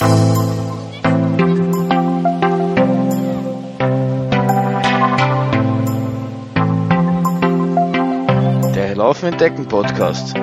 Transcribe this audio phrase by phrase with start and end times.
[0.00, 0.06] Der
[8.96, 10.34] Laufen entdecken Podcast.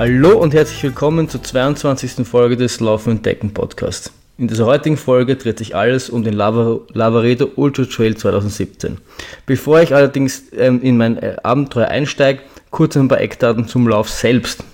[0.00, 2.26] Hallo und herzlich willkommen zur 22.
[2.26, 4.10] Folge des Laufen und Decken Podcasts.
[4.38, 8.96] In dieser heutigen Folge dreht sich alles um den Lava Lavaredo Ultra Trail 2017.
[9.44, 12.40] Bevor ich allerdings ähm, in mein äh, Abenteuer einsteige,
[12.70, 14.64] kurz ein paar Eckdaten zum Lauf selbst.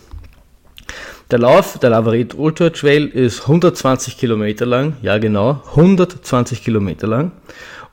[1.33, 7.33] Der Lauf, der Lavaredo Ultra Trail, ist 120 Kilometer lang, ja genau, 120 Kilometer lang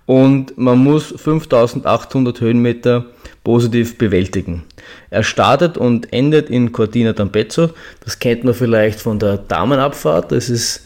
[0.05, 3.05] und man muss 5800 Höhenmeter
[3.43, 4.63] positiv bewältigen.
[5.09, 7.71] Er startet und endet in Cortina d'Ampezzo.
[8.03, 10.31] Das kennt man vielleicht von der Damenabfahrt.
[10.31, 10.85] Das ist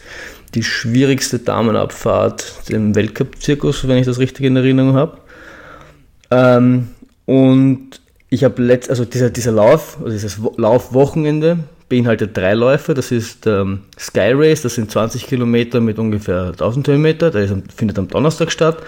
[0.54, 5.18] die schwierigste Damenabfahrt im Weltcup-Zirkus, wenn ich das richtig in Erinnerung habe.
[6.30, 6.88] Ähm,
[7.26, 12.94] und ich habe letzt, also dieser, dieser Lauf, also dieses Laufwochenende beinhaltet drei Läufe.
[12.94, 17.30] Das ist ähm, Sky Race, das sind 20 Kilometer mit ungefähr 1000 Höhenmeter.
[17.30, 18.78] Der ist, findet am Donnerstag statt.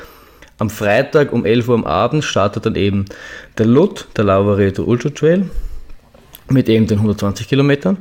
[0.60, 3.06] Am Freitag um 11 Uhr am Abend startet dann eben
[3.56, 5.48] der LUT, der Lavaredo Ultra Trail,
[6.50, 7.96] mit eben den 120 Kilometern.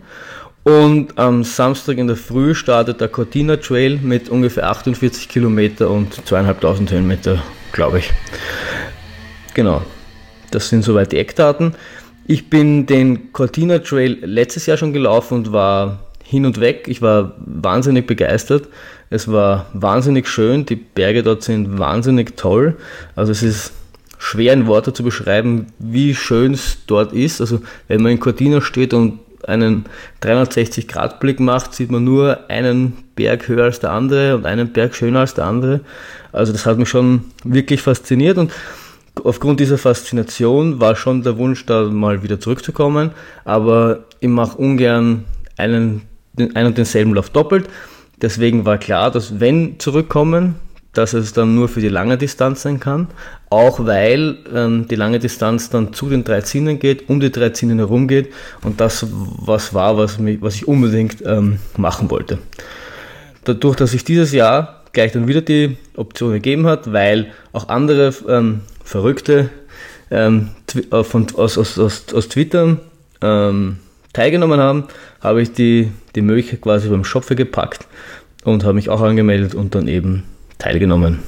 [0.63, 6.27] Und am Samstag in der Früh startet der Cortina Trail mit ungefähr 48 Kilometer und
[6.27, 8.11] zweieinhalbtausend Höhenmeter, glaube ich.
[9.53, 9.81] Genau,
[10.51, 11.75] das sind soweit die Eckdaten.
[12.27, 16.89] Ich bin den Cortina Trail letztes Jahr schon gelaufen und war hin und weg.
[16.89, 18.67] Ich war wahnsinnig begeistert.
[19.09, 20.65] Es war wahnsinnig schön.
[20.65, 22.77] Die Berge dort sind wahnsinnig toll.
[23.15, 23.73] Also es ist
[24.17, 27.41] schwer in Worte zu beschreiben, wie schön es dort ist.
[27.41, 29.85] Also wenn man in Cortina steht und einen
[30.21, 35.21] 360-Grad-Blick macht, sieht man nur einen Berg höher als der andere und einen Berg schöner
[35.21, 35.79] als der andere.
[36.31, 38.51] Also das hat mich schon wirklich fasziniert und
[39.23, 43.11] aufgrund dieser Faszination war schon der Wunsch, da mal wieder zurückzukommen.
[43.45, 45.23] Aber ich mache ungern
[45.57, 46.03] einen
[46.37, 47.67] einen und denselben Lauf doppelt.
[48.21, 50.55] Deswegen war klar, dass wenn zurückkommen,
[50.93, 53.07] dass es dann nur für die lange Distanz sein kann,
[53.49, 57.49] auch weil ähm, die lange Distanz dann zu den drei Zinnen geht, um die drei
[57.49, 62.39] Zinnen herum geht und das was war, was, mich, was ich unbedingt ähm, machen wollte.
[63.43, 68.13] Dadurch, dass sich dieses Jahr gleich dann wieder die Option gegeben hat, weil auch andere
[68.27, 69.49] ähm, Verrückte
[70.11, 70.49] ähm,
[70.91, 72.77] äh, von, aus, aus, aus, aus Twitter
[73.21, 73.77] ähm,
[74.13, 74.85] teilgenommen haben,
[75.21, 77.87] habe ich die, die Möglichkeit quasi beim Schopfe gepackt
[78.43, 80.23] und habe mich auch angemeldet und dann eben
[80.57, 81.19] teilgenommen.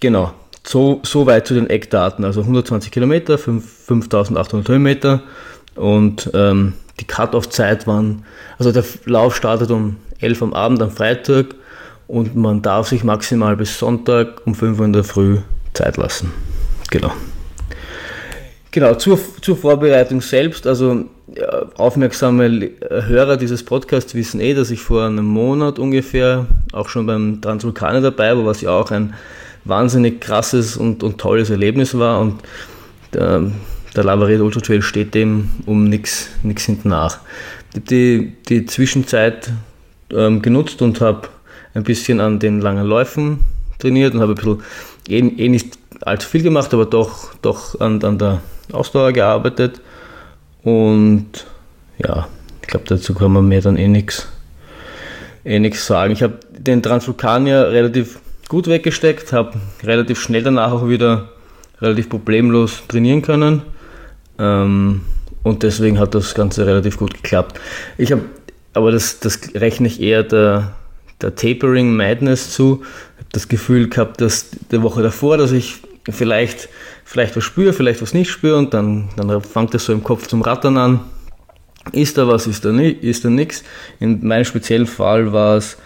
[0.00, 0.32] Genau,
[0.66, 2.24] so, so weit zu den Eckdaten.
[2.24, 5.22] Also 120 Kilometer, 5, 5800 Höhenmeter
[5.74, 8.24] und ähm, die Cut-Off-Zeit waren,
[8.58, 11.54] also der Lauf startet um 11 am Abend am Freitag
[12.06, 15.38] und man darf sich maximal bis Sonntag um 5 Uhr in der Früh
[15.72, 16.32] Zeit lassen.
[16.90, 17.12] Genau.
[18.74, 24.80] Genau, zur, zur Vorbereitung selbst, also ja, aufmerksame Hörer dieses Podcasts wissen eh, dass ich
[24.80, 29.14] vor einem Monat ungefähr auch schon beim Transvulkaner dabei war, was ja auch ein
[29.64, 32.42] wahnsinnig krasses und, und tolles Erlebnis war und
[33.12, 33.48] der,
[33.94, 37.20] der Lavaredo Ultra Trail steht dem um nichts hinten nach.
[37.76, 39.52] Die, die Zwischenzeit
[40.10, 41.28] ähm, genutzt und habe
[41.74, 43.38] ein bisschen an den langen Läufen
[43.78, 44.62] trainiert und habe ein bisschen
[45.08, 48.42] eh, eh nicht allzu viel gemacht, aber doch, doch an, an der
[48.72, 49.80] Ausdauer gearbeitet
[50.62, 51.46] und
[51.98, 52.28] ja,
[52.62, 54.28] ich glaube, dazu kann man mir dann eh nichts
[55.44, 56.12] eh sagen.
[56.12, 61.28] Ich habe den Transvulkanier relativ gut weggesteckt, habe relativ schnell danach auch wieder
[61.80, 63.62] relativ problemlos trainieren können
[64.38, 65.02] ähm,
[65.42, 67.60] und deswegen hat das Ganze relativ gut geklappt.
[67.98, 68.22] Ich habe,
[68.72, 70.72] aber das, das rechne ich eher der,
[71.20, 72.82] der Tapering Madness zu.
[72.82, 76.68] Ich habe das Gefühl gehabt, dass die Woche davor, dass ich vielleicht
[77.04, 80.26] vielleicht was spüre, vielleicht was nicht spüre und dann, dann fängt das so im Kopf
[80.26, 81.00] zum Rattern an.
[81.92, 83.62] Ist da was, ist da, nicht, ist da nichts?
[84.00, 85.76] In meinem speziellen Fall war es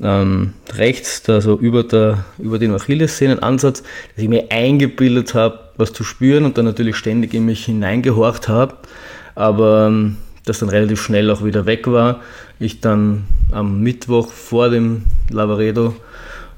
[0.00, 5.92] ähm, rechts, da so über, der, über den Achillessehnenansatz, dass ich mir eingebildet habe, was
[5.92, 8.76] zu spüren und dann natürlich ständig in mich hineingehorcht habe,
[9.34, 12.20] aber ähm, das dann relativ schnell auch wieder weg war.
[12.60, 15.94] Ich dann am Mittwoch vor dem Lavaredo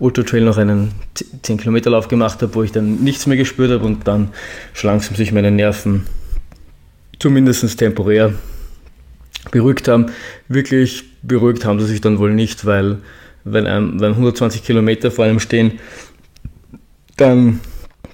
[0.00, 0.92] Ultra Trail noch einen
[1.42, 4.30] 10 Kilometer Lauf gemacht habe, wo ich dann nichts mehr gespürt habe und dann
[4.82, 6.06] langsam sich meine Nerven
[7.18, 8.32] zumindest temporär
[9.50, 10.06] beruhigt haben.
[10.48, 12.98] Wirklich beruhigt haben sie sich dann wohl nicht, weil
[13.44, 15.78] wenn, einem, wenn 120 Kilometer vor einem stehen,
[17.16, 17.60] dann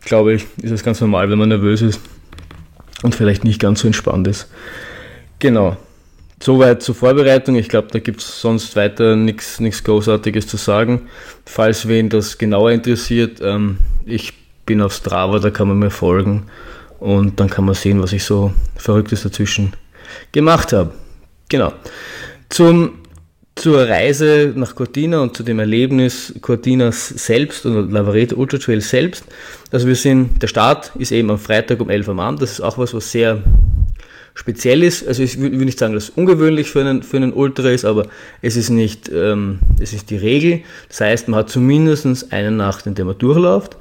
[0.04, 2.00] glaube ich, ist es ganz normal, wenn man nervös ist
[3.02, 4.48] und vielleicht nicht ganz so entspannt ist.
[5.38, 5.76] Genau.
[6.42, 7.56] Soweit zur Vorbereitung.
[7.56, 11.08] Ich glaube, da gibt es sonst weiter nichts Großartiges zu sagen.
[11.46, 14.34] Falls wen das genauer interessiert, ähm, ich
[14.66, 16.46] bin auf Strava, da kann man mir folgen
[16.98, 19.72] und dann kann man sehen, was ich so Verrücktes dazwischen
[20.32, 20.92] gemacht habe.
[21.48, 21.72] Genau.
[22.48, 22.98] Zum,
[23.54, 29.24] zur Reise nach Cortina und zu dem Erlebnis Cortinas selbst und Lavaredo Ultra Trail selbst.
[29.70, 32.42] Also wir sind, der Start ist eben am Freitag um 11 Uhr am Abend.
[32.42, 33.42] Das ist auch was, was sehr
[34.36, 35.08] speziell ist.
[35.08, 38.06] Also ich will nicht sagen, dass es ungewöhnlich für einen, für einen Ultra ist, aber
[38.42, 40.60] es ist nicht, ähm, es ist die Regel.
[40.88, 43.76] Das heißt, man hat zumindest eine Nacht, in der man durchläuft.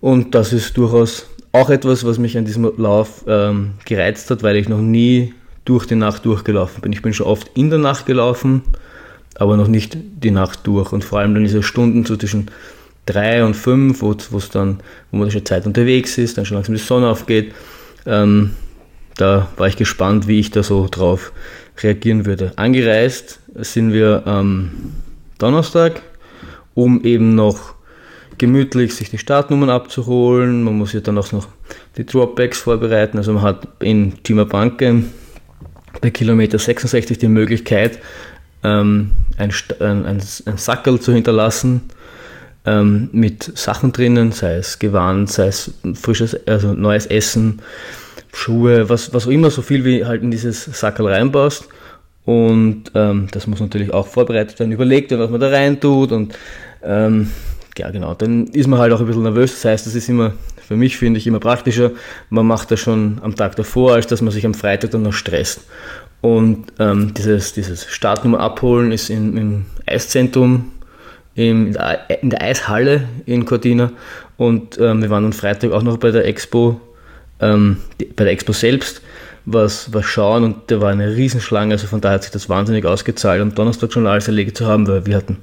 [0.00, 4.56] Und das ist durchaus auch etwas, was mich an diesem Lauf ähm, gereizt hat, weil
[4.56, 5.34] ich noch nie
[5.64, 6.92] durch die Nacht durchgelaufen bin.
[6.92, 8.62] Ich bin schon oft in der Nacht gelaufen,
[9.34, 10.92] aber noch nicht die Nacht durch.
[10.92, 12.48] Und vor allem dann diese Stunden so zwischen
[13.06, 14.14] drei und fünf, wo
[14.52, 14.78] dann,
[15.10, 17.52] wo man schon Zeit unterwegs ist, dann schon langsam die Sonne aufgeht.
[18.06, 18.52] Ähm,
[19.20, 21.32] da war ich gespannt, wie ich da so drauf
[21.82, 22.52] reagieren würde.
[22.56, 24.70] Angereist sind wir am
[25.38, 26.02] Donnerstag,
[26.74, 27.74] um eben noch
[28.38, 30.62] gemütlich sich die Startnummern abzuholen.
[30.62, 31.48] Man muss ja dann auch noch
[31.96, 33.18] die Dropbacks vorbereiten.
[33.18, 34.14] Also man hat in
[34.48, 35.04] Banke
[36.00, 37.98] bei Kilometer 66 die Möglichkeit,
[38.62, 41.82] ähm, ein, ein, ein Sackerl zu hinterlassen
[42.64, 47.60] ähm, mit Sachen drinnen, sei es Gewand, sei es frisches, also neues Essen,
[48.32, 51.68] Schuhe, was, was auch immer, so viel wie halt in dieses Sackerl reinbaust.
[52.24, 56.12] Und ähm, das muss natürlich auch vorbereitet werden, überlegt werden, was man da rein tut.
[56.12, 56.34] Und
[56.82, 57.30] ähm,
[57.78, 59.54] ja, genau, dann ist man halt auch ein bisschen nervös.
[59.54, 60.32] Das heißt, das ist immer,
[60.66, 61.92] für mich finde ich immer praktischer,
[62.28, 65.14] man macht das schon am Tag davor, als dass man sich am Freitag dann noch
[65.14, 65.62] stresst.
[66.20, 70.72] Und ähm, dieses, dieses Startnummer abholen ist in, im Eiszentrum,
[71.34, 73.92] in der, in der Eishalle in Cortina.
[74.36, 76.80] Und ähm, wir waren am Freitag auch noch bei der Expo
[77.40, 77.78] ähm,
[78.16, 79.02] bei der Expo selbst
[79.50, 82.84] was, was schauen und da war eine Riesenschlange, also von daher hat sich das wahnsinnig
[82.84, 85.38] ausgezahlt, am Donnerstag schon alles erledigt zu haben, weil wir hatten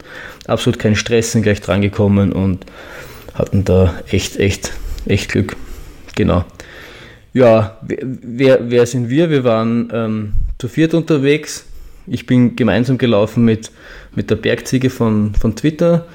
[0.46, 2.66] absolut keinen Stress, sind gleich drangekommen und
[3.34, 4.74] hatten da echt, echt,
[5.06, 5.56] echt Glück.
[6.16, 6.46] Genau.
[7.34, 9.30] Ja, wer, wer sind wir?
[9.30, 11.66] Wir waren ähm, zu viert unterwegs.
[12.08, 13.72] Ich bin gemeinsam gelaufen mit,
[14.16, 16.06] mit der Bergziege von, von Twitter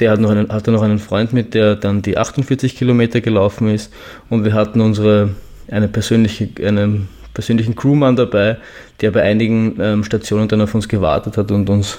[0.00, 3.68] der hat noch einen, hatte noch einen Freund mit, der dann die 48 Kilometer gelaufen
[3.68, 3.92] ist
[4.28, 5.30] und wir hatten unsere
[5.70, 8.58] eine persönliche, einen persönlichen Crewmann dabei,
[9.00, 11.98] der bei einigen ähm, Stationen dann auf uns gewartet hat und uns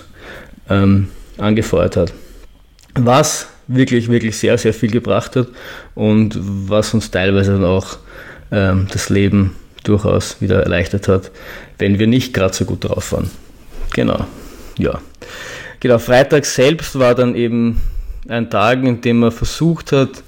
[0.70, 2.14] ähm, angefeuert hat.
[2.96, 5.48] Was wirklich, wirklich sehr, sehr viel gebracht hat
[5.96, 7.98] und was uns teilweise dann auch
[8.52, 11.32] ähm, das Leben durchaus wieder erleichtert hat,
[11.78, 13.30] wenn wir nicht gerade so gut drauf waren.
[13.94, 14.26] Genau,
[14.78, 15.00] ja.
[15.80, 17.82] Genau, Freitag selbst war dann eben
[18.28, 20.24] ein Tag, in dem man versucht hat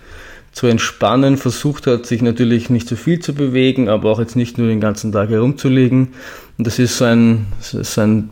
[0.51, 4.57] zu entspannen, versucht hat, sich natürlich nicht zu viel zu bewegen, aber auch jetzt nicht
[4.57, 6.09] nur den ganzen Tag herumzulegen.
[6.57, 8.29] Und das ist so ein, so ein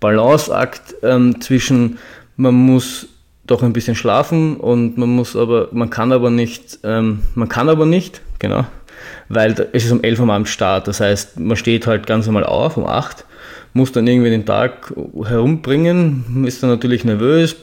[0.00, 1.98] Balanceakt ähm, zwischen,
[2.36, 3.08] man muss
[3.46, 7.68] doch ein bisschen schlafen und man muss aber, man kann aber nicht, ähm, man kann
[7.68, 8.66] aber nicht, genau,
[9.28, 10.88] weil es ist um 11 Uhr am Start.
[10.88, 13.24] Das heißt, man steht halt ganz normal auf um 8
[13.76, 17.56] muss dann irgendwie den Tag herumbringen, ist dann natürlich nervös,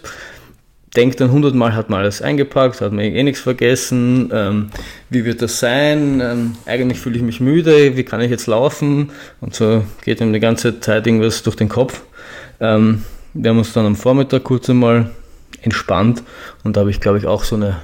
[0.95, 4.69] denkt dann hundertmal, hat man alles eingepackt, hat man eh nichts vergessen, ähm,
[5.10, 9.10] wie wird das sein, ähm, eigentlich fühle ich mich müde, wie kann ich jetzt laufen
[9.42, 12.04] und so geht ihm die ganze Zeit irgendwas durch den Kopf.
[12.60, 13.03] Ähm,
[13.34, 15.10] wir haben uns dann am Vormittag kurz einmal
[15.63, 16.22] entspannt
[16.63, 17.77] und da habe ich glaube ich auch so eine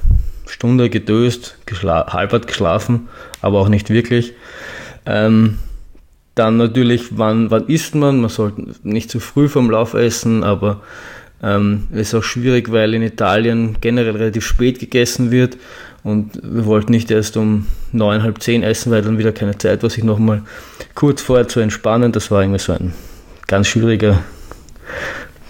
[0.46, 3.10] Stunde gedöst, geschla halbert geschlafen,
[3.42, 4.34] aber auch nicht wirklich.
[5.08, 5.58] Ähm,
[6.40, 8.22] dann natürlich, wann, wann isst man?
[8.22, 10.82] Man sollte nicht zu früh vom Lauf essen, aber
[11.44, 15.58] ähm, ist auch schwierig, weil in Italien generell relativ spät gegessen wird
[16.04, 19.84] und wir wollten nicht erst um neun, halb zehn essen, weil dann wieder keine Zeit
[19.84, 20.44] war, sich nochmal
[20.96, 22.14] kurz vorher zu entspannen.
[22.14, 22.94] Das war irgendwie so ein
[23.48, 24.20] ganz schwieriger,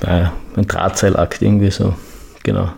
[0.02, 1.96] äh, ein Drahtseilakt irgendwie so,
[2.42, 2.74] genau.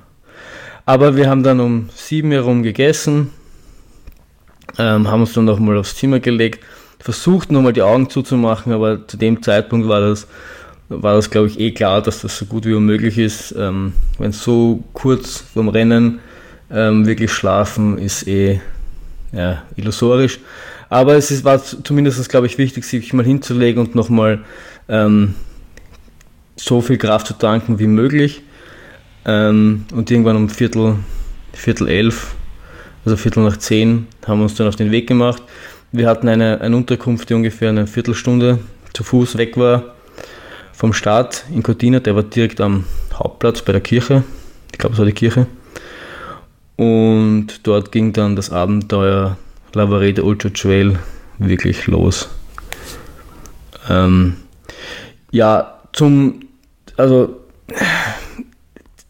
[0.86, 3.32] Aber wir haben dann um sieben herum gegessen,
[4.77, 6.62] ähm, haben uns dann nochmal aufs Zimmer gelegt
[7.03, 10.27] versucht, nochmal die Augen zuzumachen, aber zu dem Zeitpunkt war das,
[10.89, 13.55] war das, glaube ich, eh klar, dass das so gut wie möglich ist.
[13.58, 16.20] Ähm, Wenn so kurz vorm Rennen
[16.70, 18.62] ähm, wirklich schlafen, ist eh
[19.31, 20.39] ja, illusorisch.
[20.89, 24.43] Aber es ist, war zumindest, glaube ich, wichtig, sich mal hinzulegen und nochmal
[24.89, 25.36] ähm,
[26.58, 28.43] so viel Kraft zu tanken wie möglich.
[29.25, 30.96] Ähm, und irgendwann um Viertel,
[31.53, 32.36] Viertel elf,
[33.05, 35.41] also Viertel nach zehn, haben wir uns dann auf den Weg gemacht.
[35.93, 38.60] Wir hatten eine, eine Unterkunft, die ungefähr eine Viertelstunde
[38.93, 39.83] zu Fuß weg war
[40.71, 42.00] vom Start in Cortina.
[42.00, 44.24] Der war direkt am Hauptplatz bei der Kirche.
[44.71, 45.48] Ich glaube, es war die Kirche.
[46.77, 49.38] Und dort ging dann das Abenteuer
[49.74, 50.98] Lavarede Ultra Trail
[51.39, 52.29] wirklich los.
[53.89, 54.38] Ähm,
[55.31, 56.41] ja, zum,
[56.95, 57.38] also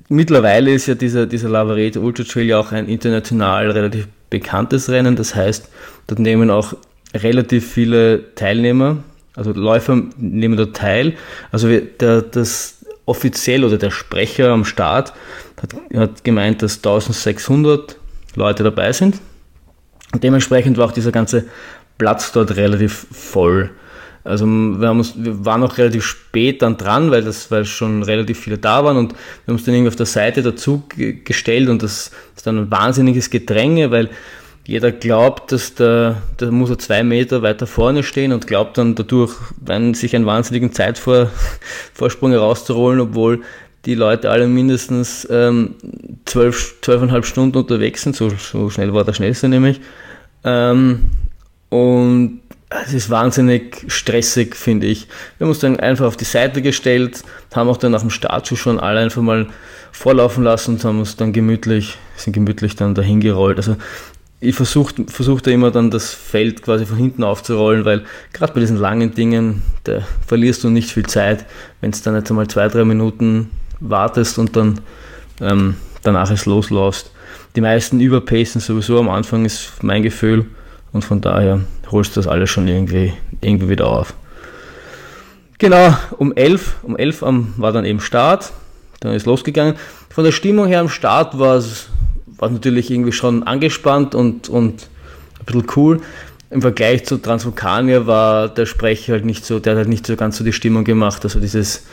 [0.09, 5.15] mittlerweile ist ja dieser, dieser Lavaredo Ultra Trail ja auch ein international relativ bekanntes Rennen.
[5.15, 5.69] Das heißt,
[6.07, 6.73] dort nehmen auch
[7.13, 9.03] relativ viele Teilnehmer,
[9.35, 11.13] also Läufer nehmen dort teil.
[11.51, 15.13] Also der, das offiziell oder der Sprecher am Start
[15.61, 17.97] hat, hat gemeint, dass 1600
[18.35, 19.19] Leute dabei sind.
[20.13, 21.45] Und dementsprechend war auch dieser ganze
[21.97, 23.69] Platz dort relativ voll.
[24.23, 28.03] Also wir, haben uns, wir waren auch relativ spät dann dran, weil, das, weil schon
[28.03, 30.83] relativ viele da waren und wir haben uns dann irgendwie auf der Seite dazu
[31.23, 34.09] gestellt und das ist dann ein wahnsinniges Gedränge, weil
[34.65, 38.93] jeder glaubt, dass der, der muss er zwei Meter weiter vorne stehen und glaubt dann
[38.93, 43.41] dadurch dann sich einen wahnsinnigen Zeitvorsprung herauszuholen, obwohl
[43.85, 45.75] die Leute alle mindestens ähm,
[46.25, 49.81] zwölf, zwölfeinhalb Stunden unterwegs sind, so, so schnell war der schnellste nämlich.
[50.43, 51.05] Ähm,
[51.69, 52.41] und
[52.85, 55.07] es ist wahnsinnig stressig, finde ich.
[55.37, 57.21] Wir haben uns dann einfach auf die Seite gestellt,
[57.53, 59.47] haben auch dann nach dem Startschuss schon alle einfach mal
[59.91, 63.57] vorlaufen lassen und haben uns dann gemütlich, sind gemütlich dann dahin gerollt.
[63.57, 63.75] Also
[64.39, 68.61] ich versuche versuch da immer dann das Feld quasi von hinten aufzurollen, weil gerade bei
[68.61, 71.45] diesen langen Dingen, da verlierst du nicht viel Zeit,
[71.81, 73.51] wenn es dann jetzt einmal zwei, drei Minuten
[73.81, 74.79] wartest und dann
[75.41, 77.11] ähm, danach es losläufst.
[77.55, 80.45] Die meisten überpacen sowieso am Anfang, ist mein Gefühl.
[80.93, 84.13] Und von daher holst du das alles schon irgendwie, irgendwie wieder auf.
[85.57, 87.21] Genau, um 11, um 11
[87.57, 88.51] war dann eben Start,
[88.99, 89.75] dann ist losgegangen.
[90.09, 91.87] Von der Stimmung her am Start war es
[92.41, 94.87] war natürlich irgendwie schon angespannt und, und
[95.39, 96.01] ein bisschen cool.
[96.49, 100.15] Im Vergleich zu Transvulkanier war der Sprecher halt nicht so, der hat halt nicht so
[100.15, 101.23] ganz so die Stimmung gemacht.
[101.23, 101.85] Also dieses,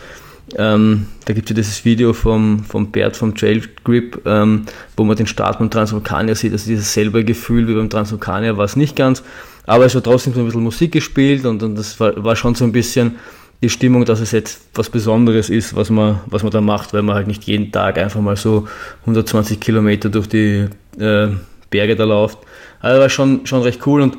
[0.56, 4.64] ähm, da gibt es ja dieses Video vom, vom Bert vom Trail Grip, ähm,
[4.96, 6.52] wo man den Start beim Transvulkanier sieht.
[6.52, 9.22] Also dieses selbe Gefühl wie beim Transvulkanier war es nicht ganz.
[9.68, 12.54] Aber es war trotzdem so ein bisschen Musik gespielt und, und das war, war schon
[12.54, 13.16] so ein bisschen
[13.60, 17.02] die Stimmung, dass es jetzt was Besonderes ist, was man, was man da macht, weil
[17.02, 18.66] man halt nicht jeden Tag einfach mal so
[19.02, 21.28] 120 Kilometer durch die äh,
[21.68, 22.38] Berge da läuft.
[22.80, 24.16] Also war schon, schon recht cool und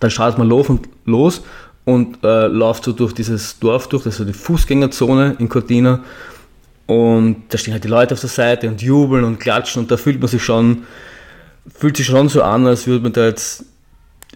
[0.00, 1.42] dann startet man los und, los
[1.84, 6.00] und äh, läuft so durch dieses Dorf durch, das ist so die Fußgängerzone in Cortina
[6.86, 9.98] und da stehen halt die Leute auf der Seite und jubeln und klatschen und da
[9.98, 10.84] fühlt man sich schon,
[11.74, 13.64] fühlt sich schon so an, als würde man da jetzt,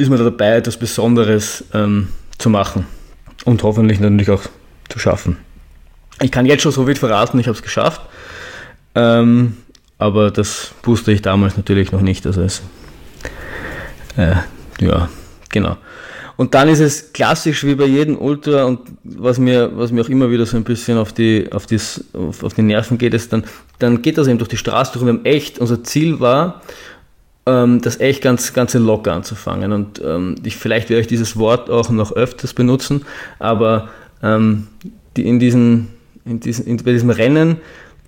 [0.00, 2.86] ist man da dabei, etwas Besonderes ähm, zu machen
[3.44, 4.42] und hoffentlich natürlich auch
[4.88, 5.36] zu schaffen.
[6.22, 8.00] Ich kann jetzt schon so viel verraten, ich habe es geschafft.
[8.94, 9.58] Ähm,
[9.98, 12.26] aber das wusste ich damals natürlich noch nicht.
[12.26, 12.62] Also es,
[14.16, 14.36] äh,
[14.80, 15.10] ja,
[15.50, 15.76] genau.
[16.36, 20.08] Und dann ist es klassisch wie bei jedem Ultra und was mir, was mir auch
[20.08, 23.34] immer wieder so ein bisschen auf die, auf, dies, auf, auf die Nerven geht, ist
[23.34, 23.44] dann,
[23.78, 26.62] dann geht das eben durch die Straße durch wir haben echt, unser Ziel war,
[27.82, 29.72] das echt ganz, ganz locker anzufangen.
[29.72, 33.04] Und ähm, ich, vielleicht werde ich dieses Wort auch noch öfters benutzen,
[33.38, 33.88] aber
[34.22, 34.66] ähm,
[35.16, 35.88] die, in, diesen,
[36.24, 37.56] in, diesen, in, bei diesem Rennen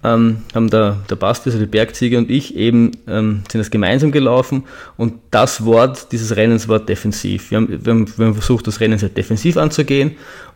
[0.05, 4.11] ähm, haben der, der Basti, also die Bergziege und ich eben ähm, sind das gemeinsam
[4.11, 4.65] gelaufen
[4.97, 7.51] und das Wort dieses Rennens war defensiv.
[7.51, 10.13] Wir haben, wir haben, wir haben versucht, das Rennen sehr defensiv anzugehen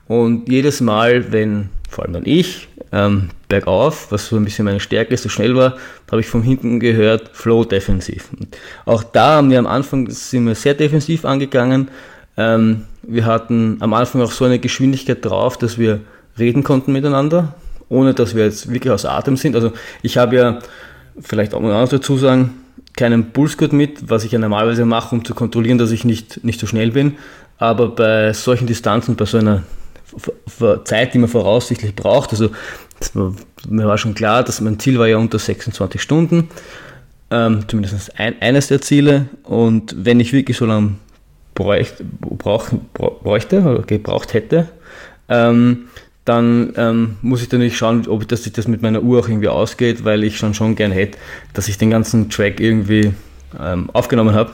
[0.09, 4.81] und jedes Mal, wenn vor allem dann ich ähm, bergauf, was so ein bisschen meine
[4.81, 5.77] Stärke so schnell war,
[6.11, 8.31] habe ich von hinten gehört, Flow defensiv.
[8.39, 11.89] Und auch da haben wir am Anfang, sind wir sehr defensiv angegangen.
[12.39, 16.01] Ähm, wir hatten am Anfang auch so eine Geschwindigkeit drauf, dass wir
[16.39, 17.55] reden konnten miteinander,
[17.89, 19.55] ohne dass wir jetzt wirklich aus Atem sind.
[19.55, 19.73] Also
[20.03, 20.59] ich habe ja,
[21.21, 22.55] vielleicht auch mal dazu sagen,
[22.97, 26.59] keinen Pulsgurt mit, was ich ja normalerweise mache, um zu kontrollieren, dass ich nicht, nicht
[26.59, 27.17] so schnell bin.
[27.59, 29.65] Aber bei solchen Distanzen, bei so einer
[30.85, 32.31] Zeit, die man voraussichtlich braucht.
[32.33, 32.51] Also
[33.15, 33.35] war,
[33.69, 36.49] mir war schon klar, dass mein Ziel war ja unter 26 Stunden,
[37.31, 39.27] ähm, zumindest ein, eines der Ziele.
[39.43, 40.95] Und wenn ich wirklich so lange
[41.55, 44.69] bräuchte, brauch, bräuchte oder gebraucht hätte,
[45.29, 45.89] ähm,
[46.25, 49.49] dann ähm, muss ich nicht schauen, ob dass sich das mit meiner Uhr auch irgendwie
[49.49, 51.19] ausgeht, weil ich schon schon gern hätte,
[51.55, 53.13] dass ich den ganzen Track irgendwie
[53.61, 54.51] ähm, aufgenommen habe.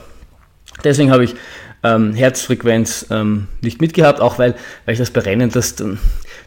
[0.83, 1.35] Deswegen habe ich
[1.83, 5.97] ähm, Herzfrequenz ähm, nicht mitgehabt, auch weil, weil ich das bei Rennen, das, dann,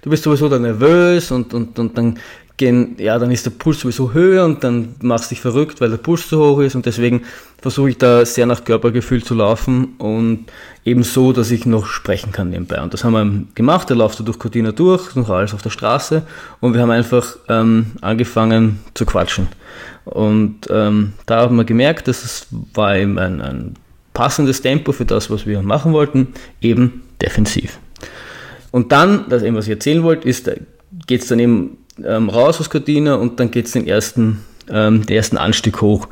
[0.06, 2.16] du bist sowieso dann nervös und, und, und dann
[2.56, 5.90] gehen, ja, dann ist der Puls sowieso höher und dann machst du dich verrückt, weil
[5.90, 7.22] der Puls zu hoch ist und deswegen
[7.60, 10.44] versuche ich da sehr nach Körpergefühl zu laufen und
[10.84, 12.80] eben so, dass ich noch sprechen kann nebenbei.
[12.80, 15.70] Und das haben wir gemacht, da laufst du durch Cortina durch, noch alles auf der
[15.70, 16.22] Straße
[16.60, 19.48] und wir haben einfach ähm, angefangen zu quatschen.
[20.04, 23.74] Und ähm, da haben wir gemerkt, dass es war eben ein, ein
[24.14, 26.28] passendes Tempo für das, was wir machen wollten,
[26.60, 27.80] eben defensiv.
[28.76, 30.50] Und dann, das eben, was ich erzählen wollte, ist,
[31.06, 35.06] geht es dann eben ähm, raus aus Cortina und dann geht es den ersten, ähm,
[35.06, 36.08] den ersten Anstieg hoch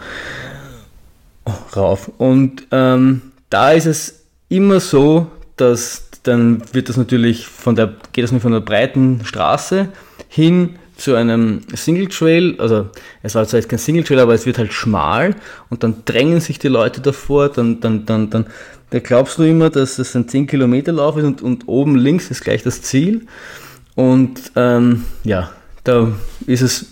[1.77, 2.11] rauf.
[2.17, 8.25] Und ähm, da ist es immer so, dass dann wird das natürlich von der, geht
[8.25, 9.89] das von der breiten Straße
[10.29, 12.89] hin zu einem Single Trail, also
[13.23, 15.35] es war zwar jetzt kein Single Trail, aber es wird halt schmal
[15.71, 18.47] und dann drängen sich die Leute davor, dann, dann, dann, dann,
[18.91, 22.31] da glaubst du immer, dass es ein 10 Kilometer Lauf ist und, und oben links
[22.31, 23.27] ist gleich das Ziel
[23.95, 25.51] und ähm, ja,
[25.83, 26.13] da
[26.47, 26.87] ist es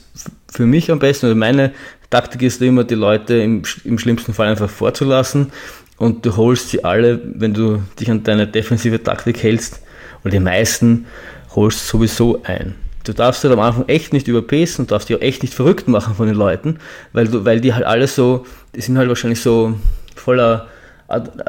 [0.50, 1.72] für mich am besten, oder meine
[2.10, 5.52] Taktik ist immer, die Leute im, im schlimmsten Fall einfach vorzulassen
[5.96, 9.80] und du holst sie alle, wenn du dich an deine defensive Taktik hältst,
[10.22, 11.06] oder die meisten
[11.54, 12.74] holst sowieso ein.
[13.04, 15.88] Du darfst halt am Anfang echt nicht überpacen und darfst dich auch echt nicht verrückt
[15.88, 16.78] machen von den Leuten,
[17.12, 19.74] weil, du, weil die halt alle so, die sind halt wahrscheinlich so
[20.14, 20.68] voller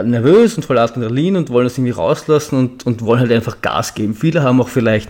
[0.04, 3.94] nervös und voller Adrenalin und wollen das irgendwie rauslassen und, und wollen halt einfach Gas
[3.94, 4.14] geben.
[4.14, 5.10] Viele haben auch vielleicht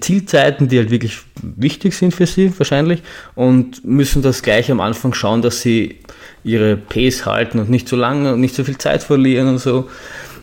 [0.00, 3.02] Zielzeiten, die halt wirklich wichtig sind für sie wahrscheinlich
[3.34, 6.00] und müssen das gleich am Anfang schauen, dass sie
[6.44, 9.88] ihre Pace halten und nicht so lange und nicht so viel Zeit verlieren und so.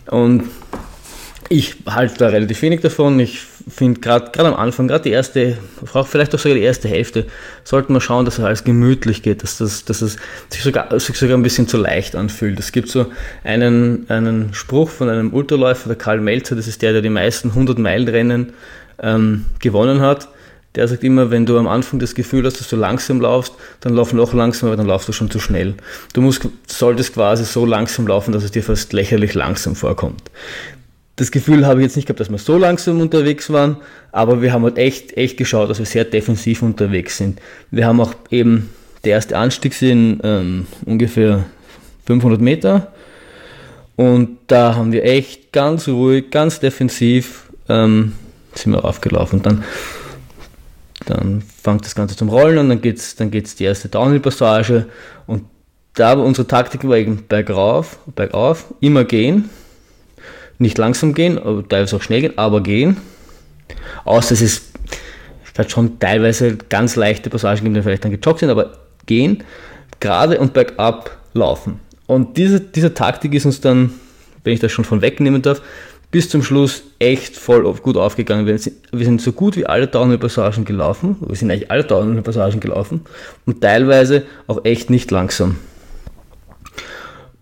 [0.07, 0.45] Und
[1.49, 3.19] ich halte da relativ wenig davon.
[3.19, 5.57] Ich finde gerade am Anfang, gerade die erste,
[6.05, 7.25] vielleicht auch sogar die erste Hälfte,
[7.63, 10.17] sollten wir schauen, dass es alles gemütlich geht, dass, das, dass es
[10.49, 12.59] sich sogar, sich sogar ein bisschen zu leicht anfühlt.
[12.59, 13.07] Es gibt so
[13.43, 17.51] einen, einen Spruch von einem Ultraläufer, der Karl Melzer, das ist der, der die meisten
[17.51, 18.53] 100-Meilen-Rennen
[19.01, 20.29] ähm, gewonnen hat.
[20.75, 23.95] Der sagt immer, wenn du am Anfang das Gefühl hast, dass du langsam laufst, dann
[23.95, 25.73] lauf noch langsamer, dann laufst du schon zu schnell.
[26.13, 30.21] Du musst, solltest quasi so langsam laufen, dass es dir fast lächerlich langsam vorkommt
[31.19, 33.75] das Gefühl habe ich jetzt nicht gehabt, dass wir so langsam unterwegs waren,
[34.13, 37.41] aber wir haben halt echt, echt geschaut, dass wir sehr defensiv unterwegs sind.
[37.71, 38.69] Wir haben auch eben,
[39.03, 41.45] der erste Anstieg sind ähm, ungefähr
[42.05, 42.93] 500 Meter
[43.97, 48.13] und da haben wir echt ganz ruhig, ganz defensiv ähm,
[48.55, 49.39] sind wir aufgelaufen.
[49.39, 49.63] Und dann,
[51.05, 54.85] dann fängt das Ganze zum Rollen und dann geht es dann geht's die erste Downhill-Passage
[55.27, 55.43] und
[55.95, 59.49] da war unsere Taktik war eben bergauf, bergauf, immer gehen
[60.59, 61.39] nicht langsam gehen,
[61.69, 62.97] teilweise auch schnell gehen, aber gehen.
[64.05, 64.73] Außer es ist,
[65.51, 69.43] es hat schon teilweise ganz leichte Passagen geben, die vielleicht dann gejoggt sind, aber gehen,
[69.99, 71.79] gerade und bergab laufen.
[72.07, 73.91] Und diese, diese Taktik ist uns dann,
[74.43, 75.61] wenn ich das schon von wegnehmen darf,
[76.11, 78.45] bis zum Schluss echt voll gut aufgegangen.
[78.45, 82.59] Wir sind, wir sind so gut wie alle Downhill-Passagen gelaufen, wir sind eigentlich alle Downhill-Passagen
[82.59, 83.01] gelaufen
[83.45, 85.57] und teilweise auch echt nicht langsam.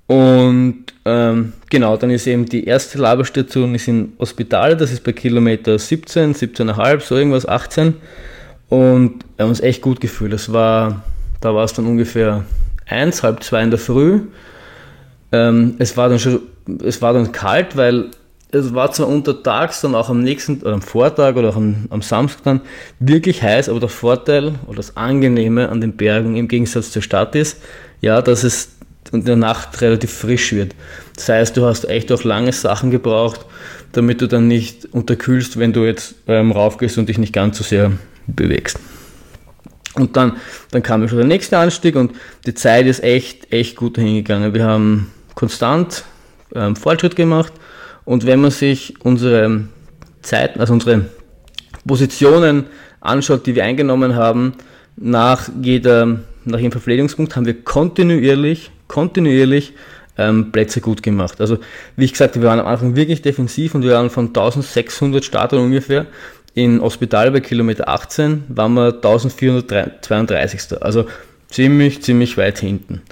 [0.08, 5.12] Und ähm, genau, dann ist eben die erste Laberstation ist in Hospital, das ist bei
[5.12, 7.94] Kilometer 17, 17,5, so irgendwas, 18.
[8.70, 10.34] Und wir haben uns echt gut gefühlt.
[10.34, 11.04] Das war,
[11.42, 12.46] da war es dann ungefähr
[12.86, 14.22] eins, halb zwei in der Früh.
[15.32, 16.42] Ähm, es war dann schon,
[16.84, 18.12] es war dann kalt, weil
[18.52, 22.02] es war zwar untertags, dann auch am nächsten, oder am Vortag oder auch am, am
[22.02, 22.62] Samstag dann
[23.00, 27.36] wirklich heiß, aber der Vorteil oder das Angenehme an den Bergen im Gegensatz zur Stadt
[27.36, 27.62] ist,
[28.00, 28.77] ja, dass es
[29.12, 30.76] und in der Nacht relativ frisch wird.
[31.16, 33.46] Das heißt, du hast echt auch lange Sachen gebraucht,
[33.92, 37.64] damit du dann nicht unterkühlst, wenn du jetzt ähm, raufgehst und dich nicht ganz so
[37.64, 37.92] sehr
[38.28, 38.80] bewegst.
[39.96, 40.38] Und dann,
[40.72, 42.12] dann kam schon der nächste Anstieg und
[42.46, 44.54] die Zeit ist echt, echt gut hingegangen.
[44.54, 46.04] Wir haben konstant
[46.54, 47.54] ähm, Fortschritt gemacht
[48.06, 49.64] und wenn man sich unsere
[50.22, 51.06] Zeiten, also unsere
[51.86, 52.66] Positionen
[53.02, 54.54] anschaut, die wir eingenommen haben,
[54.98, 59.74] nach jeder, nach jedem Verpflegungspunkt haben wir kontinuierlich kontinuierlich
[60.18, 61.40] ähm, Plätze gut gemacht.
[61.42, 61.60] Also
[61.96, 65.24] wie ich gesagt habe, wir waren am Anfang wirklich defensiv und wir waren von 1600
[65.24, 66.08] Startern ungefähr
[66.58, 70.82] in Hospital bei Kilometer 18 waren wir 1432.
[70.82, 71.06] Also
[71.50, 73.04] ziemlich, ziemlich weit hinten.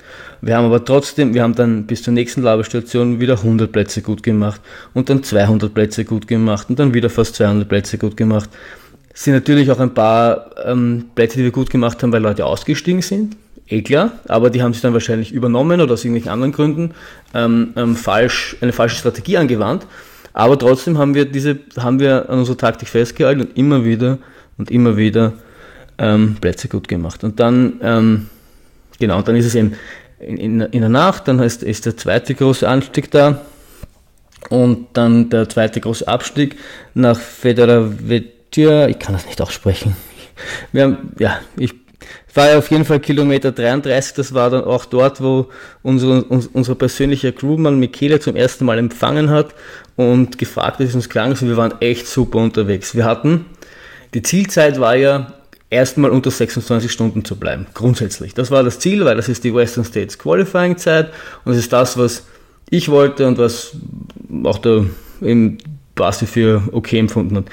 [0.41, 4.23] Wir haben aber trotzdem, wir haben dann bis zur nächsten Laberstation wieder 100 Plätze gut
[4.23, 4.61] gemacht
[4.95, 8.49] und dann 200 Plätze gut gemacht und dann wieder fast 200 Plätze gut gemacht.
[9.13, 12.45] Es sind natürlich auch ein paar ähm, Plätze, die wir gut gemacht haben, weil Leute
[12.47, 16.51] ausgestiegen sind eh klar, aber die haben sich dann wahrscheinlich übernommen oder aus irgendwelchen anderen
[16.51, 16.91] Gründen
[17.33, 19.85] ähm, ähm, falsch, eine falsche Strategie angewandt.
[20.33, 24.17] Aber trotzdem haben wir diese, haben wir an unserer Taktik festgehalten und immer wieder
[24.57, 25.33] und immer wieder
[25.97, 27.23] ähm, Plätze gut gemacht.
[27.23, 28.29] Und dann, ähm,
[28.99, 29.73] genau, dann ist es eben
[30.19, 33.41] in, in, in der Nacht, dann ist, ist der zweite große Anstieg da
[34.49, 36.57] und dann der zweite große Abstieg
[36.93, 39.95] nach Federavetia, ich kann das nicht aussprechen.
[40.71, 41.73] Wir haben, ja, ich
[42.35, 45.47] war auf jeden Fall Kilometer 33, das war dann auch dort, wo
[45.83, 49.55] unsere, unsere persönliche Crewmann Michele zum ersten Mal empfangen hat
[49.95, 51.31] und gefragt wie es uns klang.
[51.31, 52.93] Also wir waren echt super unterwegs.
[52.93, 53.45] Wir hatten,
[54.13, 55.33] die Zielzeit war ja
[55.69, 58.33] erstmal unter 26 Stunden zu bleiben, grundsätzlich.
[58.33, 61.11] Das war das Ziel, weil das ist die Western States Qualifying Zeit
[61.43, 62.25] und das ist das, was
[62.69, 63.77] ich wollte und was
[64.43, 64.85] auch der
[65.21, 65.57] eben
[65.95, 67.45] Basti für okay empfunden hat.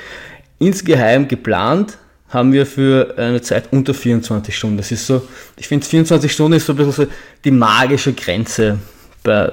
[0.59, 1.99] Insgeheim geplant
[2.33, 4.79] haben wir für eine Zeit unter 24 Stunden.
[4.79, 5.23] Das ist so,
[5.57, 7.07] ich finde 24 Stunden ist so ein bisschen so
[7.45, 8.79] die magische Grenze
[9.23, 9.53] bei,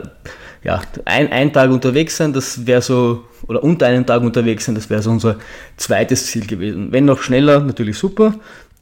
[0.63, 4.75] ja, ein, ein Tag unterwegs sein, das wäre so, oder unter einem Tag unterwegs sein,
[4.75, 5.35] das wäre so unser
[5.75, 6.91] zweites Ziel gewesen.
[6.91, 8.35] Wenn noch schneller, natürlich super,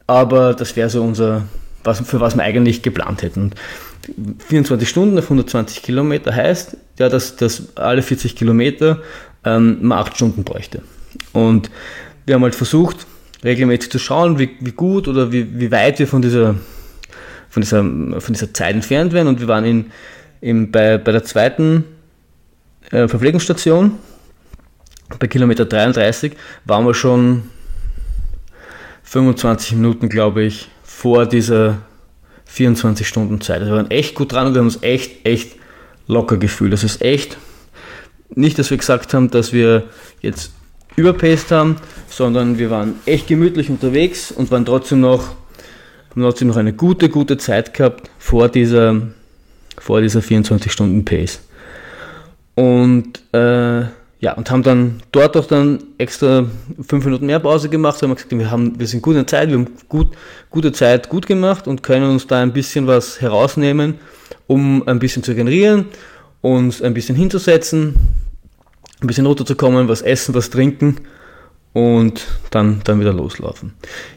[0.06, 1.44] aber das wäre so unser,
[1.82, 3.52] was, für was wir eigentlich geplant hätten.
[4.48, 9.02] 24 Stunden auf 120 Kilometer heißt, ja, dass, dass alle 40 Kilometer
[9.44, 10.82] ähm, man 8 Stunden bräuchte.
[11.32, 11.68] Und
[12.26, 13.07] wir haben halt versucht,
[13.44, 16.56] regelmäßig zu schauen, wie, wie gut oder wie, wie weit wir von dieser,
[17.48, 19.28] von, dieser, von dieser Zeit entfernt wären.
[19.28, 19.86] Und wir waren in,
[20.40, 21.84] in, bei, bei der zweiten
[22.90, 23.92] äh, Verpflegungsstation,
[25.18, 26.32] bei Kilometer 33,
[26.64, 27.44] waren wir schon
[29.04, 31.78] 25 Minuten, glaube ich, vor dieser
[32.46, 33.60] 24 Stunden Zeit.
[33.60, 35.56] Also wir waren echt gut dran und wir haben uns echt, echt
[36.06, 36.72] locker gefühlt.
[36.72, 37.36] Das ist echt
[38.34, 39.84] nicht, dass wir gesagt haben, dass wir
[40.20, 40.52] jetzt
[40.96, 41.76] überpaced haben,
[42.08, 45.34] sondern wir waren echt gemütlich unterwegs und waren trotzdem noch,
[46.10, 49.02] haben trotzdem noch eine gute, gute Zeit gehabt vor dieser,
[49.78, 51.40] vor dieser 24 Stunden Pace.
[52.54, 53.82] Und äh,
[54.20, 56.46] ja, und haben dann dort auch dann extra
[56.80, 59.58] fünf Minuten mehr Pause gemacht, haben gesagt, wir, haben, wir sind gut in Zeit, wir
[59.58, 60.08] haben gut,
[60.50, 63.94] gute Zeit gut gemacht und können uns da ein bisschen was herausnehmen,
[64.48, 65.86] um ein bisschen zu generieren,
[66.40, 67.94] uns ein bisschen hinzusetzen,
[69.00, 70.96] ein bisschen runterzukommen, was essen, was trinken
[71.72, 73.74] und dann, dann wieder loslaufen.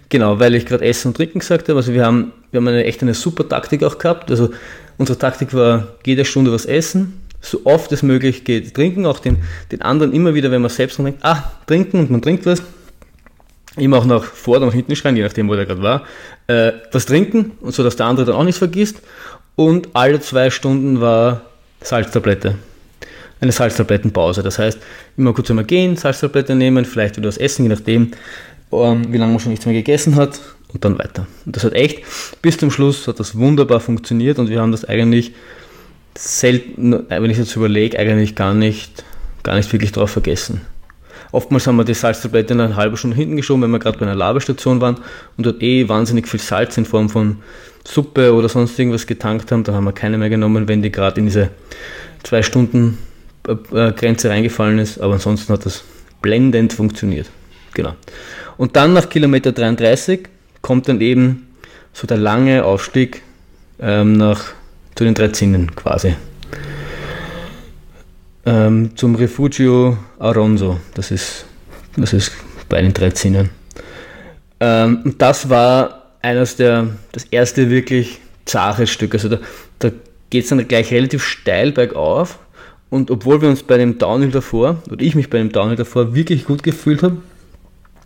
[0.10, 2.84] Genau, weil ich gerade Essen und Trinken gesagt habe, also wir haben, wir haben eine
[2.86, 4.30] echt eine super Taktik auch gehabt.
[4.32, 4.50] Also
[4.98, 9.38] unsere Taktik war jede Stunde was essen, so oft es möglich geht trinken, auch den,
[9.72, 12.62] den anderen immer wieder, wenn man selbst denkt, ah, trinken und man trinkt was,
[13.78, 16.04] immer auch nach vorne und hinten schreien, je nachdem, wo der gerade war,
[16.48, 19.02] äh, was trinken und so, dass der andere dann auch nichts vergisst.
[19.56, 21.42] Und alle zwei Stunden war
[21.82, 22.56] Salztablette
[23.42, 24.44] eine Salztablettenpause.
[24.44, 24.80] Das heißt,
[25.18, 28.12] immer kurz einmal gehen, Salztablette nehmen, vielleicht wieder was essen, je nachdem,
[28.72, 30.40] ähm, wie lange man schon nichts mehr gegessen hat
[30.74, 31.28] und dann weiter.
[31.46, 32.04] Und das hat echt,
[32.42, 35.34] bis zum Schluss hat das wunderbar funktioniert und wir haben das eigentlich
[36.18, 39.04] selten, wenn ich jetzt überlege, eigentlich gar nicht,
[39.44, 40.62] gar nicht wirklich drauf vergessen.
[41.32, 44.06] Oftmals haben wir die Salztablette in eine halbe Stunde hinten geschoben, wenn wir gerade bei
[44.06, 44.98] einer Labestation waren
[45.38, 47.38] und dort eh wahnsinnig viel Salz in Form von
[47.88, 51.20] Suppe oder sonst irgendwas getankt haben, dann haben wir keine mehr genommen, wenn die gerade
[51.20, 51.50] in diese
[52.24, 52.98] zwei Stunden
[53.44, 55.84] Grenze reingefallen ist, aber ansonsten hat das
[56.22, 57.28] blendend funktioniert.
[57.74, 57.94] Genau.
[58.58, 60.28] Und dann nach Kilometer 33
[60.62, 61.48] kommt dann eben
[61.94, 63.22] so der lange Aufstieg
[63.80, 64.54] ähm, nach,
[64.96, 66.16] zu den drei Zinnen quasi.
[68.46, 71.46] Ähm, zum Refugio Aronso, das ist,
[71.96, 72.32] das ist
[72.70, 73.50] bei den drei Zinnen.
[74.60, 79.14] Ähm, und das war eines der, das erste wirklich zahre Stück.
[79.14, 79.40] Also da,
[79.80, 79.92] da
[80.30, 82.40] geht es dann gleich relativ steil bergauf
[82.92, 86.14] und obwohl wir uns bei dem Downhill davor, oder ich mich bei dem Downhill davor
[86.14, 87.18] wirklich gut gefühlt habe,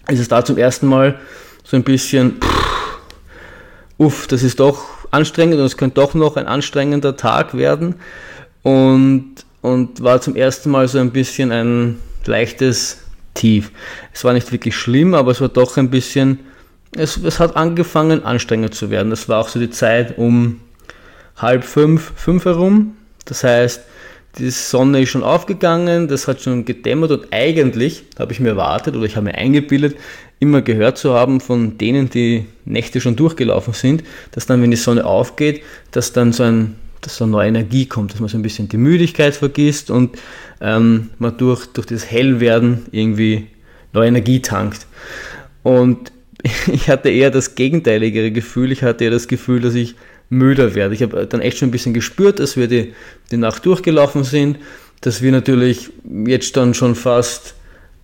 [0.08, 1.20] ist es da zum ersten Mal
[1.64, 3.00] so ein bisschen, pff,
[3.98, 7.96] uff, das ist doch anstrengend und es könnte doch noch ein anstrengender Tag werden.
[8.62, 13.00] Und, und war zum ersten Mal so ein bisschen ein leichtes
[13.34, 13.72] Tief.
[14.14, 16.42] Es war nicht wirklich schlimm, aber es war doch ein bisschen,
[16.96, 19.10] es, es hat angefangen anstrengend zu werden.
[19.10, 20.62] Das war auch so die Zeit um
[21.38, 22.96] halb fünf, fünf herum.
[23.26, 23.82] Das heißt,
[24.38, 28.96] die Sonne ist schon aufgegangen, das hat schon gedämmert und eigentlich habe ich mir erwartet
[28.96, 29.96] oder ich habe mir eingebildet,
[30.40, 34.78] immer gehört zu haben von denen, die Nächte schon durchgelaufen sind, dass dann, wenn die
[34.78, 38.38] Sonne aufgeht, dass dann so, ein, dass so eine neue Energie kommt, dass man so
[38.38, 40.18] ein bisschen die Müdigkeit vergisst und
[40.60, 43.48] ähm, man durch, durch das Hellwerden irgendwie
[43.94, 44.88] neue Energie tankt.
[45.64, 46.12] Und
[46.72, 49.96] ich hatte eher das gegenteiligere Gefühl, ich hatte eher das Gefühl, dass ich
[50.30, 50.94] müder werde.
[50.94, 52.94] Ich habe dann echt schon ein bisschen gespürt, dass wir die,
[53.32, 54.58] die Nacht durchgelaufen sind,
[55.02, 55.90] dass wir natürlich
[56.26, 57.56] jetzt dann schon fast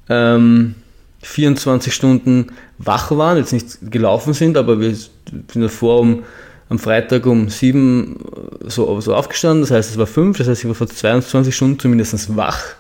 [0.10, 0.76] ähm,
[1.24, 6.24] 24 Stunden wach waren, jetzt nicht gelaufen sind, aber wir sind davor um,
[6.70, 8.18] am Freitag um 7
[8.66, 11.80] so, so aufgestanden, das heißt es war 5, das heißt ich war vor 22 Stunden
[11.80, 12.76] zumindest wach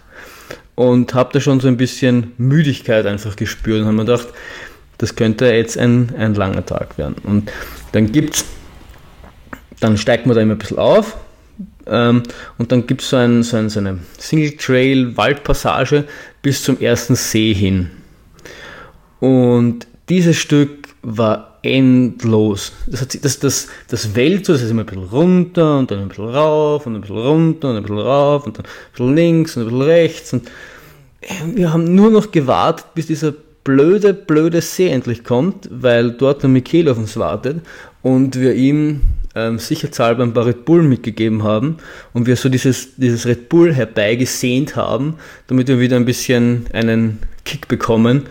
[0.75, 4.29] und habe da schon so ein bisschen Müdigkeit einfach gespürt und habe mir gedacht,
[4.97, 7.15] das könnte jetzt ein, ein langer Tag werden.
[7.23, 7.51] Und
[7.91, 8.45] dann gibt es
[9.81, 11.17] dann steigt man da immer ein bisschen auf
[11.87, 12.23] ähm,
[12.57, 16.05] und dann gibt so es so, ein, so eine Single-Trail-Waldpassage
[16.41, 17.89] bis zum ersten See hin.
[19.19, 22.71] Und dieses Stück war endlos.
[22.87, 26.07] Das, hat, das, das, das Welt das ist immer ein bisschen runter und dann ein
[26.07, 29.57] bisschen rauf und ein bisschen runter und ein bisschen rauf und dann ein bisschen links
[29.57, 30.33] und ein bisschen rechts.
[30.33, 30.49] Und
[31.53, 36.49] wir haben nur noch gewartet, bis dieser blöde, blöde See endlich kommt, weil dort der
[36.49, 37.61] Michael auf uns wartet
[38.01, 39.01] und wir ihm
[39.35, 41.77] ähm, sicherheitshalber ein Red Bull mitgegeben haben
[42.13, 45.15] und wir so dieses, dieses Red Bull herbeigesehnt haben,
[45.47, 48.23] damit wir wieder ein bisschen einen Kick bekommen.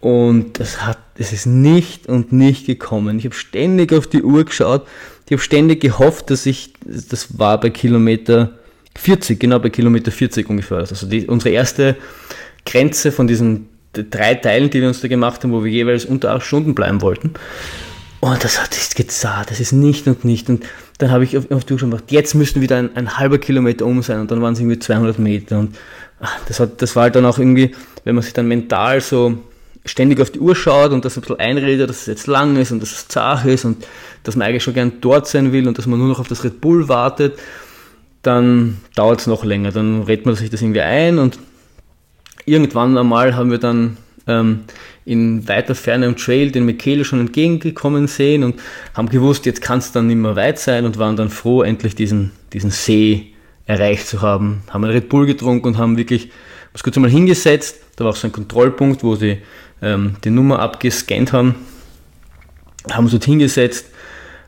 [0.00, 3.18] Und das hat, es ist nicht und nicht gekommen.
[3.18, 4.86] Ich habe ständig auf die Uhr geschaut.
[5.26, 8.52] Ich habe ständig gehofft, dass ich, das war bei Kilometer
[8.96, 10.78] 40, genau bei Kilometer 40 ungefähr.
[10.78, 11.96] Also die, unsere erste
[12.64, 16.32] Grenze von diesen drei Teilen, die wir uns da gemacht haben, wo wir jeweils unter
[16.32, 17.34] acht Stunden bleiben wollten.
[18.20, 20.48] Und das hat sich gezahlt, das ist nicht und nicht.
[20.48, 20.64] Und
[20.98, 24.02] dann habe ich auf, auf schon gedacht, jetzt müssen wieder ein, ein, halber Kilometer um
[24.02, 25.60] sein und dann waren es irgendwie 200 Meter.
[25.60, 25.76] Und
[26.20, 29.38] ach, das, hat, das war halt dann auch irgendwie, wenn man sich dann mental so
[29.84, 32.72] ständig auf die Uhr schaut und das ein bisschen einredet, dass es jetzt lang ist
[32.72, 33.86] und dass es zart ist und
[34.24, 36.42] dass man eigentlich schon gern dort sein will und dass man nur noch auf das
[36.42, 37.38] Red Bull wartet,
[38.22, 39.70] dann dauert es noch länger.
[39.70, 41.38] Dann redet man sich das irgendwie ein und
[42.44, 44.64] irgendwann einmal haben wir dann ähm,
[45.08, 48.60] in weiter Ferne am Trail den Michele schon entgegengekommen sehen und
[48.94, 51.94] haben gewusst, jetzt kann es dann nicht mehr weit sein und waren dann froh, endlich
[51.94, 53.28] diesen, diesen See
[53.64, 54.62] erreicht zu haben.
[54.68, 56.30] Haben einen Red Bull getrunken und haben wirklich
[56.74, 57.76] uns kurz einmal hingesetzt.
[57.96, 59.38] Da war auch so ein Kontrollpunkt, wo sie
[59.80, 61.54] ähm, die Nummer abgescannt haben.
[62.90, 63.86] Haben uns dort hingesetzt,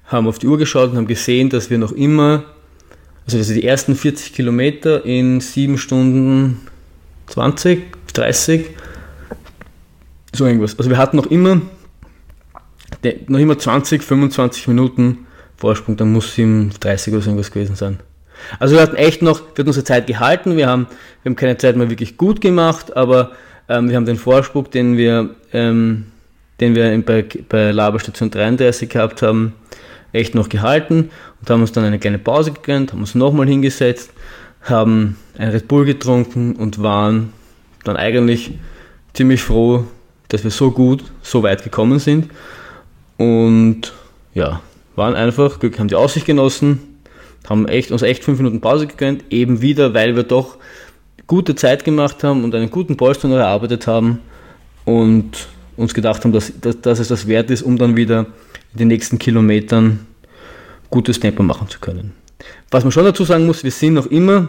[0.07, 2.44] haben auf die Uhr geschaut und haben gesehen, dass wir noch immer,
[3.25, 6.61] also dass die ersten 40 Kilometer in 7 Stunden
[7.29, 8.66] 20, 30
[10.34, 10.78] so irgendwas.
[10.78, 11.60] Also wir hatten noch immer,
[13.26, 17.98] noch immer 20, 25 Minuten Vorsprung, dann muss ihm 30 oder so irgendwas gewesen sein.
[18.58, 20.86] Also wir hatten echt noch, wir hatten unsere Zeit gehalten, wir haben,
[21.22, 23.32] wir haben keine Zeit mehr wirklich gut gemacht, aber
[23.68, 26.06] ähm, wir haben den Vorsprung, den wir, ähm,
[26.60, 29.54] den wir bei, bei Laberstation 33 gehabt haben,
[30.12, 34.10] echt noch gehalten und haben uns dann eine kleine Pause gegönnt, haben uns nochmal hingesetzt,
[34.62, 37.32] haben ein Red Bull getrunken und waren
[37.84, 38.52] dann eigentlich
[39.14, 39.84] ziemlich froh,
[40.30, 42.30] dass wir so gut, so weit gekommen sind.
[43.18, 43.92] Und
[44.34, 44.60] ja,
[44.96, 46.80] waren einfach, haben die Aussicht genossen,
[47.48, 50.56] haben echt, uns echt fünf Minuten Pause gegönnt, eben wieder, weil wir doch
[51.26, 54.20] gute Zeit gemacht haben und einen guten Polster erarbeitet haben
[54.84, 58.26] und uns gedacht haben, dass, dass, dass es das wert ist, um dann wieder
[58.72, 60.06] in den nächsten Kilometern
[60.90, 62.12] gutes Tempo machen zu können.
[62.70, 64.48] Was man schon dazu sagen muss, wir sind noch immer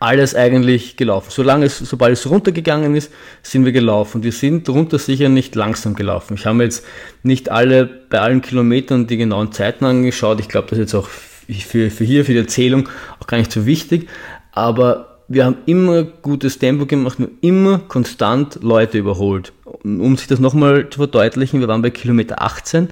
[0.00, 1.30] alles eigentlich gelaufen.
[1.30, 4.22] Solange es, sobald es runtergegangen ist, sind wir gelaufen.
[4.22, 6.34] Wir sind runter sicher nicht langsam gelaufen.
[6.34, 6.84] Ich habe mir jetzt
[7.22, 10.38] nicht alle, bei allen Kilometern die genauen Zeiten angeschaut.
[10.40, 13.50] Ich glaube, das ist jetzt auch für, für hier, für die Erzählung auch gar nicht
[13.50, 14.08] so wichtig.
[14.52, 19.52] Aber wir haben immer gutes Tempo gemacht, nur immer konstant Leute überholt.
[19.82, 22.88] Um sich das nochmal zu verdeutlichen, wir waren bei Kilometer 18,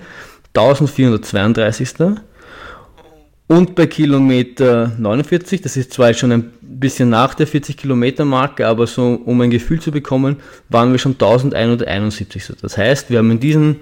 [0.54, 2.18] 1432.
[3.48, 8.66] Und bei Kilometer 49, das ist zwar schon ein bisschen nach der 40 Kilometer Marke,
[8.66, 10.36] aber so um ein Gefühl zu bekommen,
[10.68, 12.52] waren wir schon 1171.
[12.60, 13.76] Das heißt, wir haben in diesen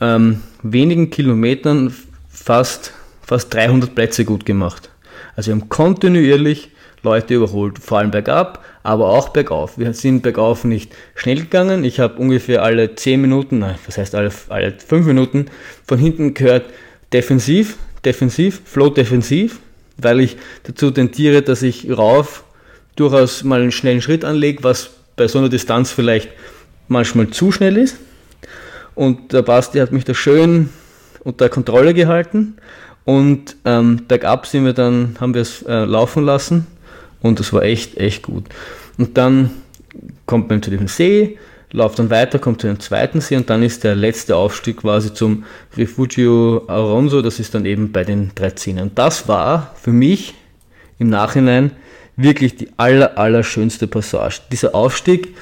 [0.00, 1.94] ähm, wenigen Kilometern
[2.28, 4.90] fast, fast 300 Plätze gut gemacht.
[5.34, 6.70] Also wir haben kontinuierlich
[7.02, 9.78] Leute überholt, vor allem bergab, aber auch bergauf.
[9.78, 11.84] Wir sind bergauf nicht schnell gegangen.
[11.84, 15.46] Ich habe ungefähr alle 10 Minuten, nein, was heißt alle, alle 5 Minuten
[15.86, 16.64] von hinten gehört,
[17.12, 19.60] defensiv, defensiv, flow defensiv,
[19.98, 22.44] weil ich dazu tendiere, dass ich rauf
[22.96, 26.30] durchaus mal einen schnellen Schritt anlege, was bei so einer Distanz vielleicht
[26.88, 27.96] manchmal zu schnell ist.
[28.94, 30.70] Und der Basti hat mich da schön
[31.24, 32.56] unter Kontrolle gehalten.
[33.04, 36.66] Und ähm, bergab sind wir dann, haben wir es äh, laufen lassen
[37.20, 38.44] und das war echt, echt gut.
[38.98, 39.50] Und dann
[40.26, 41.38] kommt man zu diesem See,
[41.72, 45.12] läuft dann weiter, kommt zu einem zweiten See und dann ist der letzte Aufstieg quasi
[45.12, 45.44] zum
[45.76, 50.34] Refugio Aronso, das ist dann eben bei den drei Und das war für mich
[50.98, 51.72] im Nachhinein
[52.16, 54.40] wirklich die aller, aller schönste Passage.
[54.50, 55.36] Dieser Aufstieg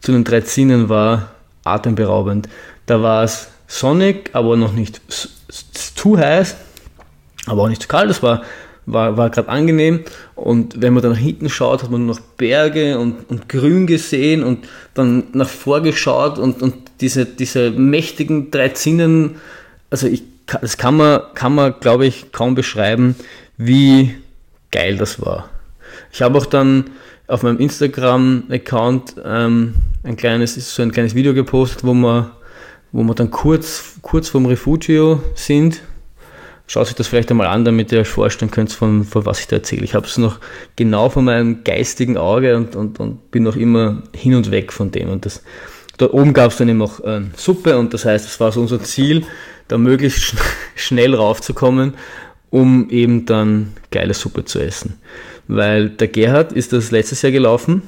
[0.00, 0.42] zu den drei
[0.88, 1.30] war
[1.64, 2.48] atemberaubend.
[2.86, 5.00] Da war es sonnig, aber noch nicht
[5.48, 6.56] zu heiß,
[7.46, 8.08] aber auch nicht zu kalt.
[8.08, 8.42] Das war
[8.86, 10.00] war, war gerade angenehm.
[10.34, 13.86] Und wenn man dann nach hinten schaut, hat man nur noch Berge und, und Grün
[13.86, 19.36] gesehen und dann nach vorgeschaut und, und diese, diese mächtigen drei Zinnen,
[19.90, 23.16] also ich, das kann man, kann man, glaube ich, kaum beschreiben,
[23.56, 24.14] wie
[24.70, 25.50] geil das war.
[26.12, 26.84] Ich habe auch dann
[27.26, 32.30] auf meinem Instagram-Account ähm, ein kleines, so ein kleines Video gepostet, wo wir,
[32.92, 35.80] wo wir dann kurz, kurz vorm Refugio sind
[36.66, 39.46] schaut sich das vielleicht einmal an, damit ihr euch vorstellen könnt, von, von was ich
[39.46, 39.84] da erzähle.
[39.84, 40.40] Ich habe es noch
[40.74, 44.90] genau vor meinem geistigen Auge und, und, und bin noch immer hin und weg von
[44.90, 45.08] dem.
[45.08, 45.42] Und das,
[45.98, 48.60] dort oben gab es dann eben auch äh, Suppe und das heißt, es war so
[48.60, 49.24] unser Ziel,
[49.68, 50.38] da möglichst schn
[50.74, 51.94] schnell raufzukommen,
[52.50, 54.98] um eben dann geile Suppe zu essen.
[55.48, 57.82] Weil der Gerhard ist das letztes Jahr gelaufen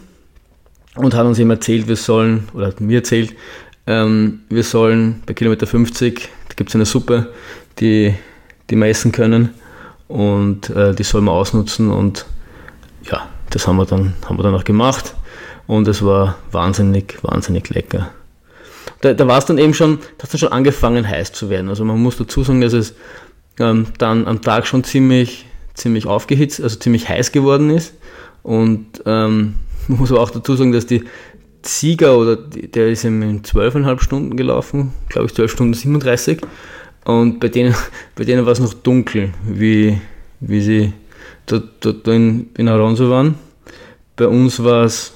[0.95, 3.35] und hat uns eben erzählt, wir sollen, oder hat mir erzählt,
[3.89, 7.33] ähm, wir sollen bei Kilometer 50, da gibt es eine Suppe,
[7.81, 8.15] die
[8.71, 9.51] die wir essen können.
[10.09, 12.27] Und äh, die soll man ausnutzen und
[13.03, 15.15] ja, das haben wir dann, haben wir dann auch gemacht
[15.67, 18.11] und es war wahnsinnig, wahnsinnig lecker.
[19.03, 21.69] Da, da war es dann eben schon, da hat schon angefangen heiß zu werden.
[21.69, 22.95] Also man muss dazu sagen, dass es
[23.61, 27.95] ähm, dann am Tag schon ziemlich, ziemlich aufgehitzt, also ziemlich heiß geworden ist.
[28.43, 29.57] Und ähm,
[29.89, 31.05] man muss aber auch dazu sagen, dass die
[31.63, 36.41] Sieger oder die, der ist in zwölfeinhalb Stunden gelaufen, glaube ich 12 Stunden 37.
[37.09, 37.75] Und bei denen,
[38.17, 39.99] bei denen war es noch dunkel, wie,
[40.41, 40.93] wie sie
[41.47, 43.37] dort, dort in, in Aronso waren.
[44.15, 45.15] Bei uns war es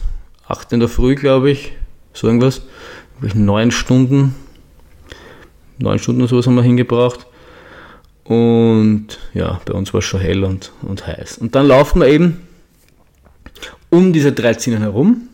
[0.49, 1.73] 8 in der Früh, glaube ich,
[2.15, 2.63] so irgendwas.
[3.35, 4.35] Neun Stunden,
[5.77, 7.27] neun Stunden sowas haben wir hingebracht.
[8.25, 11.37] Und ja, bei uns war es schon hell und, und heiß.
[11.39, 12.41] Und dann laufen wir eben
[13.91, 15.29] um diese drei Zinnen herum.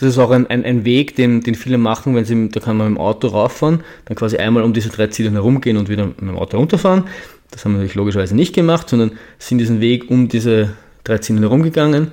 [0.00, 2.78] Das ist auch ein, ein, ein Weg, den, den viele machen, wenn sie, da kann
[2.78, 6.06] man mit dem Auto rauffahren, dann quasi einmal um diese drei Ziele herumgehen und wieder
[6.06, 7.04] mit dem Auto runterfahren.
[7.50, 10.70] Das haben wir natürlich logischerweise nicht gemacht, sondern sind diesen Weg um diese
[11.04, 12.12] drei Ziele herumgegangen.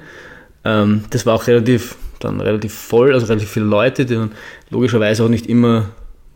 [0.65, 4.32] Ähm, das war auch relativ, dann relativ voll, also relativ viele Leute, die dann
[4.69, 5.86] logischerweise auch nicht immer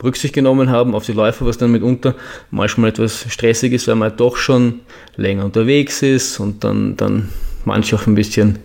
[0.01, 2.15] Rücksicht genommen haben auf die Läufer, was dann mitunter
[2.49, 4.79] manchmal etwas stressig ist, weil man doch schon
[5.17, 7.27] länger unterwegs ist und dann, dann
[7.65, 8.59] manche auch ein bisschen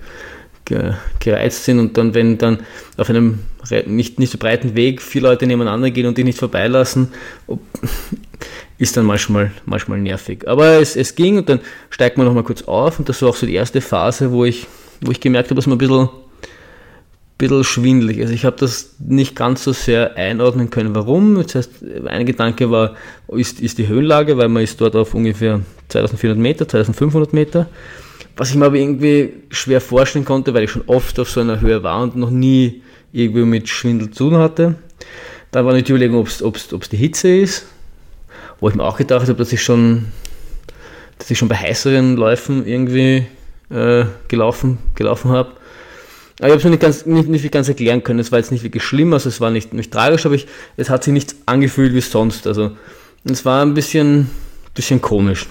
[0.66, 2.58] gereizt sind und dann, wenn dann
[2.96, 3.40] auf einem
[3.86, 7.08] nicht, nicht so breiten Weg vier Leute nebeneinander gehen und die nicht vorbeilassen,
[8.78, 10.46] ist dann manchmal, manchmal nervig.
[10.46, 13.36] Aber es, es ging und dann steigt man nochmal kurz auf und das war auch
[13.36, 14.66] so die erste Phase, wo ich,
[15.00, 16.08] wo ich gemerkt habe, dass man ein bisschen,
[17.38, 18.24] bisschen schwindelig ist.
[18.24, 21.36] Also ich habe das nicht ganz so sehr einordnen können, warum.
[21.36, 21.70] Das heißt,
[22.06, 22.96] ein Gedanke war,
[23.28, 27.68] ist, ist die Höhenlage, weil man ist dort auf ungefähr 2400 Meter, 2500 Meter
[28.36, 31.60] was ich mir aber irgendwie schwer vorstellen konnte, weil ich schon oft auf so einer
[31.60, 34.74] Höhe war und noch nie irgendwie mit Schwindel zu tun hatte.
[35.50, 37.66] Dann war nicht die Überlegung, ob es die Hitze ist,
[38.60, 40.06] wo ich mir auch gedacht habe, dass ich schon,
[41.18, 43.26] dass ich schon bei heißeren Läufen irgendwie
[43.70, 45.52] äh, gelaufen, gelaufen habe.
[46.38, 48.18] Aber ich habe es mir nicht, ganz, nicht, nicht ganz erklären können.
[48.18, 50.46] Es war jetzt nicht wirklich schlimm, also es war nicht, nicht tragisch, aber ich,
[50.76, 52.46] es hat sich nicht angefühlt wie sonst.
[52.46, 52.72] Also
[53.24, 54.30] es war ein bisschen,
[54.74, 55.46] bisschen komisch.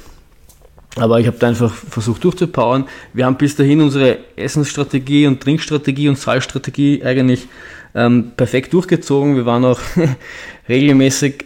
[0.97, 2.86] Aber ich habe da einfach versucht durchzupowern.
[3.13, 7.47] Wir haben bis dahin unsere Essensstrategie und Trinkstrategie und Zahlstrategie eigentlich
[7.93, 9.36] ähm, perfekt durchgezogen.
[9.36, 9.79] Wir waren auch
[10.69, 11.45] regelmäßig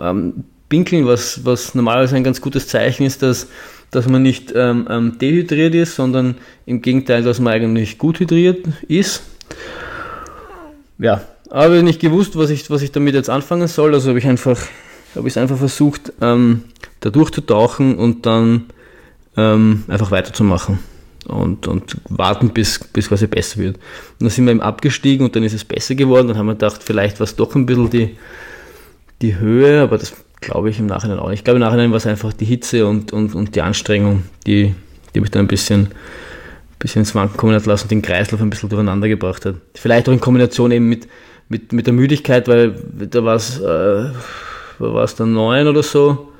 [0.00, 3.48] ähm, pinkeln, was, was normalerweise ein ganz gutes Zeichen ist, dass,
[3.90, 8.66] dass man nicht ähm, ähm dehydriert ist, sondern im Gegenteil, dass man eigentlich gut hydriert
[8.88, 9.22] ist.
[10.98, 13.94] Ja, aber nicht gewusst, was ich, was ich damit jetzt anfangen soll.
[13.94, 14.58] Also habe ich einfach,
[15.14, 16.64] habe ich einfach versucht, ähm,
[17.00, 18.66] da durchzutauchen und dann
[19.36, 20.78] ähm, einfach weiterzumachen
[21.26, 23.76] und, und warten, bis, bis quasi besser wird.
[23.76, 26.28] Und dann sind wir eben abgestiegen und dann ist es besser geworden.
[26.28, 28.16] Dann haben wir gedacht, vielleicht war es doch ein bisschen die,
[29.22, 31.40] die Höhe, aber das glaube ich im Nachhinein auch nicht.
[31.40, 34.74] Ich glaube, im Nachhinein war es einfach die Hitze und, und, und die Anstrengung, die,
[35.14, 35.88] die mich dann ein bisschen,
[36.78, 39.56] bisschen ins Wanken kommen hat lassen, den Kreislauf ein bisschen durcheinander gebracht hat.
[39.74, 41.08] Vielleicht auch in Kombination eben mit,
[41.48, 42.76] mit, mit der Müdigkeit, weil
[43.10, 44.10] da war es, äh,
[44.78, 46.32] dann neun oder so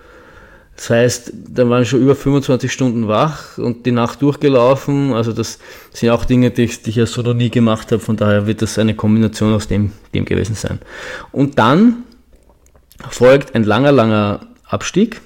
[0.76, 5.14] das heißt, da waren schon über 25 Stunden wach und die Nacht durchgelaufen.
[5.14, 5.58] Also das
[5.92, 8.00] sind auch Dinge, die ich, die ich ja so noch nie gemacht habe.
[8.00, 10.80] Von daher wird das eine Kombination aus dem, dem gewesen sein.
[11.32, 12.04] Und dann
[13.08, 15.22] folgt ein langer, langer Abstieg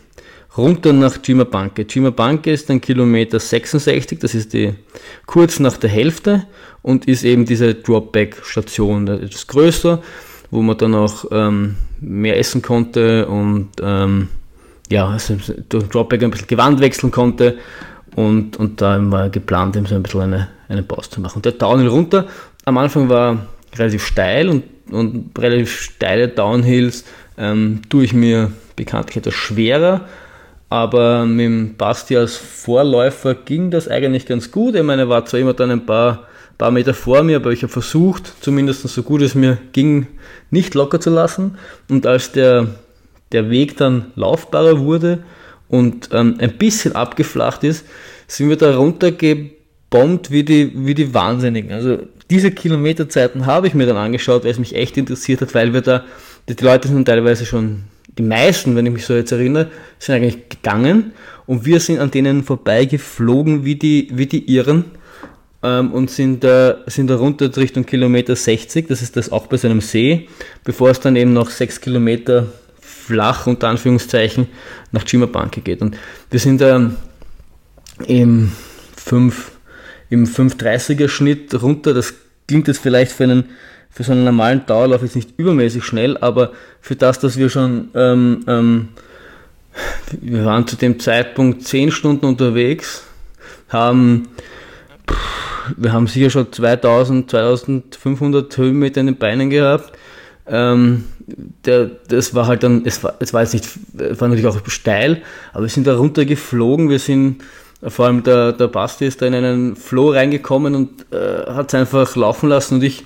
[0.56, 1.84] runter nach Chimabanke.
[1.88, 4.74] Chimabanke ist ein Kilometer 66, das ist die
[5.26, 6.46] kurz nach der Hälfte
[6.82, 10.02] und ist eben diese Dropback-Station, etwas größer,
[10.50, 14.28] wo man dann auch ähm, mehr essen konnte und ähm,
[14.90, 15.36] ja, also
[15.68, 17.58] durch Dropback ein bisschen Gewand wechseln konnte
[18.16, 21.36] und, und da war geplant, eben so ein bisschen eine, eine Pause zu machen.
[21.36, 22.26] Und der Downhill runter,
[22.64, 27.04] am Anfang war relativ steil und, und relativ steile Downhills
[27.38, 30.06] ähm, tue ich mir bekanntlich etwas schwerer,
[30.68, 34.74] aber mit dem Basti als Vorläufer ging das eigentlich ganz gut.
[34.74, 36.26] Ich meine, er war zwar immer dann ein paar,
[36.58, 40.06] paar Meter vor mir, aber ich habe versucht, zumindest so gut es mir ging,
[40.50, 41.58] nicht locker zu lassen.
[41.88, 42.68] Und als der
[43.32, 45.24] der Weg dann laufbarer wurde
[45.68, 47.86] und ähm, ein bisschen abgeflacht ist,
[48.26, 51.72] sind wir da runtergebombt wie die, wie die Wahnsinnigen.
[51.72, 55.72] Also diese Kilometerzeiten habe ich mir dann angeschaut, weil es mich echt interessiert hat, weil
[55.72, 56.04] wir da,
[56.48, 57.84] die, Leute sind teilweise schon,
[58.18, 61.12] die meisten, wenn ich mich so jetzt erinnere, sind eigentlich gegangen
[61.46, 64.84] und wir sind an denen vorbeigeflogen wie die, wie die Irren
[65.62, 69.56] ähm, und sind da, sind da runter Richtung Kilometer 60, das ist das auch bei
[69.56, 70.28] so einem See,
[70.64, 72.46] bevor es dann eben noch 6 Kilometer
[73.10, 74.46] flach unter Anführungszeichen
[74.92, 75.82] nach Chimabanke geht.
[75.82, 75.96] Und
[76.30, 76.90] wir sind da
[78.06, 78.52] im
[78.96, 79.50] 5,
[80.10, 81.92] im 530er Schnitt runter.
[81.92, 82.14] Das
[82.46, 83.44] klingt jetzt vielleicht für einen
[83.92, 87.88] für so einen normalen Dauerlauf jetzt nicht übermäßig schnell, aber für das, dass wir schon
[87.96, 88.88] ähm, ähm,
[90.20, 93.02] wir waren zu dem Zeitpunkt 10 Stunden unterwegs,
[93.68, 94.28] haben
[95.76, 99.92] wir haben sicher schon 2000, 2500 Höhenmeter in den Beinen gehabt.
[100.46, 101.04] Ähm,
[101.64, 103.68] der, das war halt dann, es war, es war jetzt nicht,
[103.98, 105.22] es war natürlich auch steil,
[105.52, 107.42] aber wir sind da runtergeflogen, wir sind
[107.82, 111.74] Vor allem der, der Basti ist da in einen Flow reingekommen und äh, hat es
[111.74, 113.04] einfach laufen lassen und ich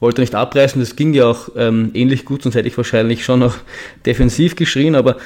[0.00, 0.80] wollte nicht abreißen.
[0.80, 3.56] Das ging ja auch ähm, ähnlich gut, sonst hätte ich wahrscheinlich schon noch
[4.06, 5.16] defensiv geschrien, aber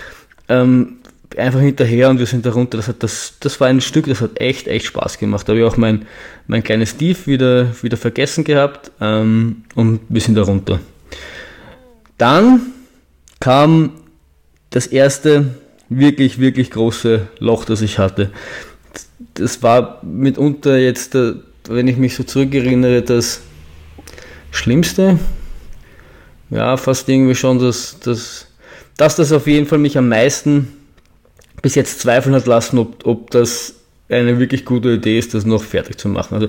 [0.48, 0.98] ähm,
[1.36, 2.78] einfach hinterher und wir sind da runter.
[2.78, 5.46] Das, hat, das, das war ein Stück, das hat echt, echt Spaß gemacht.
[5.46, 6.06] Da habe ich auch mein,
[6.46, 10.80] mein kleines Steve wieder, wieder vergessen gehabt ähm, und wir sind da runter.
[12.18, 12.60] Dann
[13.40, 13.92] kam
[14.70, 15.54] das erste
[15.88, 18.30] wirklich, wirklich große Loch, das ich hatte.
[19.34, 21.34] Das war mitunter jetzt, äh,
[21.68, 23.40] wenn ich mich so zurückerinnere, das
[24.50, 25.18] Schlimmste.
[26.50, 28.46] Ja, fast irgendwie schon das, das,
[28.96, 30.68] das, das auf jeden Fall mich am meisten
[31.62, 33.74] bis jetzt zweifeln hat lassen, ob, ob das
[34.08, 36.34] eine wirklich gute Idee ist, das noch fertig zu machen.
[36.34, 36.48] Also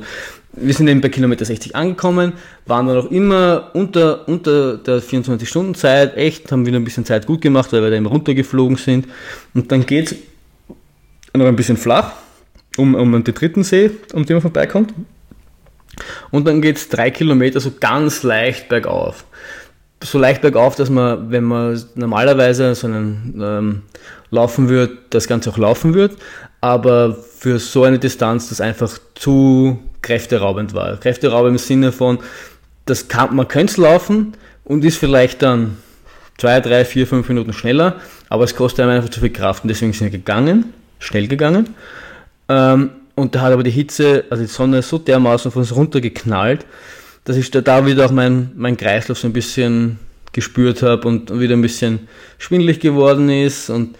[0.54, 2.34] wir sind eben bei Kilometer 60 angekommen,
[2.66, 7.42] waren dann auch immer unter, unter der 24-Stunden-Zeit, echt, haben wieder ein bisschen Zeit gut
[7.42, 9.08] gemacht, weil wir da eben runtergeflogen sind.
[9.54, 10.16] Und dann geht es
[11.36, 12.14] noch ein bisschen flach,
[12.78, 14.94] um, um den dritten See, um den man vorbeikommt.
[16.32, 19.26] Und dann geht es drei Kilometer so ganz leicht bergauf.
[20.02, 23.82] So leicht bergauf, dass man, wenn man normalerweise so einen ähm,
[24.32, 26.14] laufen wird, das Ganze auch laufen wird,
[26.62, 30.98] aber für so eine Distanz das einfach zu kräfteraubend war.
[30.98, 32.20] Kräfteraubend im Sinne von,
[32.86, 34.34] das kann, man könnte es laufen
[34.64, 35.78] und ist vielleicht dann
[36.38, 39.68] zwei, drei, vier, fünf Minuten schneller, aber es kostet einem einfach zu viel Kraft und
[39.70, 41.76] deswegen sind wir gegangen, schnell gegangen.
[42.48, 46.66] Ähm, und da hat aber die Hitze, also die Sonne so dermaßen von uns runtergeknallt,
[47.26, 50.00] dass ich da, da wieder auch mein, mein Kreislauf so ein bisschen
[50.32, 53.96] gespürt habe und wieder ein bisschen schwindelig geworden ist und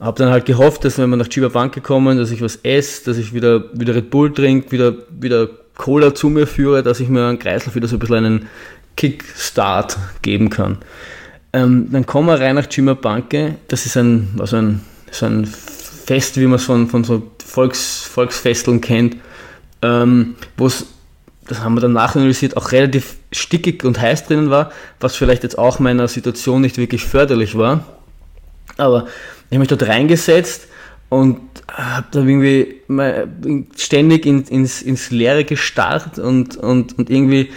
[0.00, 3.04] habe dann halt gehofft, dass wenn wir nach Chiba Bank gekommen, dass ich was esse,
[3.04, 7.08] dass ich wieder, wieder Red Bull trinke, wieder, wieder Cola zu mir führe, dass ich
[7.08, 8.48] mir einen Kreislauf wieder so ein bisschen einen
[8.96, 10.78] Kickstart geben kann.
[11.52, 13.56] Ähm, dann kommen wir rein nach Chima Banke.
[13.68, 14.80] Das ist ein, also ein,
[15.10, 19.16] so ein Fest, wie man es von, von so Volks, Volksfesteln kennt,
[19.82, 20.86] ähm, wo es,
[21.46, 24.70] das haben wir dann nachanalysiert, auch relativ stickig und heiß drinnen war,
[25.00, 27.84] was vielleicht jetzt auch meiner Situation nicht wirklich förderlich war.
[28.80, 29.06] Aber
[29.48, 30.68] ich habe mich dort reingesetzt
[31.08, 31.40] und
[31.72, 32.82] habe da irgendwie
[33.76, 37.50] ständig in, ins, ins Leere gestarrt und, und, und irgendwie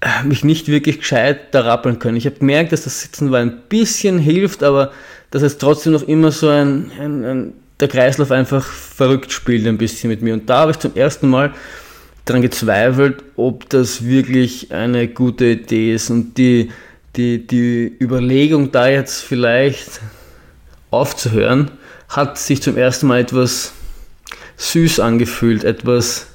[0.00, 2.16] äh, mich nicht wirklich gescheit da rappeln können.
[2.16, 4.92] Ich habe gemerkt, dass das Sitzen war ein bisschen hilft, aber
[5.30, 9.78] dass es trotzdem noch immer so ein, ein, ein der Kreislauf einfach verrückt spielt ein
[9.78, 10.34] bisschen mit mir.
[10.34, 11.52] Und da habe ich zum ersten Mal
[12.24, 16.10] daran gezweifelt, ob das wirklich eine gute Idee ist.
[16.10, 16.70] Und die,
[17.16, 20.00] die, die Überlegung da jetzt vielleicht
[20.96, 21.70] aufzuhören,
[22.08, 23.72] hat sich zum ersten Mal etwas
[24.56, 26.28] süß angefühlt, etwas,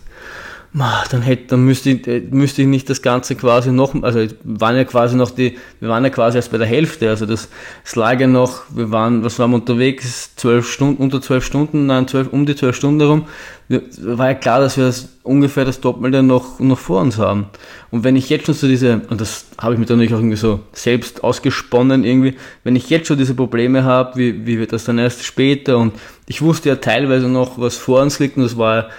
[0.74, 4.78] dann hätte, dann müsste ich, äh, müsste ich nicht das Ganze quasi noch, also waren
[4.78, 7.50] ja quasi noch die, wir waren ja quasi erst bei der Hälfte, also das,
[7.84, 11.88] das lag ja noch, wir waren, was waren wir unterwegs, zwölf Stunden, unter zwölf Stunden,
[11.88, 13.26] nein, zwölf, um die zwölf Stunden herum,
[13.68, 17.46] war ja klar, dass wir das, ungefähr das Doppelte noch, noch vor uns haben.
[17.90, 20.20] Und wenn ich jetzt schon so diese, und das habe ich mir dann natürlich auch
[20.20, 24.74] irgendwie so selbst ausgesponnen irgendwie, wenn ich jetzt schon diese Probleme habe, wie, wie wird
[24.74, 25.78] das dann erst später?
[25.78, 25.94] Und
[26.28, 28.90] ich wusste ja teilweise noch, was vor uns liegt und das war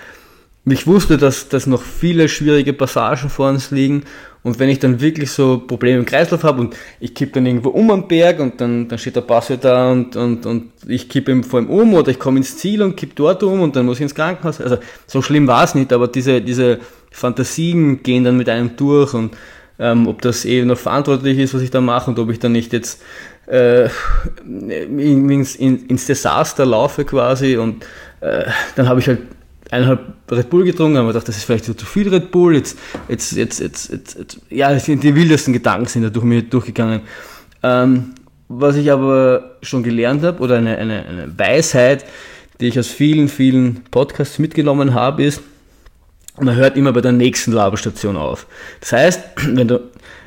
[0.64, 4.04] ich wusste, dass, dass noch viele schwierige Passagen vor uns liegen
[4.44, 7.70] und wenn ich dann wirklich so Probleme im Kreislauf habe und ich kippe dann irgendwo
[7.70, 11.42] um am Berg und dann, dann steht der Passer da und, und, und ich kippe
[11.44, 13.98] vor ihm um oder ich komme ins Ziel und kippe dort um und dann muss
[13.98, 14.60] ich ins Krankenhaus.
[14.60, 16.80] Also so schlimm war es nicht, aber diese, diese
[17.12, 19.36] Fantasien gehen dann mit einem durch und
[19.78, 22.52] ähm, ob das eben noch verantwortlich ist, was ich da mache und ob ich dann
[22.52, 23.00] nicht jetzt
[23.46, 23.88] äh,
[24.46, 27.84] ins, ins Desaster laufe quasi und
[28.20, 28.44] äh,
[28.74, 29.20] dann habe ich halt
[29.72, 30.00] eineinhalb
[30.30, 33.32] Red Bull getrunken, haben wir gedacht, das ist vielleicht zu viel Red Bull, jetzt, jetzt,
[33.32, 37.00] jetzt, jetzt, jetzt, jetzt ja, die wildesten Gedanken sind da durch mir durchgegangen.
[37.62, 38.14] Ähm,
[38.48, 42.04] was ich aber schon gelernt habe, oder eine, eine, eine Weisheit,
[42.60, 45.40] die ich aus vielen, vielen Podcasts mitgenommen habe, ist,
[46.38, 48.46] man hört immer bei der nächsten Laberstation auf.
[48.80, 49.20] Das heißt,
[49.54, 49.80] wenn, du,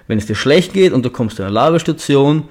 [0.08, 2.46] wenn es dir schlecht geht und du kommst zu einer Laberstation,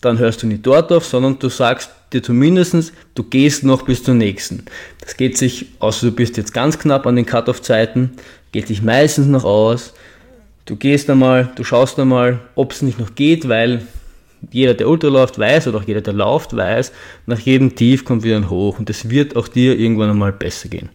[0.00, 4.02] dann hörst du nicht dort auf, sondern du sagst dir zumindest, du gehst noch bis
[4.02, 4.64] zur nächsten.
[5.00, 8.12] Das geht sich, außer du bist jetzt ganz knapp an den Cut-Off-Zeiten,
[8.52, 9.94] geht sich meistens noch aus.
[10.64, 13.82] Du gehst einmal, du schaust einmal, ob es nicht noch geht, weil
[14.50, 16.92] jeder, der Ultra läuft, weiß, oder auch jeder, der läuft, weiß,
[17.26, 20.68] nach jedem Tief kommt wieder ein Hoch und es wird auch dir irgendwann einmal besser
[20.68, 20.90] gehen.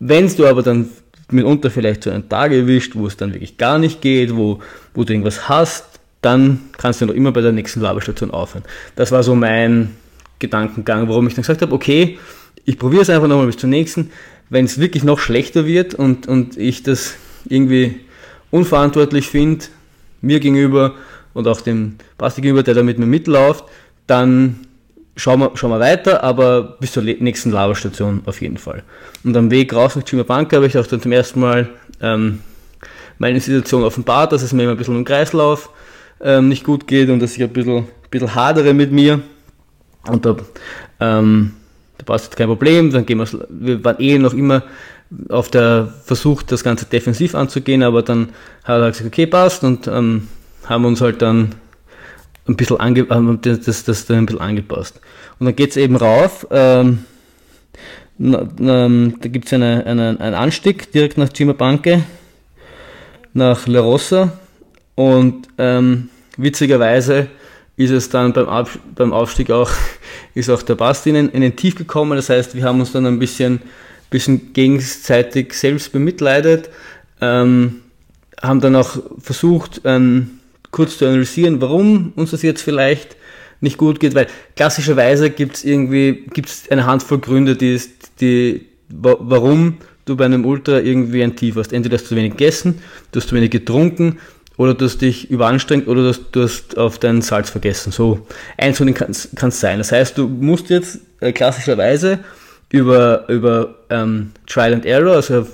[0.00, 0.88] Wenn du aber dann
[1.30, 4.60] mitunter vielleicht so einen Tag erwischt, wo es dann wirklich gar nicht geht, wo,
[4.94, 5.84] wo du irgendwas hast,
[6.20, 8.64] dann kannst du noch immer bei der nächsten Labestation aufhören.
[8.96, 9.90] Das war so mein
[10.38, 12.18] Gedankengang, warum ich dann gesagt habe, okay,
[12.64, 14.10] ich probiere es einfach nochmal bis zur nächsten.
[14.50, 17.14] Wenn es wirklich noch schlechter wird und, und ich das
[17.48, 18.00] irgendwie
[18.50, 19.64] unverantwortlich finde,
[20.20, 20.94] mir gegenüber
[21.34, 23.64] und auch dem Basti gegenüber, der da mit mir mitläuft,
[24.06, 24.60] dann
[25.16, 28.82] schauen wir, schauen wir weiter, aber bis zur nächsten Laberstation auf jeden Fall.
[29.24, 31.70] Und am Weg raus nach Chimabanka habe ich auch dann zum ersten Mal
[32.00, 32.40] ähm,
[33.18, 35.70] meine Situation offenbart, dass es mir immer ein bisschen im Kreislauf
[36.20, 39.20] ähm, nicht gut geht und dass ich ein bisschen, ein bisschen hadere mit mir.
[40.06, 40.36] Und da,
[41.00, 41.52] ähm,
[41.98, 44.62] da war es kein Problem, dann gehen wir, wir waren eh noch immer
[45.28, 48.30] auf der Versuch, das Ganze defensiv anzugehen, aber dann
[48.64, 50.28] hat er gesagt, okay, passt und ähm,
[50.64, 51.54] haben uns halt dann
[52.48, 53.04] ein bisschen ange
[53.42, 55.00] das, das, das ein bisschen angepasst.
[55.38, 56.46] Und dann geht es eben rauf.
[56.50, 57.04] Ähm,
[58.18, 62.04] na, na, da gibt es eine, eine, einen Anstieg direkt nach Cimabanque,
[63.32, 64.32] nach La Rosa.
[64.94, 67.28] Und ähm, witzigerweise
[67.84, 69.70] ist es dann beim, Ab beim Aufstieg auch,
[70.34, 72.16] ist auch der Basti in, in den Tief gekommen.
[72.16, 73.62] Das heißt, wir haben uns dann ein bisschen,
[74.10, 76.70] bisschen gegenseitig selbst bemitleidet.
[77.20, 77.82] Ähm,
[78.42, 83.16] haben dann auch versucht, ähm, kurz zu analysieren, warum uns das jetzt vielleicht
[83.60, 84.26] nicht gut geht, weil
[84.56, 87.80] klassischerweise gibt es irgendwie gibt's eine Handvoll Gründe, die,
[88.20, 91.72] die, warum du bei einem Ultra irgendwie ein Tief hast.
[91.72, 94.18] Entweder hast du zu wenig gegessen, du hast zu wenig getrunken
[94.56, 97.92] oder du hast dich überanstrengt oder du hast, du hast auf dein Salz vergessen.
[97.92, 98.26] So
[98.58, 99.78] eins von denen kann es sein.
[99.78, 102.20] Das heißt, du musst jetzt äh, klassischerweise
[102.70, 105.46] über, über ähm, Trial and Error, also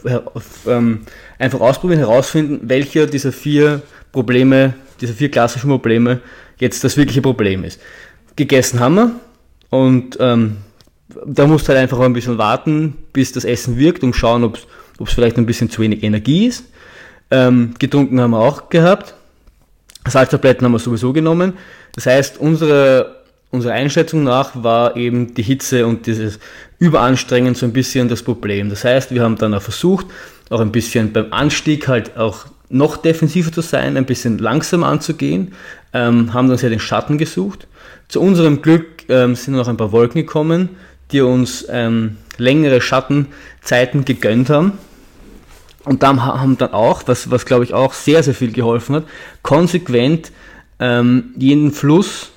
[0.66, 1.00] ähm,
[1.38, 3.82] einfach ausprobieren, herausfinden, welcher dieser vier
[4.12, 6.20] Probleme diese vier klassischen Probleme
[6.58, 7.80] jetzt das wirkliche Problem ist.
[8.36, 9.10] Gegessen haben wir
[9.70, 10.58] und ähm,
[11.26, 14.58] da musst du halt einfach ein bisschen warten, bis das Essen wirkt und schauen, ob
[15.00, 16.64] es vielleicht ein bisschen zu wenig Energie ist.
[17.30, 19.14] Ähm, getrunken haben wir auch gehabt.
[20.06, 21.54] Salztabletten haben wir sowieso genommen.
[21.94, 23.16] Das heißt, unsere,
[23.50, 26.38] unsere Einschätzung nach war eben die Hitze und dieses
[26.78, 28.70] Überanstrengen so ein bisschen das Problem.
[28.70, 30.06] Das heißt, wir haben dann auch versucht,
[30.50, 35.52] auch ein bisschen beim Anstieg halt auch noch defensiver zu sein, ein bisschen langsamer anzugehen,
[35.92, 37.66] ähm, haben dann sehr den Schatten gesucht.
[38.08, 40.70] Zu unserem Glück ähm, sind noch ein paar Wolken gekommen,
[41.12, 44.72] die uns ähm, längere Schattenzeiten gegönnt haben.
[45.88, 49.04] Und dann haben dann auch, was, was glaube ich auch sehr, sehr viel geholfen hat,
[49.42, 50.32] konsequent
[50.78, 52.30] ähm, jeden Fluss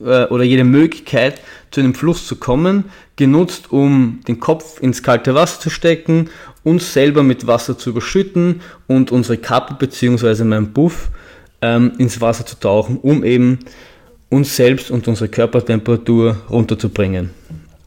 [0.00, 1.40] äh, oder jede Möglichkeit
[1.72, 2.84] zu einem Fluss zu kommen,
[3.16, 6.30] genutzt, um den Kopf ins kalte Wasser zu stecken,
[6.62, 10.44] uns selber mit Wasser zu überschütten und unsere Kappe bzw.
[10.44, 11.10] meinen Buff
[11.62, 13.58] ähm, ins Wasser zu tauchen, um eben
[14.30, 17.30] uns selbst und unsere Körpertemperatur runterzubringen.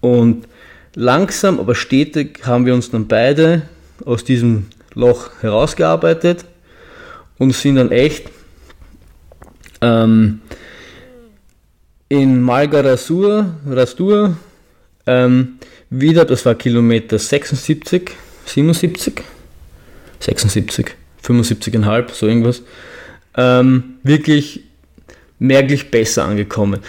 [0.02, 0.50] Und
[0.96, 3.62] langsam, aber stetig haben wir uns dann beide
[4.04, 4.66] aus diesem
[4.98, 6.44] Loch herausgearbeitet
[7.38, 8.30] und sind dann echt
[9.82, 10.42] ähm,
[12.10, 14.38] in Malgarasur, Rastur,
[15.06, 18.12] ähm, wieder, das war Kilometer 76,
[18.46, 19.22] 77,
[20.20, 22.64] 76, 75,5, so irgendwas,
[23.36, 24.64] ähm, wirklich
[25.38, 26.82] merklich besser angekommen.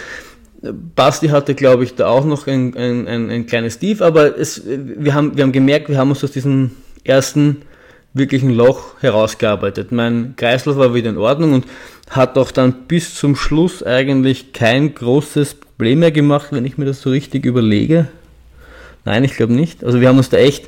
[0.95, 4.63] Basti hatte, glaube ich, da auch noch ein, ein, ein, ein kleines Tief, aber es,
[4.65, 6.71] wir, haben, wir haben gemerkt, wir haben uns aus diesem
[7.03, 7.61] ersten
[8.13, 9.91] wirklichen Loch herausgearbeitet.
[9.91, 11.65] Mein Kreislauf war wieder in Ordnung und
[12.09, 16.85] hat auch dann bis zum Schluss eigentlich kein großes Problem mehr gemacht, wenn ich mir
[16.85, 18.07] das so richtig überlege.
[19.05, 19.83] Nein, ich glaube nicht.
[19.83, 20.67] Also wir haben uns da echt,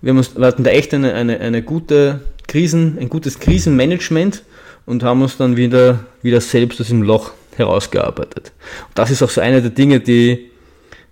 [0.00, 4.42] wir, haben uns, wir hatten da echt eine, eine, eine gute Krisen, ein gutes Krisenmanagement
[4.86, 8.52] und haben uns dann wieder, wieder selbst aus dem Loch herausgearbeitet.
[8.88, 10.50] Und das ist auch so eine der Dinge, die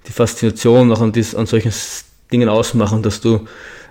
[0.07, 1.73] die Faszination auch an, dies, an solchen
[2.33, 3.47] Dingen ausmachen, dass du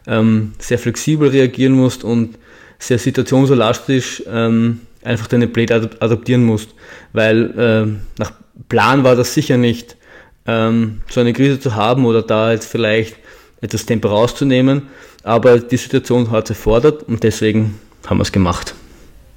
[0.07, 2.37] ähm, sehr flexibel reagieren musst und
[2.79, 6.69] sehr situationselastisch ähm, einfach deine Pläne adaptieren musst.
[7.13, 8.33] Weil äh, nach
[8.69, 9.97] Plan war das sicher nicht,
[10.45, 13.15] ähm, so eine Krise zu haben oder da jetzt vielleicht
[13.61, 14.83] etwas Tempo rauszunehmen,
[15.23, 18.75] aber die Situation hat es erfordert und deswegen haben wir es gemacht.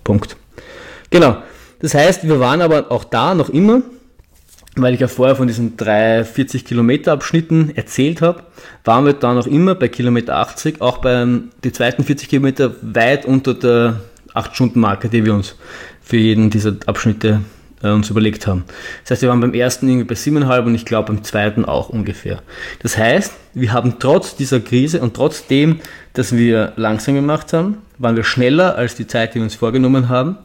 [0.02, 0.36] Punkt.
[1.10, 1.36] Genau.
[1.80, 3.82] Das heißt, wir waren aber auch da noch immer
[4.76, 8.42] weil ich ja vorher von diesen drei 40 Kilometer Abschnitten erzählt habe,
[8.84, 11.26] waren wir da noch immer bei Kilometer 80, auch bei
[11.64, 14.00] die zweiten 40 Kilometer weit unter der
[14.34, 15.56] 8-Stunden-Marke, die wir uns
[16.02, 17.40] für jeden dieser Abschnitte
[17.82, 18.64] äh, uns überlegt haben.
[19.02, 21.88] Das heißt, wir waren beim ersten irgendwie bei 7,5 und ich glaube beim zweiten auch
[21.88, 22.42] ungefähr.
[22.80, 25.80] Das heißt, wir haben trotz dieser Krise und trotzdem,
[26.12, 30.10] dass wir langsam gemacht haben, waren wir schneller als die Zeit, die wir uns vorgenommen
[30.10, 30.36] haben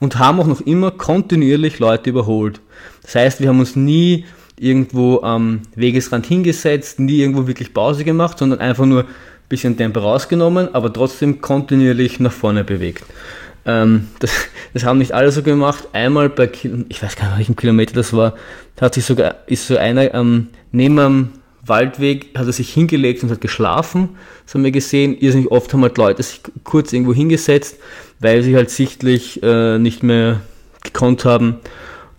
[0.00, 2.60] und haben auch noch immer kontinuierlich Leute überholt.
[3.02, 4.24] Das heißt, wir haben uns nie
[4.58, 9.08] irgendwo am Wegesrand hingesetzt, nie irgendwo wirklich Pause gemacht, sondern einfach nur ein
[9.48, 13.04] bisschen Tempo rausgenommen, aber trotzdem kontinuierlich nach vorne bewegt.
[13.66, 14.30] Ähm, das,
[14.74, 15.88] das, haben nicht alle so gemacht.
[15.92, 16.50] Einmal bei,
[16.88, 18.34] ich weiß gar nicht, welchem Kilometer das war,
[18.80, 21.30] hat sich sogar, ist so einer ähm, neben am
[21.66, 24.10] Waldweg, hat er sich hingelegt und hat geschlafen.
[24.44, 25.16] Das haben wir gesehen.
[25.18, 27.76] Irrsinnig oft haben halt Leute sich kurz irgendwo hingesetzt,
[28.24, 30.40] weil sie halt sichtlich äh, nicht mehr
[30.82, 31.56] gekonnt haben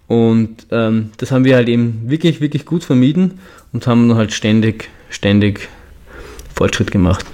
[0.08, 3.40] Und ähm, das haben wir halt eben wirklich, wirklich gut vermieden
[3.74, 5.68] und haben halt ständig, ständig
[6.54, 7.26] Fortschritt gemacht.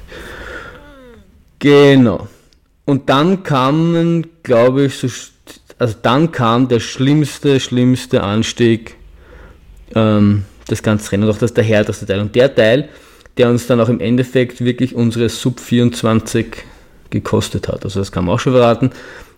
[1.60, 2.30] Genau.
[2.86, 5.10] Und dann kamen, glaube ich, so,
[5.78, 8.96] also dann kam der schlimmste, schlimmste Anstieg
[9.96, 12.22] ähm, des ganzen Rennen, auch das der härteste Teil.
[12.22, 12.88] Und der Teil,
[13.36, 16.71] der uns dann auch im Endeffekt wirklich unsere Sub 24
[17.12, 17.84] gekostet hat.
[17.86, 18.92] Also das kann man auch schon verraten.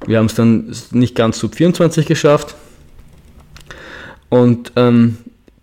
[0.06, 2.56] Wir haben es dann nicht ganz Sub 24 geschafft.
[4.30, 5.18] Und ähm,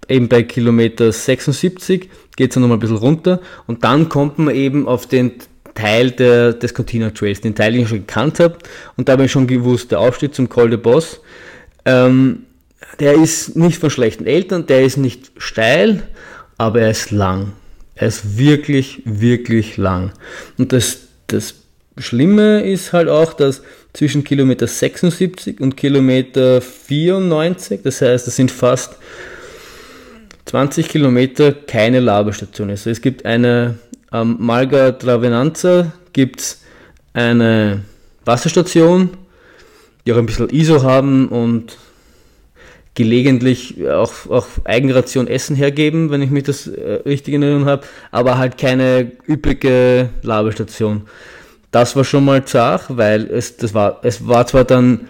[0.09, 4.55] eben bei Kilometer 76 geht es dann nochmal ein bisschen runter und dann kommt man
[4.55, 5.33] eben auf den
[5.75, 8.59] Teil der, des Continua Trails, den Teil, den ich schon gekannt habe.
[8.97, 11.21] Und da habe ich schon gewusst, der Aufstieg zum Col de Boss,
[11.85, 12.45] ähm,
[12.99, 16.03] der ist nicht von schlechten Eltern, der ist nicht steil,
[16.59, 17.53] aber er ist lang.
[17.95, 20.13] Er ist wirklich, wirklich lang.
[20.59, 20.99] Und das,
[21.29, 21.55] das
[22.01, 28.51] Schlimme ist halt auch, dass zwischen Kilometer 76 und Kilometer 94, das heißt, das sind
[28.51, 28.97] fast
[30.47, 32.81] 20 Kilometer, keine Labestation ist.
[32.81, 33.79] Also es gibt eine
[34.11, 36.63] am Malga Travenanza gibt es
[37.13, 37.83] eine
[38.25, 39.11] Wasserstation,
[40.05, 41.79] die auch ein bisschen ISO haben und
[42.95, 47.87] gelegentlich auch, auch Eigenration Essen hergeben, wenn ich mich das äh, richtig in Erinnerung habe,
[48.11, 51.03] aber halt keine üppige Labestation.
[51.71, 55.09] Das war schon mal zart, weil es, das war, es war zwar dann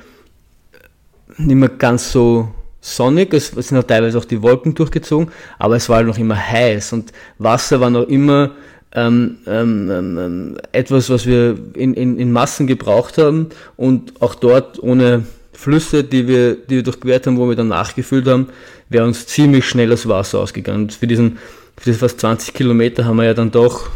[1.39, 2.49] nicht mehr ganz so
[2.81, 6.37] sonnig, es, es sind auch teilweise auch die Wolken durchgezogen, aber es war noch immer
[6.37, 8.53] heiß und Wasser war noch immer
[8.93, 14.83] ähm, ähm, ähm, etwas, was wir in, in, in Massen gebraucht haben und auch dort
[14.83, 18.49] ohne Flüsse, die wir, die wir durchquert haben, wo wir dann nachgefüllt haben,
[18.89, 20.85] wäre uns ziemlich schnell das Wasser ausgegangen.
[20.85, 21.37] Und für diesen,
[21.77, 23.91] für diese fast 20 Kilometer haben wir ja dann doch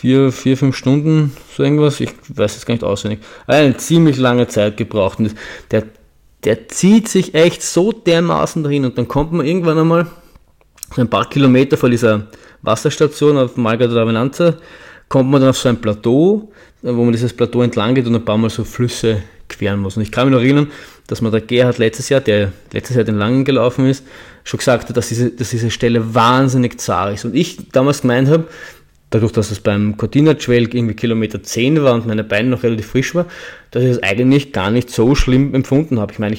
[0.00, 4.46] vier, vier, fünf Stunden, so irgendwas, ich weiß jetzt gar nicht auswendig, eine ziemlich lange
[4.46, 5.18] Zeit gebraucht.
[5.18, 5.34] Und
[5.70, 5.84] der,
[6.44, 10.06] der zieht sich echt so dermaßen dahin und dann kommt man irgendwann einmal
[10.94, 12.26] so ein paar Kilometer vor dieser
[12.62, 14.56] Wasserstation auf Malga da Venanza,
[15.08, 18.24] kommt man dann auf so ein Plateau, wo man dieses Plateau entlang geht und ein
[18.24, 19.96] paar Mal so Flüsse queren muss.
[19.96, 20.70] Und ich kann mich noch erinnern,
[21.06, 24.04] dass man der Gerhard letztes Jahr, der letztes Jahr den Langen gelaufen ist,
[24.44, 27.24] schon gesagt hat, dass diese, dass diese Stelle wahnsinnig zart ist.
[27.24, 28.46] Und ich damals gemeint habe,
[29.16, 32.88] dadurch, dass es beim Cortina Trail irgendwie Kilometer 10 war und meine Beine noch relativ
[32.88, 33.24] frisch war,
[33.70, 36.12] dass ich es eigentlich gar nicht so schlimm empfunden habe.
[36.12, 36.36] Ich meine,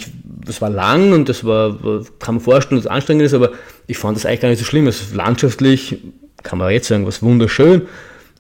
[0.48, 1.76] es war lang und das war,
[2.20, 3.52] kann man vorstellen, dass es anstrengend ist, aber
[3.88, 4.86] ich fand das eigentlich gar nicht so schlimm.
[4.86, 5.98] Es ist landschaftlich,
[6.44, 7.82] kann man jetzt sagen, was wunderschön,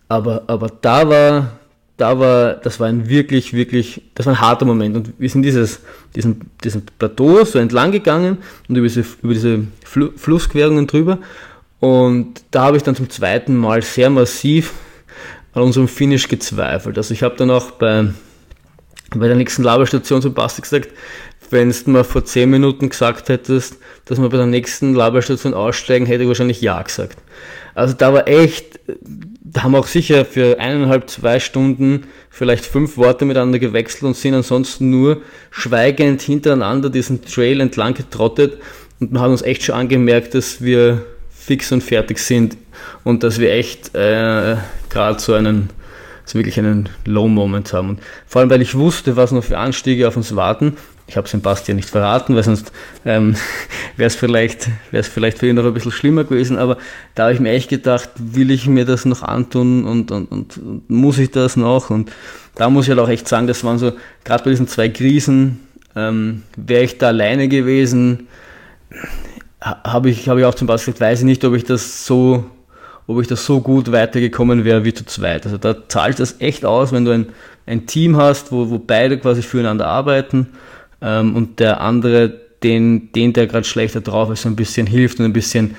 [0.07, 1.51] aber, aber da war,
[1.97, 5.41] da war, das war ein wirklich, wirklich, das war ein harter Moment und wir sind
[5.41, 5.79] dieses,
[6.15, 8.37] diesen, diesen Plateau so entlang gegangen
[8.69, 11.17] und über diese, über diese Flussquerungen drüber
[11.79, 14.73] und da habe ich dann zum zweiten Mal sehr massiv
[15.53, 16.97] an unserem Finish gezweifelt.
[16.97, 18.07] Also ich habe dann auch bei,
[19.15, 20.89] bei der nächsten Laberstation zum Basti gesagt,
[21.49, 26.05] wenn du mir vor 10 Minuten gesagt hättest, dass wir bei der nächsten Laberstation aussteigen,
[26.05, 27.17] hätte ich wahrscheinlich Ja gesagt.
[27.73, 28.79] Also da war echt,
[29.43, 34.17] da haben wir auch sicher für eineinhalb, zwei Stunden vielleicht fünf Worte miteinander gewechselt und
[34.17, 35.21] sind ansonsten nur
[35.51, 38.57] schweigend hintereinander diesen Trail entlang getrottet
[38.99, 41.05] und man hat uns echt schon angemerkt, dass wir
[41.47, 42.57] fix und fertig sind
[43.05, 44.57] und dass wir echt äh,
[44.89, 45.69] gerade so einen
[46.25, 47.89] so wirklich einen Low-Moment haben.
[47.91, 50.75] Und vor allem, weil ich wusste, was noch für Anstiege auf uns warten.
[51.07, 52.73] Ich habe Sebastian nicht verraten, weil sonst
[53.05, 53.37] ähm,
[53.95, 56.57] wäre es vielleicht, vielleicht für ihn noch ein bisschen schlimmer gewesen.
[56.57, 56.77] Aber
[57.15, 60.57] da habe ich mir echt gedacht, will ich mir das noch antun und, und, und,
[60.57, 61.89] und muss ich das noch?
[61.89, 62.11] Und
[62.55, 63.93] da muss ich halt auch echt sagen, das waren so,
[64.25, 65.61] gerade bei diesen zwei Krisen,
[65.95, 68.27] ähm, wäre ich da alleine gewesen,
[69.83, 72.45] habe ich, hab ich auch zum Beispiel gesagt, weiß ich nicht, ob ich das so,
[73.07, 75.45] ob ich das so gut weitergekommen wäre wie zu zweit.
[75.45, 77.27] Also da zahlt das echt aus, wenn du ein,
[77.65, 80.47] ein Team hast, wo, wo beide quasi füreinander arbeiten
[81.01, 85.19] ähm, und der andere, den, den der gerade schlechter drauf ist, so ein bisschen hilft
[85.19, 85.75] und ein bisschen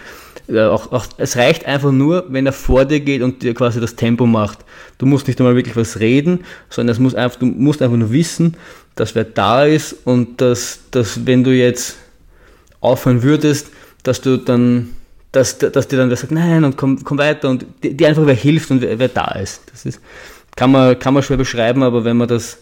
[0.48, 3.80] äh, auch, auch, es reicht einfach nur, wenn er vor dir geht und dir quasi
[3.80, 4.58] das Tempo macht.
[4.96, 8.12] Du musst nicht einmal wirklich was reden, sondern es muss einfach, du musst einfach nur
[8.12, 8.56] wissen,
[8.94, 11.96] dass wer da ist und dass, dass wenn du jetzt
[12.80, 13.70] aufhören würdest,
[14.02, 14.90] dass du dann,
[15.32, 18.34] dass, dass dir dann wer sagt, nein, und komm, komm weiter und dir einfach wer
[18.34, 19.62] hilft und wer, wer, da ist.
[19.70, 20.00] Das ist,
[20.56, 22.58] kann man, kann man schwer beschreiben, aber wenn man das,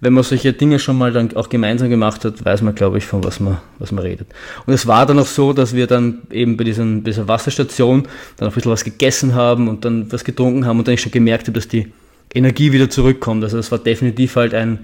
[0.00, 3.06] wenn man solche Dinge schon mal dann auch gemeinsam gemacht hat, weiß man, glaube ich,
[3.06, 4.28] von was man, was man redet.
[4.66, 8.48] Und es war dann auch so, dass wir dann eben bei, diesen, dieser Wasserstation dann
[8.48, 11.46] ein bisschen was gegessen haben und dann was getrunken haben und dann ich schon gemerkt
[11.46, 11.92] habe, dass die
[12.34, 13.44] Energie wieder zurückkommt.
[13.44, 14.80] Also es war definitiv halt ein,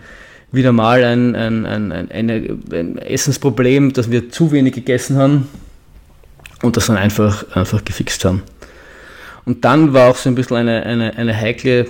[0.53, 5.49] wieder mal ein, ein, ein, ein Essensproblem, dass wir zu wenig gegessen haben
[6.62, 8.42] und das dann einfach, einfach gefixt haben.
[9.44, 11.86] Und dann war auch so ein bisschen eine, eine, eine heikle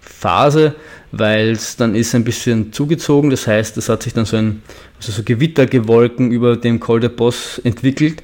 [0.00, 0.74] Phase,
[1.10, 3.30] weil es dann ist ein bisschen zugezogen.
[3.30, 4.62] Das heißt, es hat sich dann so ein
[4.98, 8.22] also so Gewittergewolken über dem Col de Boss entwickelt.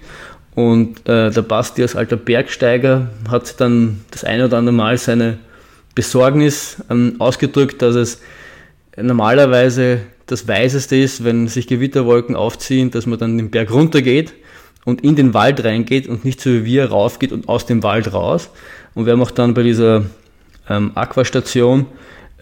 [0.55, 5.39] Und äh, der Basti als alter Bergsteiger hat dann das eine oder andere Mal seine
[5.95, 8.21] Besorgnis ähm, ausgedrückt, dass es
[8.97, 14.33] normalerweise das Weiseste ist, wenn sich Gewitterwolken aufziehen, dass man dann den Berg runtergeht
[14.91, 18.13] und in den Wald reingeht und nicht so wie wir raufgeht und aus dem Wald
[18.13, 18.51] raus.
[18.95, 20.05] Und wir haben auch dann bei dieser
[20.69, 21.87] ähm, Aquastation,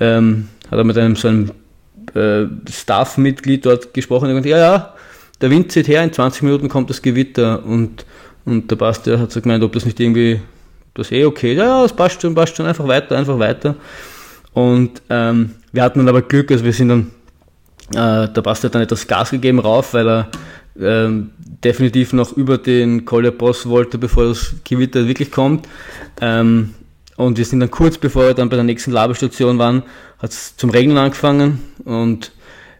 [0.00, 1.50] ähm, hat er mit einem so einem
[2.14, 4.94] äh, Staff-Mitglied dort gesprochen und gesagt, ja, ja,
[5.40, 8.06] der Wind zieht her, in 20 Minuten kommt das Gewitter und,
[8.44, 10.40] und der Basti hat so gemeint, ob das nicht irgendwie,
[10.94, 13.76] das eh okay, ja, das passt schon, passt schon, einfach weiter, einfach weiter.
[14.54, 17.10] Und ähm, wir hatten dann aber Glück, also wir sind dann,
[17.94, 20.28] äh, der Basti hat dann etwas Gas gegeben rauf, weil er
[20.80, 21.30] ähm,
[21.64, 25.68] definitiv noch über den Col de Boss wollte, bevor das Gewitter wirklich kommt.
[26.20, 26.74] Ähm,
[27.16, 29.82] und wir sind dann kurz bevor wir dann bei der nächsten Labestation waren,
[30.18, 32.32] hat es zum Regnen angefangen und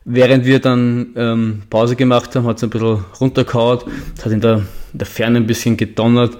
[0.04, 3.80] während wir dann ähm, Pause gemacht haben, hat es ein bisschen runtergehauen,
[4.16, 6.38] es hat in der, in der Ferne ein bisschen gedonnert.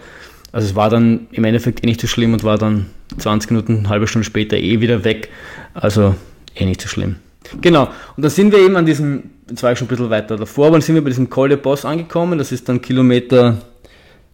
[0.53, 2.87] Also es war dann im Endeffekt eh nicht so schlimm und war dann
[3.19, 5.29] 20 Minuten, eine halbe Stunde später eh wieder weg.
[5.75, 6.15] Also
[6.55, 7.17] eh nicht so schlimm.
[7.61, 10.37] Genau, und dann sind wir eben an diesem, jetzt war ich schon ein bisschen weiter
[10.37, 13.59] davor, aber dann sind wir bei diesem Col de Boss angekommen, das ist dann Kilometer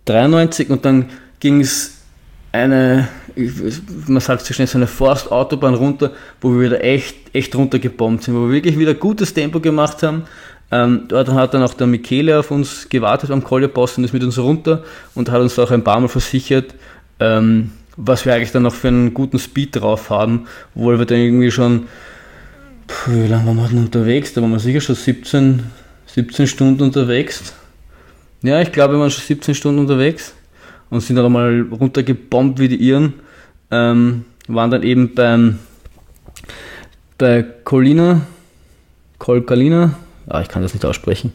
[0.07, 1.11] 93 und dann
[1.41, 1.99] ging es
[2.53, 3.09] eine,
[4.07, 8.35] man sagt so schnell, so eine Forstautobahn runter, wo wir wieder echt, echt runtergebombt sind,
[8.35, 10.25] wo wir wirklich wieder gutes Tempo gemacht haben.
[10.71, 14.05] Ähm, dort hat dann auch der Michele auf uns gewartet am Col de Boss und
[14.05, 14.85] ist mit uns runter
[15.15, 16.75] und hat uns auch ein paar Mal versichert,
[17.19, 21.19] ähm, was wir eigentlich dann noch für einen guten Speed drauf haben, obwohl wir dann
[21.19, 21.87] irgendwie schon,
[22.89, 24.33] pff, wie lange waren wir denn unterwegs?
[24.33, 25.63] Da waren wir sicher schon 17,
[26.07, 27.55] 17 Stunden unterwegs.
[28.43, 30.35] Ja, ich glaube, wir waren schon 17 Stunden unterwegs
[30.91, 33.15] und sind dann einmal runtergebombt wie die Iren.
[33.71, 35.59] Ähm, waren dann eben beim,
[37.19, 38.21] bei Colina,
[39.19, 39.95] Colcalina,
[40.29, 41.33] ah, ich kann das nicht aussprechen,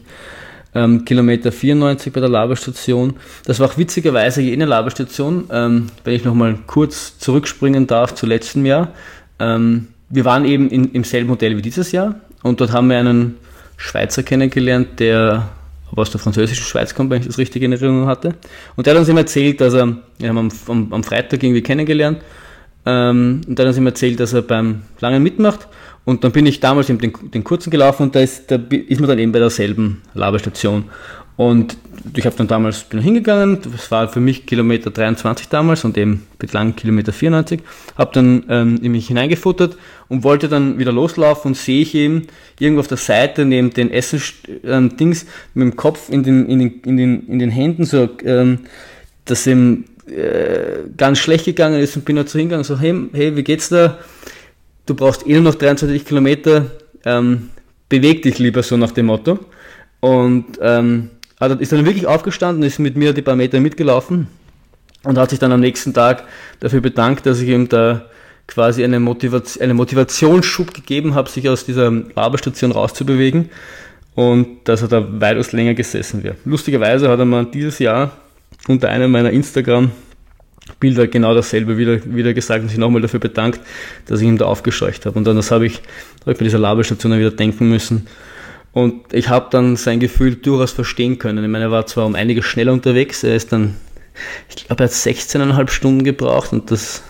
[0.74, 3.14] ähm, Kilometer 94 bei der Laberstation.
[3.44, 8.64] Das war auch witzigerweise jene Laberstation, ähm, wenn ich nochmal kurz zurückspringen darf zu letztem
[8.66, 8.92] Jahr.
[9.38, 12.98] Ähm, wir waren eben in, im selben Modell wie dieses Jahr und dort haben wir
[12.98, 13.36] einen
[13.76, 15.48] Schweizer kennengelernt, der
[15.94, 18.34] aus der französischen Schweiz kommt, wenn ich das richtig in Erinnerung hatte.
[18.76, 22.18] Und der hat uns immer erzählt, dass er, wir haben am, am, Freitag irgendwie kennengelernt,
[22.86, 25.68] ähm, und der hat uns immer erzählt, dass er beim Langen mitmacht.
[26.04, 29.00] Und dann bin ich damals eben den, den kurzen gelaufen und da ist, da ist
[29.00, 30.84] man dann eben bei derselben Labestation.
[31.36, 31.76] Und
[32.16, 36.26] ich habe dann damals bin hingegangen, das war für mich Kilometer 23 damals und eben
[36.38, 37.60] bislang Kilometer 94,
[37.96, 39.76] habe dann ähm, in mich hineingefuttert
[40.10, 42.26] und wollte dann wieder loslaufen und sehe ich eben
[42.58, 46.96] irgendwo auf der Seite neben den Essen-Dings mit dem Kopf in den, in den, in
[46.96, 48.58] den, in den Händen so, ähm,
[49.24, 53.44] dass ihm äh, ganz schlecht gegangen ist und bin dazu hingegangen so, hey, hey, wie
[53.44, 53.98] geht's da?
[54.84, 56.66] Du brauchst eh nur noch 23 Kilometer,
[57.04, 57.50] ähm,
[57.88, 59.38] beweg dich lieber so nach dem Motto.
[60.00, 64.26] Und ähm, also ist dann wirklich aufgestanden, ist mit mir die paar Meter mitgelaufen
[65.04, 66.24] und hat sich dann am nächsten Tag
[66.58, 68.06] dafür bedankt, dass ich ihm da
[68.50, 73.50] quasi eine, Motivation, eine Motivationsschub gegeben habe, sich aus dieser Arbeitsstation rauszubewegen
[74.14, 76.36] und dass er da weitaus länger gesessen wäre.
[76.44, 78.12] Lustigerweise hat er mir dieses Jahr
[78.68, 79.92] unter einem meiner Instagram
[80.78, 83.60] Bilder genau dasselbe wieder, wieder gesagt und sich nochmal dafür bedankt,
[84.06, 85.18] dass ich ihm da aufgescheucht habe.
[85.18, 85.80] Und dann das habe ich,
[86.26, 88.06] hab bei dieser Labestation wieder denken müssen,
[88.72, 91.44] und ich habe dann sein Gefühl durchaus verstehen können.
[91.44, 93.76] Ich meine, er war zwar um einiges schneller unterwegs, er ist dann,
[94.48, 97.02] ich glaube, er hat 16,5 Stunden gebraucht und das,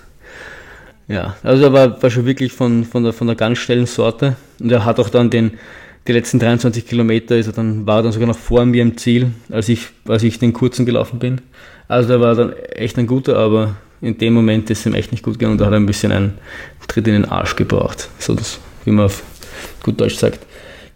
[1.10, 4.36] ja, also er war, war schon wirklich von, von, der, von der ganz schnellen Sorte.
[4.60, 5.58] Und er hat auch dann den,
[6.06, 8.96] die letzten 23 Kilometer ist er dann, war er dann sogar noch vor mir im
[8.96, 11.40] Ziel, als ich, als ich den kurzen gelaufen bin.
[11.88, 15.24] Also er war dann echt ein guter, aber in dem Moment ist ihm echt nicht
[15.24, 16.38] gut gegangen und da hat er ein bisschen einen
[16.86, 18.08] Tritt in den Arsch gebraucht.
[18.20, 19.24] So das, wie man auf
[19.82, 20.46] gut Deutsch sagt.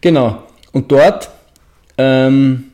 [0.00, 0.44] Genau.
[0.70, 1.28] Und dort,
[1.98, 2.66] ähm,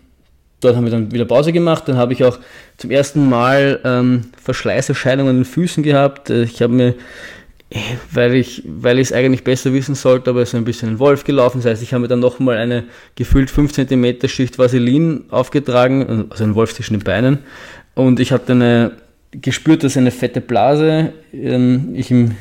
[0.61, 1.85] dort haben wir dann wieder Pause gemacht.
[1.87, 2.39] Dann habe ich auch
[2.77, 6.31] zum ersten Mal ähm, Verschleißerscheinungen an den Füßen gehabt.
[6.31, 6.95] Äh, ich habe mir,
[8.13, 11.59] weil ich weil es eigentlich besser wissen sollte, aber ist ein bisschen ein Wolf gelaufen.
[11.59, 12.85] Das heißt, ich habe mir dann nochmal eine
[13.15, 17.39] gefühlt 5 cm Schicht Vaseline aufgetragen, also ein Wolf zwischen den Beinen.
[17.95, 18.93] Und ich hatte eine,
[19.33, 22.37] gespürt, dass eine fette Blase ähm, ich im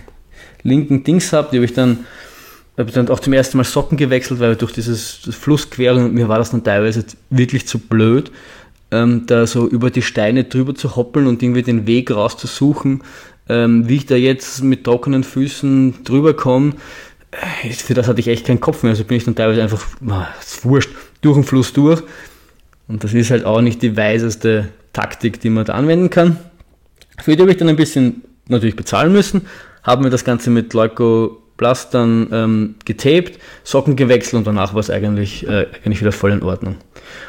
[0.63, 1.49] linken Dings habe.
[1.51, 2.05] Die habe ich dann
[2.79, 6.51] habe dann auch zum ersten Mal Socken gewechselt, weil durch dieses Flussquerung, mir war das
[6.51, 8.31] dann teilweise wirklich zu blöd,
[8.91, 13.03] ähm, da so über die Steine drüber zu hoppeln und irgendwie den Weg rauszusuchen,
[13.49, 16.73] ähm, wie ich da jetzt mit trockenen Füßen drüber komme.
[17.31, 19.85] Äh, für das hatte ich echt keinen Kopf mehr, also bin ich dann teilweise einfach,
[20.39, 22.01] ist wurscht, durch den Fluss durch.
[22.87, 26.37] Und das ist halt auch nicht die weiseste Taktik, die man da anwenden kann.
[27.21, 29.47] Für die habe ich dann ein bisschen natürlich bezahlen müssen,
[29.83, 31.48] haben wir das Ganze mit Leukoplast
[31.89, 36.43] dann ähm, getaped, Socken gewechselt und danach war es eigentlich, äh, eigentlich wieder voll in
[36.43, 36.77] Ordnung.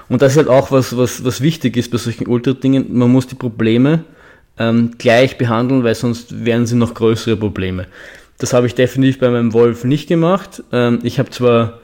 [0.09, 2.87] Und das ist halt auch was, was, was wichtig ist bei solchen Ultra-Dingen.
[2.97, 4.05] Man muss die Probleme
[4.59, 7.87] ähm, gleich behandeln, weil sonst wären sie noch größere Probleme.
[8.39, 10.62] Das habe ich definitiv bei meinem Wolf nicht gemacht.
[10.72, 11.81] Ähm, ich habe zwar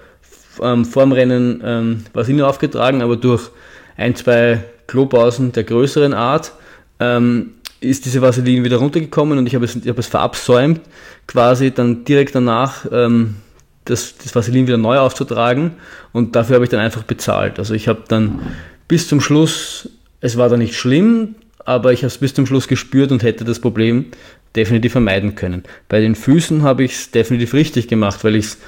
[0.62, 3.50] ähm, vor dem Rennen ähm, Vaseline aufgetragen, aber durch
[3.96, 6.52] ein, zwei Klopausen der größeren Art
[7.00, 10.80] ähm, ist diese Vaseline wieder runtergekommen und ich habe es, habe es verabsäumt,
[11.26, 13.36] quasi dann direkt danach ähm,
[13.84, 15.72] das, das Vaseline wieder neu aufzutragen
[16.12, 17.58] und dafür habe ich dann einfach bezahlt.
[17.58, 18.40] Also ich habe dann
[18.88, 19.88] bis zum Schluss,
[20.20, 23.44] es war dann nicht schlimm, aber ich habe es bis zum Schluss gespürt und hätte
[23.44, 24.06] das Problem
[24.54, 25.64] definitiv vermeiden können.
[25.88, 28.58] Bei den Füßen habe ich es definitiv richtig gemacht, weil ich es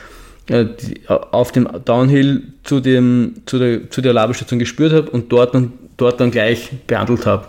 [0.48, 0.66] äh,
[1.08, 5.72] auf dem Downhill zu, dem, zu der, zu der Labelstation gespürt habe und dort dann,
[5.96, 7.46] dort dann gleich behandelt habe.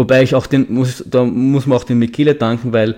[0.00, 2.96] Wobei ich auch den, muss, da muss man auch den Michele danken, weil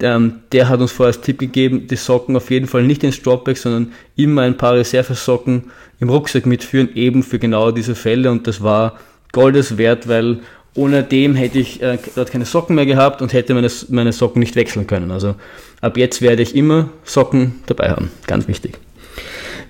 [0.00, 3.22] ähm, der hat uns vorher als Tipp gegeben, die Socken auf jeden Fall nicht ins
[3.22, 5.70] Dropback, sondern immer ein paar Reservesocken
[6.00, 8.98] im Rucksack mitführen, eben für genau diese Fälle und das war
[9.30, 10.40] Goldes wert, weil
[10.74, 14.40] ohne dem hätte ich äh, dort keine Socken mehr gehabt und hätte meine, meine Socken
[14.40, 15.12] nicht wechseln können.
[15.12, 15.36] Also
[15.80, 18.10] ab jetzt werde ich immer Socken dabei haben.
[18.26, 18.76] Ganz wichtig.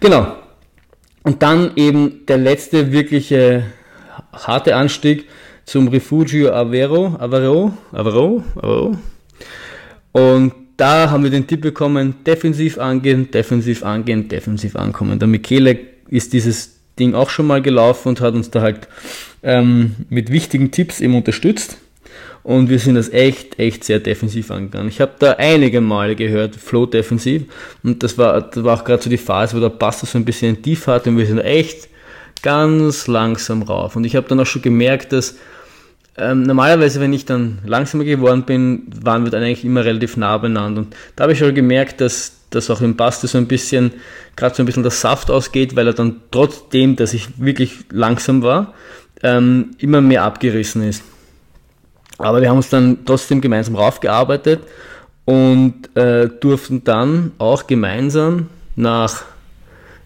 [0.01, 0.35] Genau.
[1.25, 3.65] Und dann eben der letzte wirkliche
[4.33, 5.27] harte Anstieg
[5.71, 8.97] zum Refugio Avero, Avero, Avero, Avero.
[10.11, 15.21] Und da haben wir den Tipp bekommen, defensiv angehen, defensiv angehen, defensiv ankommen.
[15.21, 18.89] Der Michele ist dieses Ding auch schon mal gelaufen und hat uns da halt
[19.45, 21.77] ähm, mit wichtigen Tipps eben unterstützt.
[22.43, 24.89] Und wir sind das echt, echt sehr defensiv angegangen.
[24.89, 27.45] Ich habe da einige Male gehört, Flow defensiv.
[27.85, 30.25] Und das war, das war auch gerade so die Phase, wo der Bass so ein
[30.25, 31.89] bisschen tief hat und wir sind echt
[32.43, 33.95] ganz langsam rauf.
[33.95, 35.37] Und ich habe dann auch schon gemerkt, dass
[36.17, 40.37] ähm, normalerweise, wenn ich dann langsamer geworden bin, waren wir dann eigentlich immer relativ nah
[40.39, 40.83] beieinander.
[40.83, 43.93] Und da habe ich schon gemerkt, dass dass auch im Basti so ein bisschen,
[44.37, 48.43] gerade so ein bisschen der Saft ausgeht, weil er dann trotzdem, dass ich wirklich langsam
[48.43, 48.75] war,
[49.23, 51.03] ähm, immer mehr abgerissen ist.
[52.19, 54.61] Aber wir haben uns dann trotzdem gemeinsam raufgearbeitet
[55.25, 59.25] und äh, durften dann auch gemeinsam nach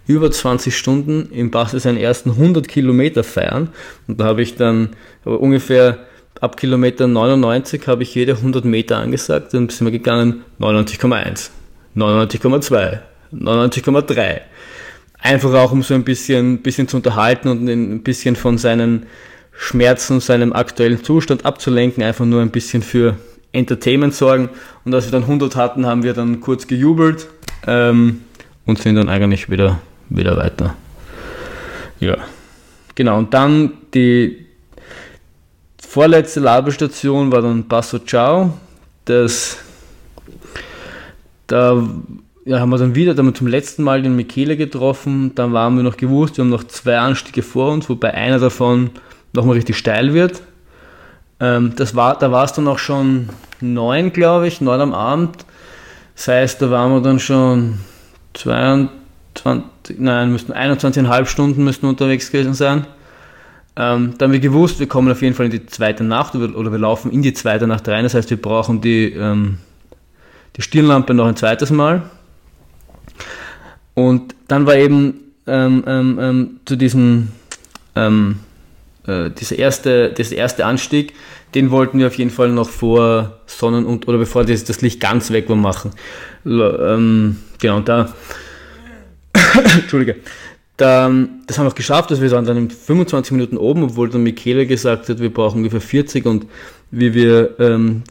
[0.07, 3.71] über 20 Stunden im Basti seinen ersten 100 Kilometer feiern.
[4.07, 4.91] Und da habe ich dann
[5.25, 5.99] ungefähr
[6.41, 11.51] ab Kilometer 99 habe ich jede 100 Meter angesagt, dann sind wir gegangen 99,1.
[11.97, 12.99] 99,2,
[13.33, 14.41] 99,3.
[15.21, 19.07] Einfach auch, um so ein bisschen, bisschen zu unterhalten und ein bisschen von seinen
[19.53, 23.17] Schmerzen, seinem aktuellen Zustand abzulenken, einfach nur ein bisschen für
[23.53, 24.51] Entertainment sorgen.
[24.85, 27.29] Und als wir dann 100 hatten, haben wir dann kurz gejubelt
[27.67, 28.23] ähm,
[28.67, 30.75] und sind dann eigentlich wieder, wieder weiter.
[32.01, 32.17] Ja,
[32.95, 33.19] genau.
[33.19, 34.47] Und dann die
[35.79, 38.59] vorletzte Labestation war dann Passo Ciao.
[39.05, 39.59] Das
[41.47, 41.83] da
[42.45, 45.53] ja, haben wir dann wieder, dann haben wir zum letzten Mal den Michele getroffen, dann
[45.53, 48.91] waren wir noch gewusst, wir haben noch zwei Anstiege vor uns, wobei einer davon
[49.33, 50.43] nochmal richtig steil wird.
[51.41, 53.31] Ähm, das war, da war es dann auch schon
[53.61, 55.45] neun, glaube ich, neun am Abend.
[56.17, 57.79] Das heißt, da waren wir dann schon
[58.35, 58.95] 22,
[59.99, 62.87] nein, müssten 21,5 Stunden müssten unterwegs gewesen sein.
[63.77, 66.71] Ähm, dann haben wir gewusst, wir kommen auf jeden Fall in die zweite Nacht oder,
[66.71, 68.05] wir laufen in die zweite Nacht rein.
[68.05, 69.59] Das heißt, wir brauchen die ähm,
[70.57, 72.03] die Stirnlampe noch ein zweites Mal.
[73.95, 77.29] Und dann war eben ähm, ähm, ähm zu diesem
[77.97, 78.41] ähm,
[79.07, 81.15] äh, dieser erste, dieser erste Anstieg,
[81.55, 85.01] den wollten wir auf jeden Fall noch vor Sonnen- und oder bevor das, das Licht
[85.01, 85.91] ganz weg war machen.
[86.45, 88.13] Ähm, genau, da
[89.75, 90.17] Entschuldige.
[90.77, 91.09] Da,
[91.47, 94.25] das haben wir auch geschafft, dass wir waren dann in 25 Minuten oben, obwohl dann
[94.25, 96.47] Michele gesagt hat, wir brauchen ungefähr 40 und
[96.91, 98.03] wie wir ähm,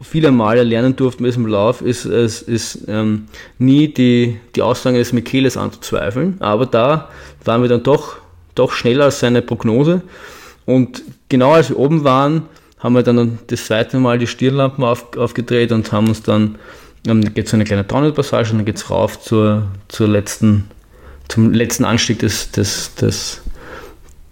[0.00, 3.26] viele Male lernen durften bei diesem Lauf, ist es ist, ähm,
[3.58, 7.08] nie die, die Aussage des Micheles anzuzweifeln, aber da
[7.44, 8.16] waren wir dann doch,
[8.54, 10.02] doch schneller als seine Prognose
[10.64, 12.42] und genau als wir oben waren,
[12.78, 16.56] haben wir dann das zweite Mal die Stirnlampen auf, aufgedreht und haben uns dann,
[17.06, 20.68] ähm, geht so eine kleine Downhill-Passage und dann geht es rauf zur, zur letzten,
[21.32, 23.42] zum letzten Anstieg des, des, des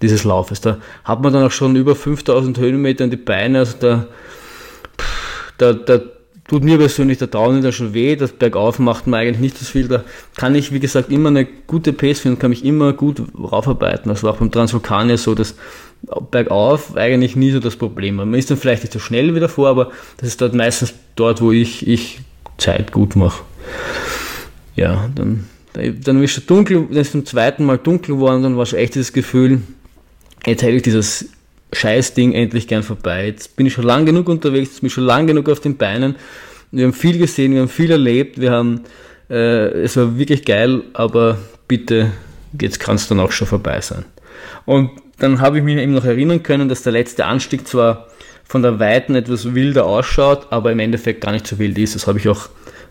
[0.03, 0.61] dieses Laufes.
[0.61, 4.07] Da hat man dann auch schon über 5000 Höhenmeter in die Beine, also da,
[5.59, 6.01] da, da
[6.49, 9.65] tut mir persönlich der Downhill da schon weh, das Bergauf macht mir eigentlich nicht so
[9.65, 10.05] viel, da
[10.37, 14.09] kann ich, wie gesagt, immer eine gute Pace finden, kann mich immer gut raufarbeiten.
[14.09, 15.55] Das war auch beim Transvulkanier so, dass
[16.31, 18.17] bergauf eigentlich nie so das Problem.
[18.17, 21.41] Man ist dann vielleicht nicht so schnell wieder vor, aber das ist dort meistens dort,
[21.41, 22.21] wo ich, ich
[22.59, 23.43] Zeit gut mache.
[24.77, 28.67] Ja, dann, dann ist es dunkel, dann ist zum zweiten Mal dunkel geworden, dann war
[28.67, 29.61] schon echt das Gefühl,
[30.47, 31.31] jetzt hätte ich dieses
[31.73, 33.27] Scheißding endlich gern vorbei.
[33.27, 35.77] Jetzt bin ich schon lang genug unterwegs, jetzt bin ich schon lang genug auf den
[35.77, 36.17] Beinen
[36.73, 38.83] Wir haben viel gesehen, wir haben viel erlebt, wir haben,
[39.29, 42.13] äh, es war wirklich geil, aber bitte,
[42.61, 44.05] jetzt kann es dann auch schon vorbei sein.
[44.67, 48.09] Und dann habe ich mich eben noch erinnern können, dass der letzte Anstieg zwar
[48.45, 51.95] von der Weiten etwas wilder ausschaut, aber im Endeffekt gar nicht so wild ist.
[51.95, 52.49] Das habe ich auch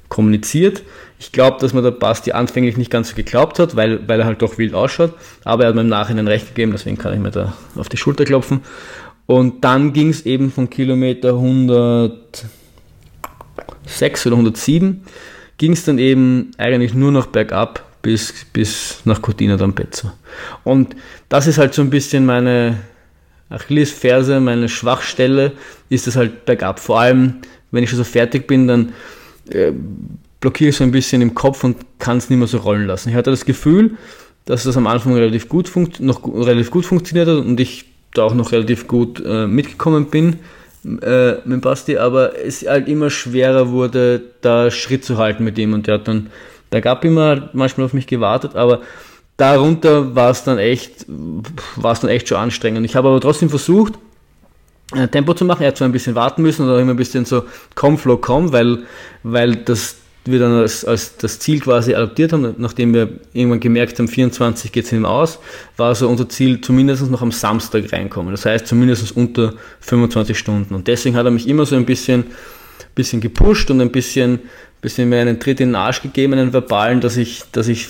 [0.10, 0.84] kommuniziert.
[1.20, 4.26] Ich glaube, dass man der Basti anfänglich nicht ganz so geglaubt hat, weil, weil er
[4.26, 7.20] halt doch wild ausschaut, aber er hat mir im Nachhinein recht gegeben, deswegen kann ich
[7.20, 8.62] mir da auf die Schulter klopfen.
[9.26, 15.04] Und dann ging es eben von Kilometer 106 oder 107,
[15.58, 20.12] ging es dann eben eigentlich nur noch bergab bis, bis nach Cortina d'Ampezzo.
[20.64, 20.96] Und
[21.28, 22.78] das ist halt so ein bisschen meine
[23.50, 25.54] Achillesferse, meine Schwachstelle,
[25.90, 26.80] ist das halt bergab.
[26.80, 27.36] Vor allem,
[27.72, 28.94] wenn ich schon so fertig bin, dann
[29.54, 29.74] äh,
[30.40, 33.10] blockiere ich so ein bisschen im Kopf und kann es nicht mehr so rollen lassen.
[33.10, 33.98] Ich hatte das Gefühl,
[34.46, 38.34] dass das am Anfang relativ gut noch relativ gut funktioniert hat und ich da auch
[38.34, 40.40] noch relativ gut äh, mitgekommen bin
[41.02, 45.74] äh, mit Basti, aber es halt immer schwerer wurde, da Schritt zu halten mit ihm
[45.74, 46.30] und der hat dann
[46.70, 48.82] da gab immer manchmal auf mich gewartet, aber
[49.38, 52.86] darunter war es dann echt, war es dann echt schon anstrengend.
[52.86, 53.94] Ich habe aber trotzdem versucht,
[55.12, 55.64] Tempo zu machen.
[55.64, 57.44] Er hat zwar ein bisschen warten müssen oder immer ein bisschen so
[57.76, 58.80] komm, flow, komm, weil,
[59.24, 63.98] weil das wir dann als, als das Ziel quasi adaptiert haben, nachdem wir irgendwann gemerkt
[63.98, 65.40] haben, 24 geht es mehr aus,
[65.78, 68.32] war so unser Ziel, zumindest noch am Samstag reinkommen.
[68.32, 70.76] Das heißt, zumindest unter 25 Stunden.
[70.76, 72.26] Und deswegen hat er mich immer so ein bisschen,
[72.96, 74.42] bisschen gepusht und ein bisschen
[74.82, 77.88] bisschen mir einen Tritt in den Arsch gegeben, einen verbalen, dass ich, dass ich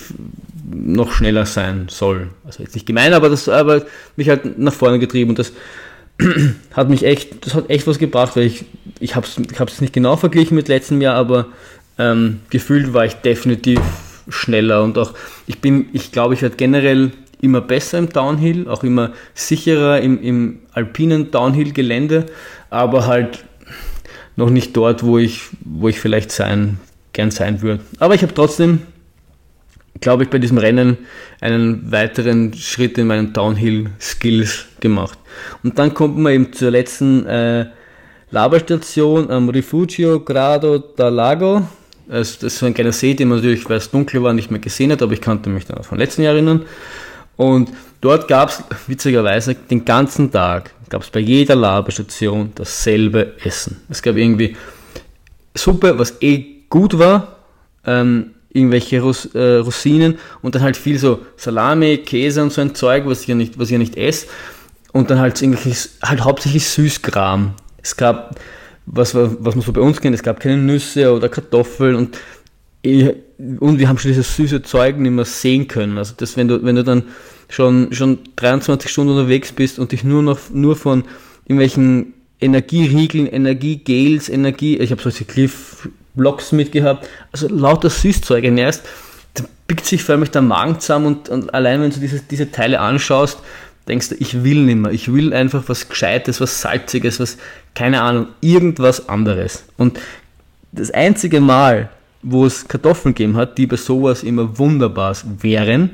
[0.72, 2.30] noch schneller sein soll.
[2.46, 3.86] Also jetzt nicht gemein, aber das aber
[4.16, 5.52] mich halt nach vorne getrieben und das
[6.74, 8.66] hat mich echt, das hat echt was gebracht, weil ich,
[9.00, 11.48] ich habe es ich hab's nicht genau verglichen mit letztem Jahr, aber
[11.98, 13.80] ähm, gefühlt war ich definitiv
[14.28, 15.14] schneller und auch,
[15.48, 17.12] ich bin, ich glaube, ich werde generell
[17.42, 22.26] immer besser im Downhill, auch immer sicherer im, im alpinen Downhill-Gelände,
[22.70, 23.46] aber halt
[24.36, 26.80] noch nicht dort, wo ich, wo ich vielleicht sein,
[27.14, 27.84] gern sein würde.
[28.00, 28.82] Aber ich habe trotzdem,
[30.02, 30.98] glaube ich, bei diesem Rennen
[31.42, 35.18] einen weiteren Schritt in meinen Downhill-Skills gemacht.
[35.64, 37.66] Und dann kommt man eben zur letzten äh,
[38.32, 41.68] Laberstation am Rifugio Grado da Lago.
[42.08, 44.52] Also das ist so ein kleiner See, den man natürlich, weil es dunkel war, nicht
[44.52, 46.66] mehr gesehen hat, aber ich kannte mich dann von letzten Jahr erinnern.
[47.36, 47.72] Und
[48.02, 53.82] dort gab es witzigerweise den ganzen Tag gab es bei jeder Laberstation dasselbe Essen.
[53.90, 54.58] Es gab irgendwie
[55.56, 57.38] Suppe, was eh gut war,
[57.86, 62.74] ähm, irgendwelche Ros äh, Rosinen und dann halt viel so Salami, Käse und so ein
[62.76, 64.28] Zeug, was ich ja nicht, was ich ja nicht esse.
[64.92, 67.54] Und dann halt irgendwelches, halt hauptsächlich Süßkram.
[67.82, 68.40] Es gab,
[68.88, 72.18] was, was man so bei uns kennt, es gab keine Nüsse oder Kartoffeln und,
[73.60, 75.98] und wir haben schon dieses süße Zeug nicht mehr sehen können.
[76.00, 77.04] Also das, wenn du, wenn du dann
[77.50, 81.04] schon, schon 23 Stunden unterwegs bist und dich nur noch nur von
[81.46, 85.90] irgendwelchen Energieriegeln, Energiegels, Energie, ich habe solche Cliff
[86.20, 88.86] Blocks mitgehabt, also lauter Süßzeug ernährst,
[89.34, 92.52] da pickt sich vor allem der Magen zusammen und, und allein wenn du diese, diese
[92.52, 93.40] Teile anschaust,
[93.88, 97.38] denkst du, ich will nicht mehr, ich will einfach was Gescheites, was Salziges, was,
[97.74, 99.64] keine Ahnung, irgendwas anderes.
[99.78, 100.00] Und
[100.72, 101.90] das einzige Mal,
[102.22, 105.92] wo es Kartoffeln gegeben hat, die bei sowas immer wunderbar wären,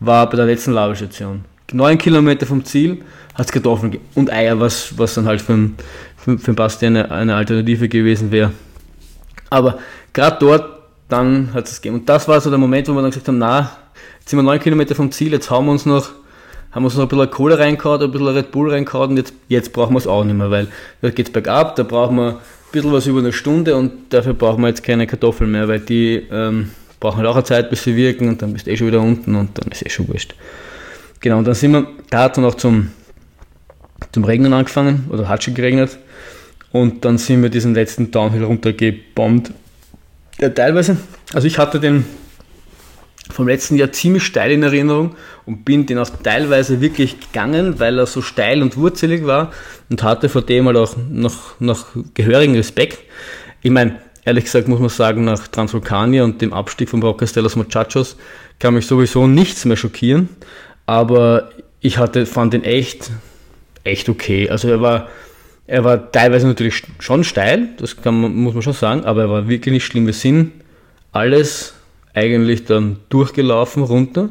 [0.00, 1.44] war bei der letzten Labestation.
[1.72, 3.02] Neun Kilometer vom Ziel
[3.34, 4.08] hat es Kartoffeln gegeben.
[4.14, 5.70] und Eier, was, was dann halt für,
[6.16, 8.52] für, für Basti eine, eine Alternative gewesen wäre.
[9.56, 9.78] Aber
[10.12, 10.64] gerade dort,
[11.08, 12.00] dann hat es gegeben.
[12.00, 13.70] Und das war so der Moment, wo wir dann gesagt haben, na,
[14.18, 16.10] jetzt sind wir neun Kilometer vom Ziel, jetzt haben wir uns noch,
[16.72, 19.72] haben uns noch ein bisschen Kohle reingehauen, ein bisschen Red Bull reingehauen und jetzt, jetzt
[19.72, 20.68] brauchen wir es auch nicht mehr, weil
[21.00, 22.36] da geht es bergab, da brauchen wir ein
[22.72, 26.26] bisschen was über eine Stunde und dafür brauchen wir jetzt keine Kartoffeln mehr, weil die
[26.30, 28.88] ähm, brauchen halt auch eine Zeit, bis sie wirken und dann bist du eh schon
[28.88, 30.34] wieder unten und dann ist eh schon wurscht.
[31.20, 32.90] Genau, und dann sind wir, da hat es dann auch zum,
[34.12, 35.98] zum Regnen angefangen oder hat schon geregnet
[36.72, 39.52] und dann sind wir diesen letzten Downhill runtergebombt.
[40.38, 40.96] Ja, teilweise,
[41.32, 42.04] also ich hatte den
[43.30, 47.98] vom letzten Jahr ziemlich steil in Erinnerung und bin den auch teilweise wirklich gegangen, weil
[47.98, 49.52] er so steil und wurzelig war
[49.90, 52.98] und hatte vor dem halt auch noch, noch gehörigen Respekt.
[53.62, 57.44] Ich meine, Ehrlich gesagt muss man sagen, nach Transvulkania und dem Abstieg von Roccas de
[57.44, 58.16] los Muchachos
[58.58, 60.28] kann mich sowieso nichts mehr schockieren.
[60.84, 61.50] Aber
[61.80, 63.12] ich hatte, fand ihn echt,
[63.84, 64.50] echt okay.
[64.50, 65.08] Also er war,
[65.66, 69.48] er war teilweise natürlich schon steil, das man, muss man schon sagen, aber er war
[69.48, 70.06] wirklich nicht schlimm.
[70.06, 70.52] Wir sind
[71.12, 71.74] alles
[72.14, 74.28] eigentlich dann durchgelaufen runter.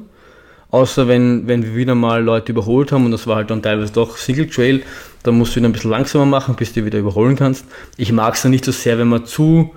[0.71, 3.93] Außer wenn, wenn wir wieder mal Leute überholt haben und das war halt dann teilweise
[3.93, 4.81] doch Single Trail,
[5.23, 7.65] dann musst du ihn ein bisschen langsamer machen, bis du wieder überholen kannst.
[7.97, 9.73] Ich mag es dann nicht so sehr, wenn man zu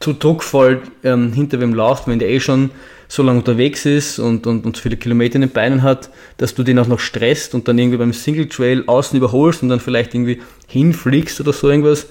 [0.00, 2.70] zu druckvoll ähm, hinter wem läuft, wenn der eh schon
[3.14, 6.54] so lange unterwegs ist und, und, und so viele Kilometer in den Beinen hat, dass
[6.54, 9.78] du den auch noch stresst und dann irgendwie beim Single Trail außen überholst und dann
[9.78, 12.06] vielleicht irgendwie hinfliegst oder so irgendwas.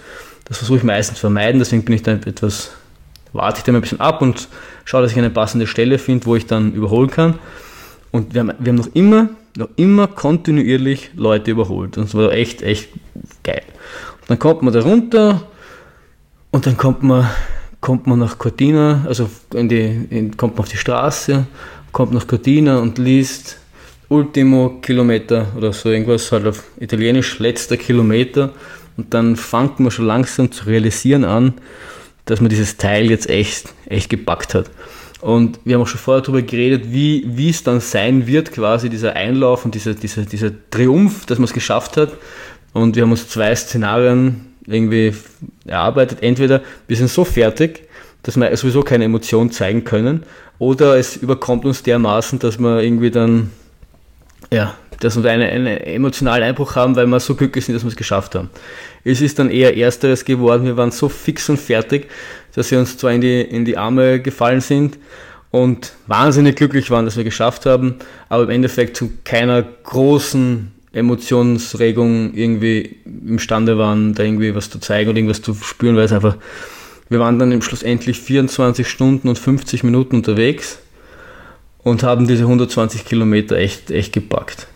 [0.45, 2.71] Das versuche ich meistens zu vermeiden, deswegen bin ich dann etwas,
[3.33, 4.47] warte ich dann ein bisschen ab und
[4.85, 7.37] schaue, dass ich eine passende Stelle finde, wo ich dann überholen kann.
[8.11, 11.97] Und wir haben, wir haben noch immer, noch immer kontinuierlich Leute überholt.
[11.97, 12.89] Und das war echt, echt
[13.43, 13.63] geil.
[14.21, 15.43] Und dann kommt man da runter
[16.51, 17.29] und dann kommt man,
[17.83, 21.45] kommt man nach Cortina, also in die, in, kommt man auf die Straße,
[21.91, 23.57] kommt nach Cortina und liest
[24.07, 28.51] Ultimo Kilometer oder so irgendwas, halt auf Italienisch, letzter Kilometer.
[28.95, 31.55] Und dann fängt man schon langsam zu realisieren an,
[32.23, 34.71] dass man dieses Teil jetzt echt, echt gepackt hat.
[35.19, 38.89] Und wir haben auch schon vorher darüber geredet, wie, wie es dann sein wird, quasi
[38.89, 42.13] dieser Einlauf und dieser, dieser, dieser Triumph, dass man es geschafft hat.
[42.71, 45.13] Und wir haben uns zwei Szenarien irgendwie
[45.65, 46.19] erarbeitet.
[46.21, 47.87] Entweder wir sind so fertig,
[48.23, 50.23] dass wir sowieso keine Emotion zeigen können,
[50.59, 53.51] oder es überkommt uns dermaßen, dass wir irgendwie dann,
[54.51, 57.89] ja, dass wir einen, einen emotionalen Einbruch haben, weil wir so glücklich sind, dass wir
[57.89, 58.49] es geschafft haben.
[59.03, 60.63] Es ist dann eher Ersteres geworden.
[60.63, 62.09] Wir waren so fix und fertig,
[62.55, 64.97] dass wir uns zwar in die, in die Arme gefallen sind
[65.51, 67.95] und wahnsinnig glücklich waren, dass wir geschafft haben,
[68.29, 75.09] aber im Endeffekt zu keiner großen Emotionsregung irgendwie imstande waren, da irgendwie was zu zeigen
[75.09, 76.37] oder irgendwas zu spüren, weil es einfach,
[77.09, 80.79] wir waren dann im Schluss endlich 24 Stunden und 50 Minuten unterwegs
[81.79, 84.67] und haben diese 120 Kilometer echt, echt gepackt.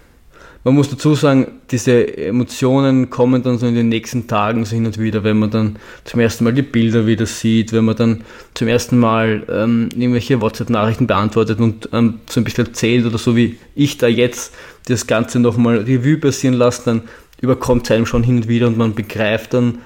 [0.63, 4.85] Man muss dazu sagen, diese Emotionen kommen dann so in den nächsten Tagen so hin
[4.85, 8.25] und wieder, wenn man dann zum ersten Mal die Bilder wieder sieht, wenn man dann
[8.53, 13.37] zum ersten Mal ähm, irgendwelche WhatsApp-Nachrichten beantwortet und ähm, so ein bisschen erzählt oder so
[13.37, 14.53] wie ich da jetzt
[14.87, 17.01] das Ganze nochmal Revue passieren lasse, dann
[17.41, 19.79] überkommt es einem schon hin und wieder und man begreift dann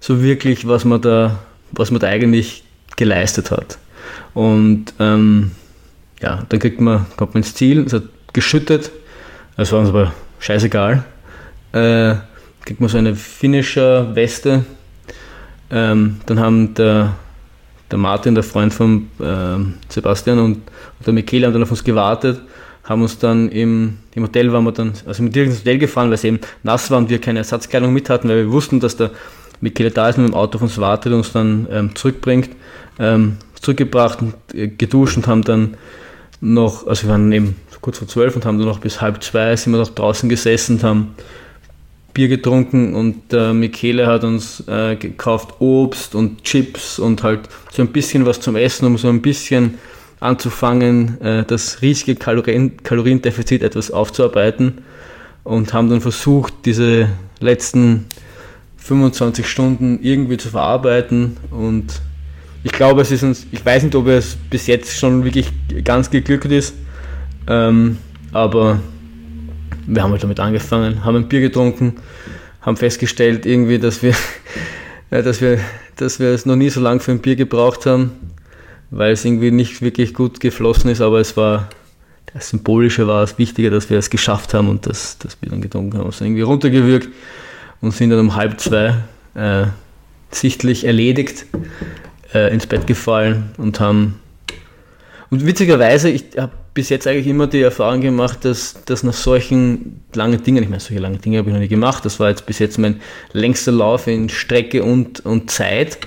[0.00, 1.38] so wirklich, was man da,
[1.72, 2.64] was man da eigentlich
[2.96, 3.78] geleistet hat.
[4.34, 5.52] Und ähm,
[6.20, 8.90] ja, dann kriegt man, kommt man ins Ziel, es hat geschüttet,
[9.56, 11.04] es war uns aber scheißegal.
[11.72, 12.14] Äh,
[12.64, 14.64] kriegt man so eine finnische Weste.
[15.70, 17.14] Ähm, dann haben der,
[17.90, 21.84] der Martin, der Freund von äh, Sebastian und, und, der Michele haben dann auf uns
[21.84, 22.40] gewartet,
[22.88, 26.08] haben uns dann im, im Hotel waren wir dann, also mit direkt ins Hotel gefahren,
[26.08, 28.96] weil es eben nass war und wir keine Ersatzkleidung mit hatten, weil wir wussten, dass
[28.96, 29.10] der
[29.60, 32.50] Michele da ist und mit dem Auto auf uns wartet und uns dann ähm, zurückbringt.
[32.98, 35.76] Ähm, zurückgebracht und äh, geduscht und haben dann
[36.40, 39.54] noch, also wir waren eben kurz vor zwölf und haben dann noch bis halb zwei
[39.56, 41.14] sind wir noch draußen gesessen und haben
[42.14, 47.82] Bier getrunken und der Michele hat uns äh, gekauft Obst und Chips und halt so
[47.82, 49.78] ein bisschen was zum Essen, um so ein bisschen
[50.20, 54.82] anzufangen, äh, das riesige Kalorien, Kaloriendefizit etwas aufzuarbeiten
[55.44, 57.08] und haben dann versucht, diese
[57.40, 58.06] letzten
[58.76, 61.36] 25 Stunden irgendwie zu verarbeiten.
[61.50, 62.00] Und
[62.64, 65.52] ich glaube, es ist uns, ich weiß nicht, ob es bis jetzt schon wirklich
[65.84, 66.74] ganz geglückt ist,
[67.46, 67.98] ähm,
[68.32, 68.80] aber
[69.86, 71.96] wir haben halt damit angefangen, haben ein Bier getrunken,
[72.60, 74.14] haben festgestellt irgendwie, dass wir,
[75.10, 75.60] dass wir,
[75.96, 78.12] dass wir es noch nie so lange für ein Bier gebraucht haben,
[78.90, 81.68] weil es irgendwie nicht wirklich gut geflossen ist, aber es war,
[82.32, 85.60] das Symbolische war es wichtiger, dass wir es geschafft haben und dass, dass wir dann
[85.60, 86.06] getrunken haben.
[86.06, 87.08] Also irgendwie runtergewürgt
[87.80, 88.94] und sind dann um halb zwei
[89.34, 89.66] äh,
[90.30, 91.46] sichtlich erledigt
[92.34, 94.20] äh, ins Bett gefallen und haben
[95.30, 100.00] und witzigerweise, ich habe bis jetzt eigentlich immer die Erfahrung gemacht, dass, dass nach solchen
[100.14, 102.46] langen Dingen, ich meine, solche langen Dinge habe ich noch nie gemacht, das war jetzt
[102.46, 103.00] bis jetzt mein
[103.32, 105.98] längster Lauf in Strecke und, und Zeit,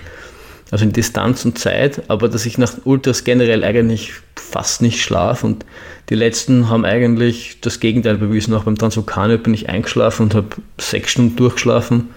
[0.71, 5.45] also in Distanz und Zeit, aber dass ich nach Ultras generell eigentlich fast nicht schlafe
[5.45, 5.65] und
[6.09, 8.53] die letzten haben eigentlich das Gegenteil bewiesen.
[8.53, 10.47] Auch beim Transvulkanier bin ich eingeschlafen und habe
[10.79, 12.09] sechs Stunden durchgeschlafen.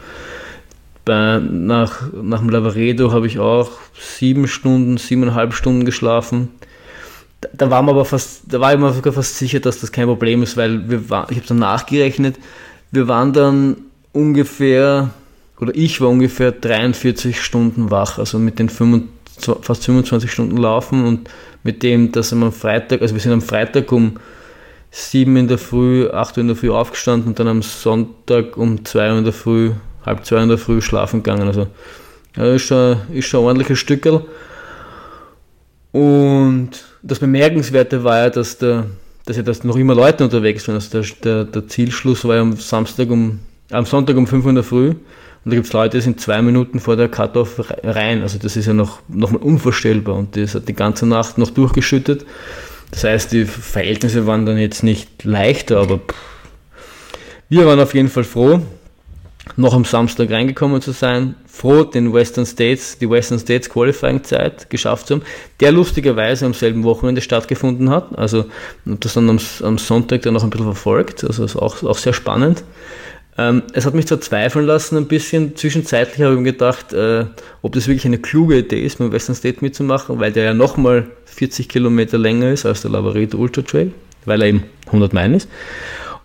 [1.05, 3.71] Bei, nach, nach dem Lavaredo habe ich auch
[4.19, 6.49] sieben Stunden, siebeneinhalb Stunden geschlafen
[7.53, 10.07] da war man aber fast, da war ich mir sogar fast sicher, dass das kein
[10.07, 12.37] Problem ist, weil wir war, ich habe dann nachgerechnet,
[12.91, 13.77] wir waren dann
[14.13, 15.11] ungefähr,
[15.61, 21.05] oder ich war ungefähr 43 Stunden wach, also mit den 25, fast 25 Stunden laufen
[21.05, 21.31] und
[21.63, 24.19] mit dem, dass wir am Freitag, also wir sind am Freitag um
[24.91, 28.85] 7 in der Früh, 8 Uhr in der Früh aufgestanden und dann am Sonntag um
[28.85, 29.73] 2 Uhr in der Früh,
[30.07, 31.49] halb 2 Uhr in der Früh schlafen gegangen.
[31.49, 31.67] Also
[32.37, 34.25] ja, ist schon, ist schon ein ordentliches Stückel.
[35.93, 36.71] Und
[37.03, 38.87] das Bemerkenswerte war ja, dass, der,
[39.27, 40.77] dass ja das noch immer Leute unterwegs waren.
[40.77, 43.41] Also der, der, der Zielschluss war ja am Samstag um,
[43.71, 44.95] am Sonntag um 5 Uhr in der Früh.
[45.45, 48.23] Und da gibt es Leute, die sind zwei Minuten vor der Cut-Off rein.
[48.23, 50.17] Also das ist ja noch, noch mal unvorstellbar.
[50.17, 52.25] Und das hat die ganze Nacht noch durchgeschüttet.
[52.91, 56.15] Das heißt, die Verhältnisse waren dann jetzt nicht leichter, aber pff.
[57.49, 58.61] wir waren auf jeden Fall froh,
[59.57, 64.71] noch am Samstag reingekommen zu sein, froh, den Western States, die Western States Qualifying Zeit
[64.71, 65.23] geschafft zu haben,
[65.61, 68.17] der lustigerweise am selben Wochenende stattgefunden hat.
[68.17, 68.47] Also
[68.85, 72.13] das dann am, am Sonntag dann noch ein bisschen verfolgt, also ist auch, auch sehr
[72.13, 72.63] spannend.
[73.37, 75.57] Ähm, es hat mich zwar zweifeln lassen ein bisschen.
[75.57, 77.27] Zwischenzeitlich habe ich mir gedacht, äh,
[77.63, 81.07] ob das wirklich eine kluge Idee ist, beim Western State mitzumachen, weil der ja nochmal
[81.27, 83.93] 40 Kilometer länger ist als der Lavaredo Ultra Trail,
[84.25, 85.49] weil er eben 100 Meilen ist.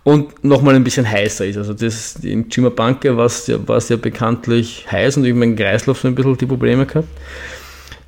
[0.02, 1.56] Und nochmal ein bisschen heißer ist.
[1.58, 6.00] Also das, im Chimabanke war es ja, ja bekanntlich heiß und ich habe meinen Kreislauf
[6.00, 7.08] so ein bisschen die Probleme gehabt.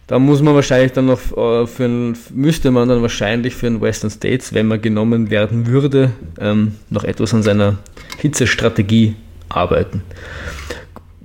[0.07, 3.81] Da muss man wahrscheinlich dann noch äh, für ein, müsste man dann wahrscheinlich für den
[3.81, 6.11] Western States, wenn man genommen werden würde,
[6.41, 7.79] ähm, noch etwas an seiner
[8.19, 9.15] Hitzestrategie
[9.49, 10.03] arbeiten.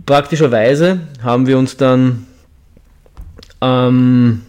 [0.05, 2.27] Praktischerweise haben wir uns dann
[3.59, 4.43] am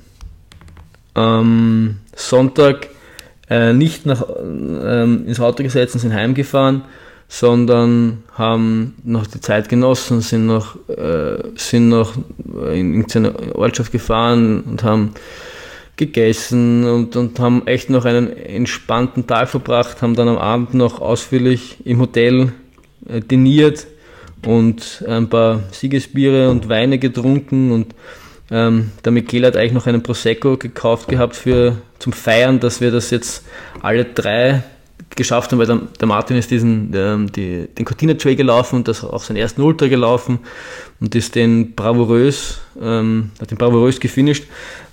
[1.17, 2.89] ähm, Sonntag
[3.51, 6.83] äh, nicht nach, ähm, ins Auto gesetzt und sind heimgefahren,
[7.29, 12.15] sondern haben noch die Zeit genossen, sind noch, äh, sind noch
[12.73, 15.15] in irgendeine Ortschaft gefahren und haben
[15.97, 21.01] gegessen und, und haben echt noch einen entspannten Tag verbracht, haben dann am Abend noch
[21.01, 22.53] ausführlich im Hotel
[23.07, 23.87] äh, diniert
[24.47, 27.95] und ein paar Siegesbiere und Weine getrunken und
[28.51, 32.91] ähm, der Michele hat eigentlich noch einen Prosecco gekauft gehabt für, zum Feiern, dass wir
[32.91, 33.45] das jetzt
[33.83, 34.63] alle drei
[35.19, 38.89] geschafft haben, weil der, der Martin ist diesen, ähm, die, den Cortina Trail gelaufen und
[38.89, 40.39] das auch seinen ersten Ultra gelaufen
[41.01, 44.45] und ist den bravourös, ähm, hat den bravourös gefinisht,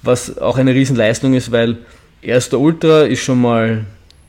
[0.02, 1.78] was auch eine Riesenleistung ist, weil
[2.22, 3.86] erster Ultra ist schon mal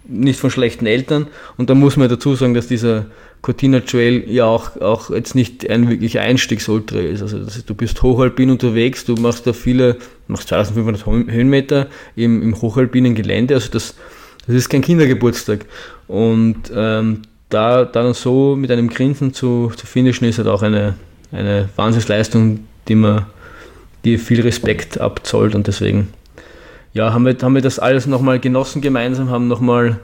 [0.07, 3.07] nicht von schlechten Eltern und da muss man dazu sagen, dass dieser
[3.43, 7.23] Cortina Trail ja auch, auch jetzt nicht ein wirklicher Einstiegsultra ist.
[7.23, 9.97] Also du bist hochalpin unterwegs, du machst da viele,
[10.27, 11.87] machst 2500 Höhenmeter
[12.17, 13.95] im, im hochalpinen Gelände, also das
[14.47, 15.67] das ist kein Kindergeburtstag.
[16.09, 20.63] Und ähm, da, da dann so mit einem Grinsen zu, zu finishen, ist halt auch
[20.63, 20.95] eine,
[21.33, 23.27] eine Wahnsinnsleistung, die man
[24.05, 26.09] die viel Respekt abzollt und deswegen
[26.93, 29.99] ja, haben wir, haben wir das alles nochmal genossen gemeinsam, haben nochmal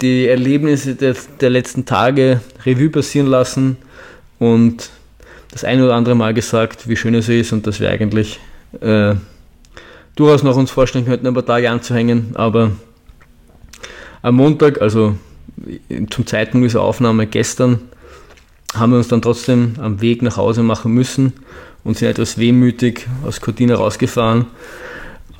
[0.00, 3.76] die Erlebnisse der, der letzten Tage Revue passieren lassen
[4.38, 4.90] und
[5.50, 8.40] das ein oder andere Mal gesagt, wie schön es ist und dass wir eigentlich
[8.80, 9.14] äh,
[10.16, 12.72] durchaus noch uns vorstellen könnten, ein paar Tage anzuhängen, aber
[14.22, 15.16] am Montag, also
[16.10, 17.80] zum Zeitpunkt dieser Aufnahme gestern,
[18.74, 21.32] haben wir uns dann trotzdem am Weg nach Hause machen müssen
[21.84, 24.46] und sind etwas wehmütig aus Cortina rausgefahren.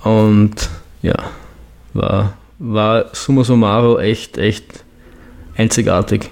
[0.02, 0.54] Und
[1.02, 1.14] ja,
[1.92, 4.84] war, war summa summarum echt, echt
[5.56, 6.30] einzigartig.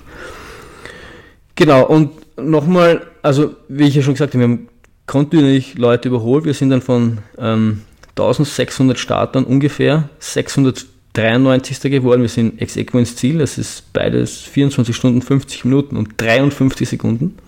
[1.55, 4.69] Genau, und nochmal, also wie ich ja schon gesagt habe, wir haben
[5.07, 6.45] kontinuierlich Leute überholt.
[6.45, 10.87] Wir sind dann von ähm, 1600 Startern ungefähr 600
[11.17, 11.91] 93.
[11.91, 12.23] geworden.
[12.23, 13.39] Wir sind ex equo ins Ziel.
[13.39, 17.39] Das ist beides 24 Stunden, 50 Minuten und 53 Sekunden.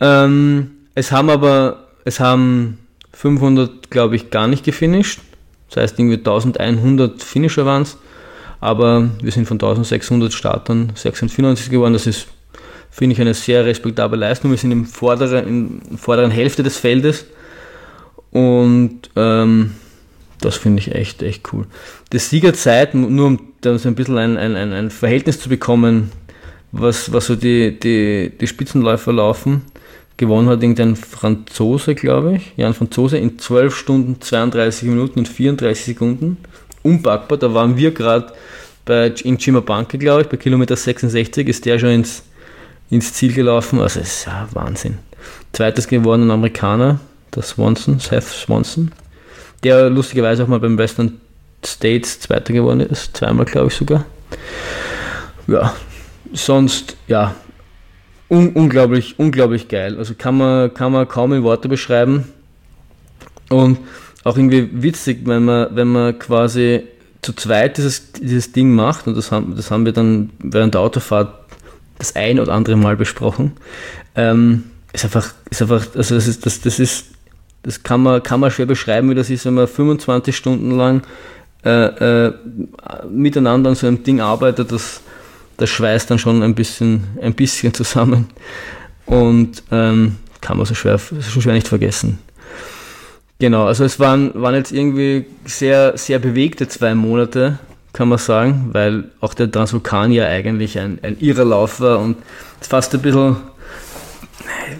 [0.00, 2.78] Ähm, es haben aber, es haben
[3.12, 5.20] 500, glaube ich, gar nicht gefinisht.
[5.68, 7.96] Das heißt, irgendwie 1100 Finisher waren es.
[8.60, 11.94] Aber wir sind von 1600 Startern 694 geworden.
[11.94, 12.26] Das ist,
[12.90, 14.50] finde ich, eine sehr respektable Leistung.
[14.50, 17.26] Wir sind im vorderen, in der vorderen Hälfte des Feldes.
[18.30, 19.72] Und ähm,
[20.44, 21.66] das finde ich echt, echt cool.
[22.12, 26.12] Die Siegerzeit, nur um da so ein bisschen ein, ein, ein Verhältnis zu bekommen,
[26.72, 29.62] was, was so die, die, die Spitzenläufer laufen,
[30.16, 32.52] gewonnen hat irgendein Franzose, glaube ich.
[32.56, 36.38] Ja, ein Franzose in 12 Stunden, 32 Minuten und 34 Sekunden.
[36.82, 38.32] Unpackbar, da waren wir gerade
[39.22, 42.24] in Chimabanke, glaube ich, bei Kilometer 66 ist der schon ins,
[42.90, 43.80] ins Ziel gelaufen.
[43.80, 44.98] Also es ist ja Wahnsinn.
[45.52, 46.98] Zweites geworden ein Amerikaner,
[47.34, 48.90] der Swanson, Seth Swanson
[49.62, 51.20] der lustigerweise auch mal beim Western
[51.64, 54.04] States Zweiter geworden ist, zweimal glaube ich sogar.
[55.46, 55.74] Ja,
[56.32, 57.34] sonst, ja,
[58.28, 59.98] un unglaublich, unglaublich geil.
[59.98, 62.24] Also kann man, kann man kaum in Worte beschreiben.
[63.48, 63.78] Und
[64.24, 66.84] auch irgendwie witzig, wenn man, wenn man quasi
[67.20, 70.80] zu zweit dieses, dieses Ding macht, und das haben, das haben wir dann während der
[70.80, 71.34] Autofahrt
[71.98, 73.52] das ein oder andere Mal besprochen,
[74.16, 77.06] ähm, ist einfach, ist einfach, also das ist, das, das ist
[77.62, 81.02] das kann man, kann man schwer beschreiben, wie das ist, wenn man 25 Stunden lang
[81.64, 82.32] äh, äh,
[83.08, 84.72] miteinander an so einem Ding arbeitet.
[84.72, 85.00] Das,
[85.56, 88.28] das schweißt dann schon ein bisschen, ein bisschen zusammen.
[89.06, 92.18] Und ähm, kann man so schwer, so schwer nicht vergessen.
[93.38, 97.58] Genau, also es waren, waren jetzt irgendwie sehr, sehr bewegte zwei Monate,
[97.92, 102.16] kann man sagen, weil auch der Transvulkan ja eigentlich ein, ein irrer Lauf war und
[102.60, 103.36] fast ein bisschen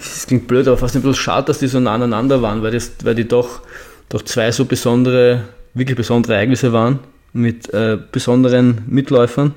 [0.00, 2.72] es klingt blöd, aber fast ein bisschen schade, dass die so nah aneinander waren, weil,
[2.72, 3.60] das, weil die doch,
[4.08, 7.00] doch zwei so besondere, wirklich besondere Ereignisse waren
[7.32, 9.54] mit äh, besonderen Mitläufern.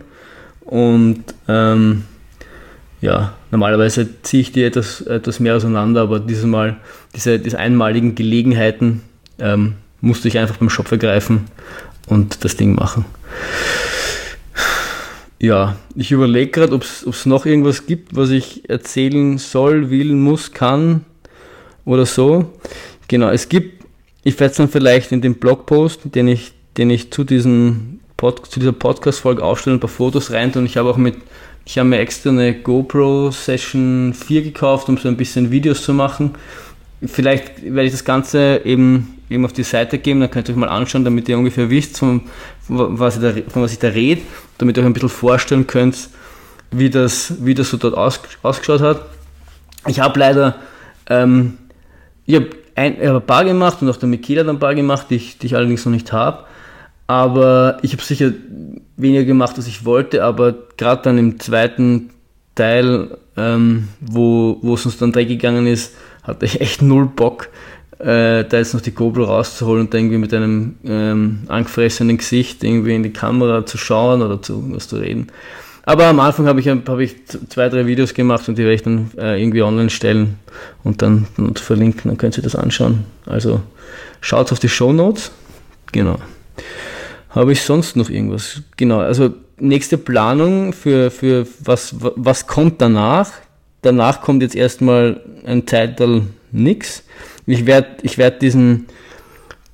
[0.62, 2.04] Und ähm,
[3.02, 6.78] ja, normalerweise ziehe ich die etwas, etwas mehr auseinander, aber dieses Mal,
[7.16, 9.02] diese, diese einmaligen Gelegenheiten
[9.40, 11.46] ähm, musste ich einfach beim Shop ergreifen
[12.08, 13.06] und das Ding machen.
[15.46, 20.52] Ja, ich überlege gerade, ob es noch irgendwas gibt, was ich erzählen soll, will, muss,
[20.52, 21.06] kann
[21.86, 22.52] oder so.
[23.08, 23.86] Genau, es gibt,
[24.24, 28.48] ich werde es dann vielleicht in dem Blogpost, den ich, den ich zu, diesen Pod,
[28.48, 31.16] zu dieser Podcast-Folge aufstellen, ein paar Fotos rein und ich habe auch mit,
[31.66, 35.94] ich habe mir extra eine GoPro Session 4 gekauft, um so ein bisschen Videos zu
[35.94, 36.32] machen.
[37.06, 40.60] Vielleicht werde ich das Ganze eben, eben auf die Seite geben, dann könnt ihr euch
[40.60, 42.22] mal anschauen, damit ihr ungefähr wisst, von,
[42.68, 44.22] was, ich da, von was ich da rede,
[44.58, 46.10] damit ihr euch ein bisschen vorstellen könnt,
[46.72, 49.02] wie das, wie das so dort aus, ausgeschaut hat.
[49.88, 50.56] Ich habe leider,
[51.10, 51.58] ähm,
[52.26, 55.08] ich habe ein, hab ein paar gemacht und auch der Mikela hat ein paar gemacht,
[55.10, 56.46] die ich, die ich allerdings noch nicht habe.
[57.08, 58.32] Aber ich habe sicher
[58.98, 62.10] weniger gemacht, als ich wollte, aber gerade dann im zweiten
[62.56, 67.50] Teil, ähm, wo, wo es uns dann dreckig gegangen ist, hatte ich echt null Bock,
[68.00, 72.96] äh, da jetzt noch die GoPro rauszuholen und irgendwie mit einem ähm, angefressenen Gesicht irgendwie
[72.96, 75.28] in die Kamera zu schauen oder zu was zu reden.
[75.88, 78.84] Aber am Anfang habe ich, hab ich zwei, drei Videos gemacht und die werde ich
[78.84, 80.40] dann äh, irgendwie online stellen
[80.84, 83.06] und dann, dann verlinken, dann könnt ihr das anschauen.
[83.28, 83.62] Also
[84.20, 85.32] schaut auf die Show Notes.
[85.92, 86.18] Genau.
[87.30, 88.62] Habe ich sonst noch irgendwas?
[88.78, 93.32] Genau, also nächste Planung für, für was, was kommt danach?
[93.82, 97.04] Danach kommt jetzt erstmal ein Zeital nix.
[97.48, 98.88] Ich werde ich werd diesen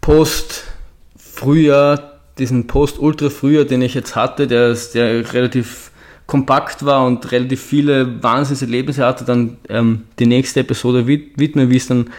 [0.01, 5.91] Post-Frühjahr, diesen Post-Ultra-Frühjahr, den ich jetzt hatte, der, der relativ
[6.25, 11.87] kompakt war und relativ viele Wahnsinnserlebnisse hatte, dann ähm, die nächste Episode widmen, wie es
[11.87, 12.09] dann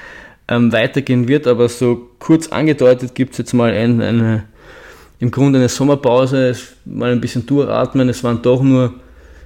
[0.48, 1.46] ähm, weitergehen wird.
[1.46, 4.44] Aber so kurz angedeutet gibt es jetzt mal ein, eine,
[5.18, 6.54] im Grunde eine Sommerpause,
[6.84, 8.08] mal ein bisschen durchatmen.
[8.08, 8.94] Es waren doch nur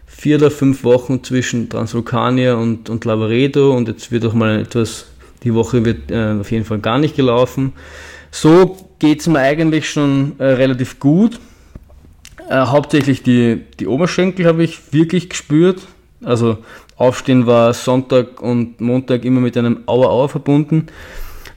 [0.06, 5.06] vier oder fünf Wochen zwischen Transvulkania und, und Lavaredo und jetzt wird auch mal etwas
[5.42, 7.72] die Woche wird äh, auf jeden Fall gar nicht gelaufen.
[8.30, 11.38] So geht es mir eigentlich schon äh, relativ gut.
[12.48, 15.82] Äh, hauptsächlich die, die Oberschenkel habe ich wirklich gespürt.
[16.22, 16.58] Also
[16.96, 20.86] Aufstehen war Sonntag und Montag immer mit einem Auer-Auer verbunden.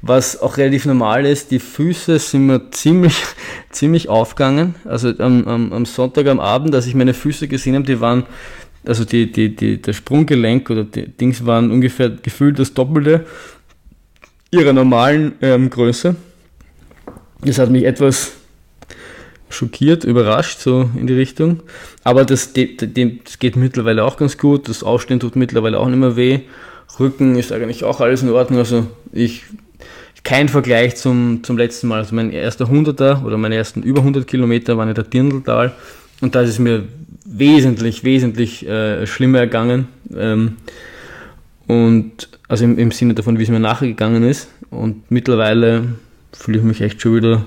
[0.02, 3.16] Was auch relativ normal ist, die Füße sind mir ziemlich,
[3.70, 4.76] ziemlich aufgegangen.
[4.86, 8.24] Also am, am, am Sonntag am Abend, als ich meine Füße gesehen habe, die waren,
[8.86, 13.26] also die, die, die, der Sprunggelenk oder die Dings waren ungefähr gefühlt das Doppelte
[14.52, 16.16] ihrer normalen ähm, Größe.
[17.42, 18.34] Das hat mich etwas
[19.50, 21.62] schockiert, überrascht, so in die Richtung.
[22.04, 24.70] Aber das, das geht mittlerweile auch ganz gut.
[24.70, 26.42] Das Aufstehen tut mittlerweile auch nicht mehr weh.
[27.00, 28.60] Rücken ist eigentlich auch alles in Ordnung.
[28.60, 29.44] Also ich,
[30.24, 32.00] kein Vergleich zum, zum letzten Mal.
[32.00, 35.74] Also mein erster Hunderter oder meine ersten über 100 Kilometer waren in der Dirndltal.
[36.22, 36.84] Und da ist es mir
[37.26, 39.88] wesentlich, wesentlich äh, schlimmer ergangen.
[40.16, 40.58] Ähm,
[41.68, 44.50] und also im, im Sinne davon, wie es mir nachgegangen ist.
[44.72, 45.84] Und mittlerweile
[46.34, 47.46] fühle ich mich echt schon wieder,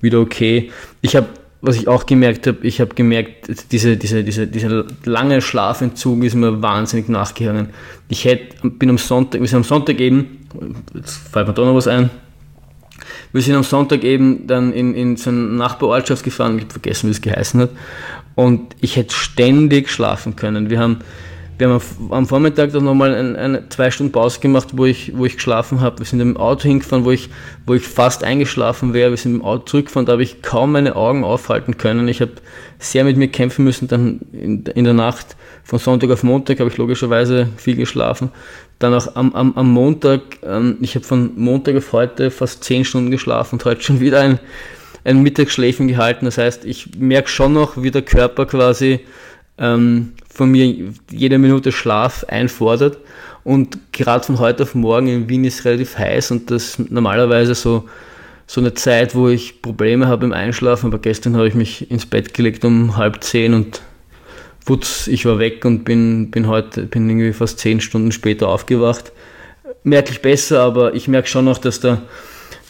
[0.00, 0.72] wieder okay.
[1.02, 1.28] Ich habe,
[1.60, 6.34] was ich auch gemerkt habe, ich habe gemerkt, diese, diese, diese, dieser lange Schlafentzug ist
[6.34, 7.68] mir wahnsinnig nachgegangen.
[8.08, 10.48] Ich hätte, bin am Sonntag, wir sind am Sonntag eben,
[10.94, 12.10] jetzt fällt mir da noch was ein,
[13.32, 17.08] wir sind am Sonntag eben dann in, in so eine Nachbarortschaft gefahren, ich habe vergessen,
[17.08, 17.70] wie es geheißen hat,
[18.34, 20.70] und ich hätte ständig schlafen können.
[20.70, 20.98] Wir haben
[21.68, 25.26] wir haben am Vormittag dann nochmal eine, eine zwei Stunden Pause gemacht, wo ich, wo
[25.26, 26.00] ich geschlafen habe.
[26.00, 27.30] Wir sind im Auto hingefahren, wo ich,
[27.66, 29.10] wo ich fast eingeschlafen wäre.
[29.10, 32.08] Wir sind im Auto zurückgefahren, da habe ich kaum meine Augen aufhalten können.
[32.08, 32.32] Ich habe
[32.80, 33.86] sehr mit mir kämpfen müssen.
[33.86, 38.30] Dann in, in der Nacht von Sonntag auf Montag habe ich logischerweise viel geschlafen.
[38.80, 42.84] Dann auch am, am, am Montag, ähm, ich habe von Montag auf heute fast zehn
[42.84, 44.40] Stunden geschlafen und heute schon wieder ein,
[45.04, 46.24] ein Mittagsschläfen gehalten.
[46.24, 49.00] Das heißt, ich merke schon noch, wie der Körper quasi
[49.58, 52.98] ähm, von mir jede Minute Schlaf einfordert.
[53.44, 57.88] Und gerade von heute auf morgen in Wien ist relativ heiß und das normalerweise so,
[58.46, 60.86] so eine Zeit, wo ich Probleme habe im Einschlafen.
[60.86, 63.82] Aber gestern habe ich mich ins Bett gelegt um halb zehn und
[64.64, 69.12] putz, ich war weg und bin, bin heute, bin irgendwie fast zehn Stunden später aufgewacht.
[69.82, 72.02] Merklich besser, aber ich merke schon noch, dass da,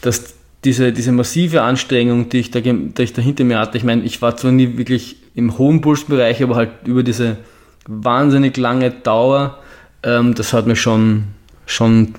[0.00, 0.34] dass
[0.64, 4.02] diese, diese massive Anstrengung, die ich, da, die ich da hinter mir hatte, ich meine,
[4.04, 7.38] ich war zwar nie wirklich im hohen Pulsbereich, aber halt über diese
[7.86, 9.58] wahnsinnig lange Dauer,
[10.02, 11.24] ähm, das hat mir schon,
[11.66, 12.14] schon,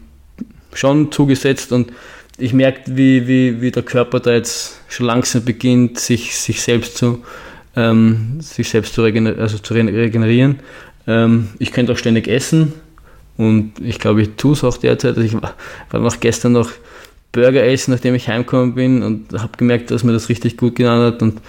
[0.73, 1.91] schon zugesetzt und
[2.37, 6.97] ich merke, wie, wie, wie der Körper da jetzt schon langsam beginnt, sich, sich selbst
[6.97, 7.23] zu,
[7.75, 10.59] ähm, sich selbst zu, regener also zu regenerieren.
[11.07, 12.73] Ähm, ich könnte auch ständig essen
[13.37, 15.15] und ich glaube, ich tue es auch derzeit.
[15.15, 15.53] Also ich war,
[15.91, 16.71] war noch gestern noch
[17.33, 21.01] Burger essen, nachdem ich heimgekommen bin und habe gemerkt, dass mir das richtig gut getan
[21.01, 21.21] hat.
[21.21, 21.41] Und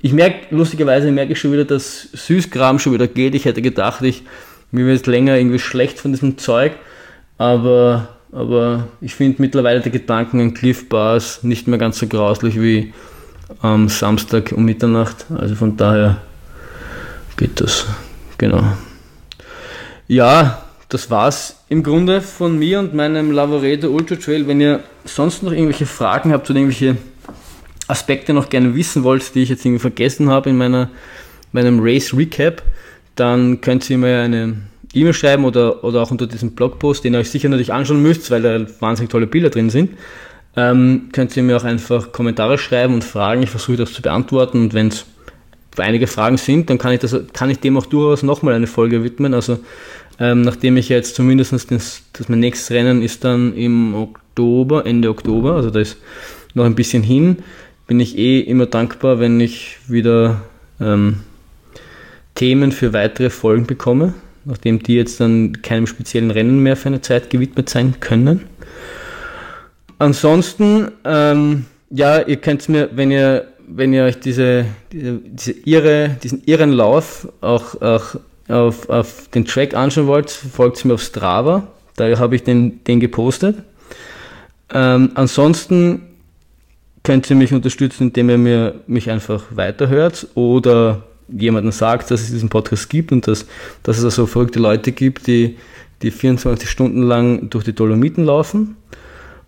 [0.00, 3.34] ich merke, lustigerweise merke ich schon wieder, dass Süßkram schon wieder geht.
[3.34, 4.22] Ich hätte gedacht, ich,
[4.70, 6.72] mir wird länger irgendwie schlecht von diesem Zeug,
[7.38, 12.60] aber, aber ich finde mittlerweile die Gedanken an Cliff Bars nicht mehr ganz so grauslich
[12.60, 12.92] wie
[13.62, 15.26] am Samstag um Mitternacht.
[15.34, 16.18] Also von daher
[17.36, 17.86] geht das.
[18.36, 18.62] Genau.
[20.06, 20.63] Ja,
[20.94, 24.46] das war's im Grunde von mir und meinem Lavaredo Ultra Trail.
[24.46, 26.96] Wenn ihr sonst noch irgendwelche Fragen habt oder irgendwelche
[27.88, 30.90] Aspekte noch gerne wissen wollt, die ich jetzt irgendwie vergessen habe in meiner,
[31.50, 32.62] meinem Race Recap,
[33.16, 34.56] dann könnt ihr mir eine
[34.92, 38.30] E-Mail schreiben oder, oder auch unter diesem Blogpost, den ihr euch sicher natürlich anschauen müsst,
[38.30, 39.90] weil da wahnsinnig tolle Bilder drin sind.
[40.56, 43.42] Ähm, könnt ihr mir auch einfach Kommentare schreiben und Fragen.
[43.42, 45.04] Ich versuche das zu beantworten und wenn es
[45.76, 49.02] einige Fragen sind, dann kann ich, das, kann ich dem auch durchaus nochmal eine Folge
[49.02, 49.34] widmen.
[49.34, 49.58] Also
[50.18, 55.10] ähm, nachdem ich jetzt zumindest das, das mein nächstes Rennen ist dann im Oktober, Ende
[55.10, 55.96] Oktober, also da ist
[56.54, 57.38] noch ein bisschen hin,
[57.86, 60.42] bin ich eh immer dankbar, wenn ich wieder
[60.80, 61.20] ähm,
[62.34, 64.14] Themen für weitere Folgen bekomme,
[64.44, 68.42] nachdem die jetzt dann keinem speziellen Rennen mehr für eine Zeit gewidmet sein können.
[69.98, 76.16] Ansonsten, ähm, ja, ihr könnt mir, wenn ihr, wenn ihr euch diese, diese, diese irre,
[76.22, 78.16] diesen irren Lauf auch, auch
[78.48, 81.66] auf, auf den Track anschauen wollt, folgt mir auf Strava.
[81.96, 83.56] Da habe ich den, den gepostet.
[84.72, 86.02] Ähm, ansonsten
[87.02, 92.30] könnt ihr mich unterstützen, indem ihr mir, mich einfach weiterhört oder jemanden sagt, dass es
[92.30, 93.46] diesen Podcast gibt und dass,
[93.82, 95.56] dass es also verrückte Leute gibt, die,
[96.02, 98.76] die 24 Stunden lang durch die Dolomiten laufen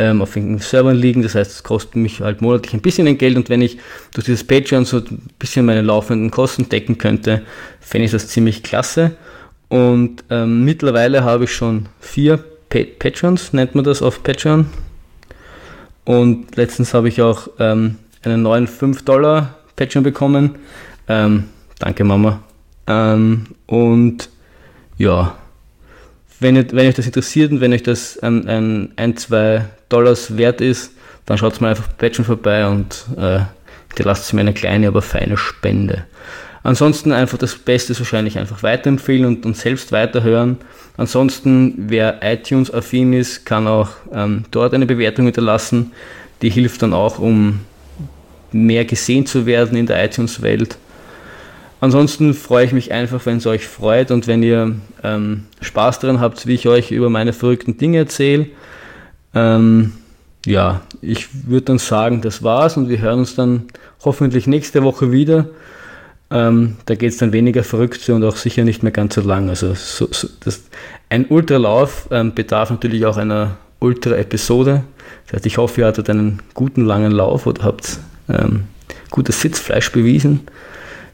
[0.00, 3.36] ähm, auf irgendeinen Servern liegen, das heißt, es kostet mich halt monatlich ein bisschen Geld
[3.36, 3.76] und wenn ich
[4.14, 7.42] durch dieses Patreon so ein bisschen meine laufenden Kosten decken könnte,
[7.80, 9.12] fände ich das ziemlich klasse.
[9.68, 14.66] Und ähm, mittlerweile habe ich schon vier Patrons, nennt man das auf Patreon.
[16.04, 20.56] Und letztens habe ich auch ähm, einen neuen 5 Dollar Patreon bekommen.
[21.08, 21.44] Ähm,
[21.78, 22.42] danke Mama.
[22.86, 24.30] Ähm, und
[24.96, 25.36] ja,
[26.40, 30.60] wenn, wenn euch das interessiert und wenn euch das ein, ein, ein zwei Dollars wert
[30.60, 30.92] ist,
[31.26, 33.40] dann schaut mal einfach bei Patreon vorbei und äh,
[33.98, 36.04] ihr lasst mir eine kleine, aber feine Spende.
[36.62, 40.58] Ansonsten einfach das Beste ist wahrscheinlich einfach weiterempfehlen und, und selbst weiterhören.
[40.96, 45.92] Ansonsten, wer iTunes-affin ist, kann auch ähm, dort eine Bewertung hinterlassen.
[46.42, 47.60] Die hilft dann auch, um
[48.52, 50.76] mehr gesehen zu werden in der iTunes-Welt.
[51.80, 56.20] Ansonsten freue ich mich einfach, wenn es euch freut und wenn ihr ähm, Spaß daran
[56.20, 58.46] habt, wie ich euch über meine verrückten Dinge erzähle.
[59.34, 59.92] Ähm,
[60.44, 63.64] ja, ich würde dann sagen, das war's und wir hören uns dann
[64.04, 65.46] hoffentlich nächste Woche wieder.
[66.30, 69.48] Ähm, da geht es dann weniger verrückt und auch sicher nicht mehr ganz so lang.
[69.48, 70.62] Also so, so, das,
[71.08, 74.84] ein Ultralauf ähm, bedarf natürlich auch einer Ultra-Episode.
[75.26, 77.98] Das heißt, ich hoffe, ihr hattet einen guten langen Lauf oder habt
[78.28, 78.64] ähm,
[79.10, 80.40] gutes Sitzfleisch bewiesen.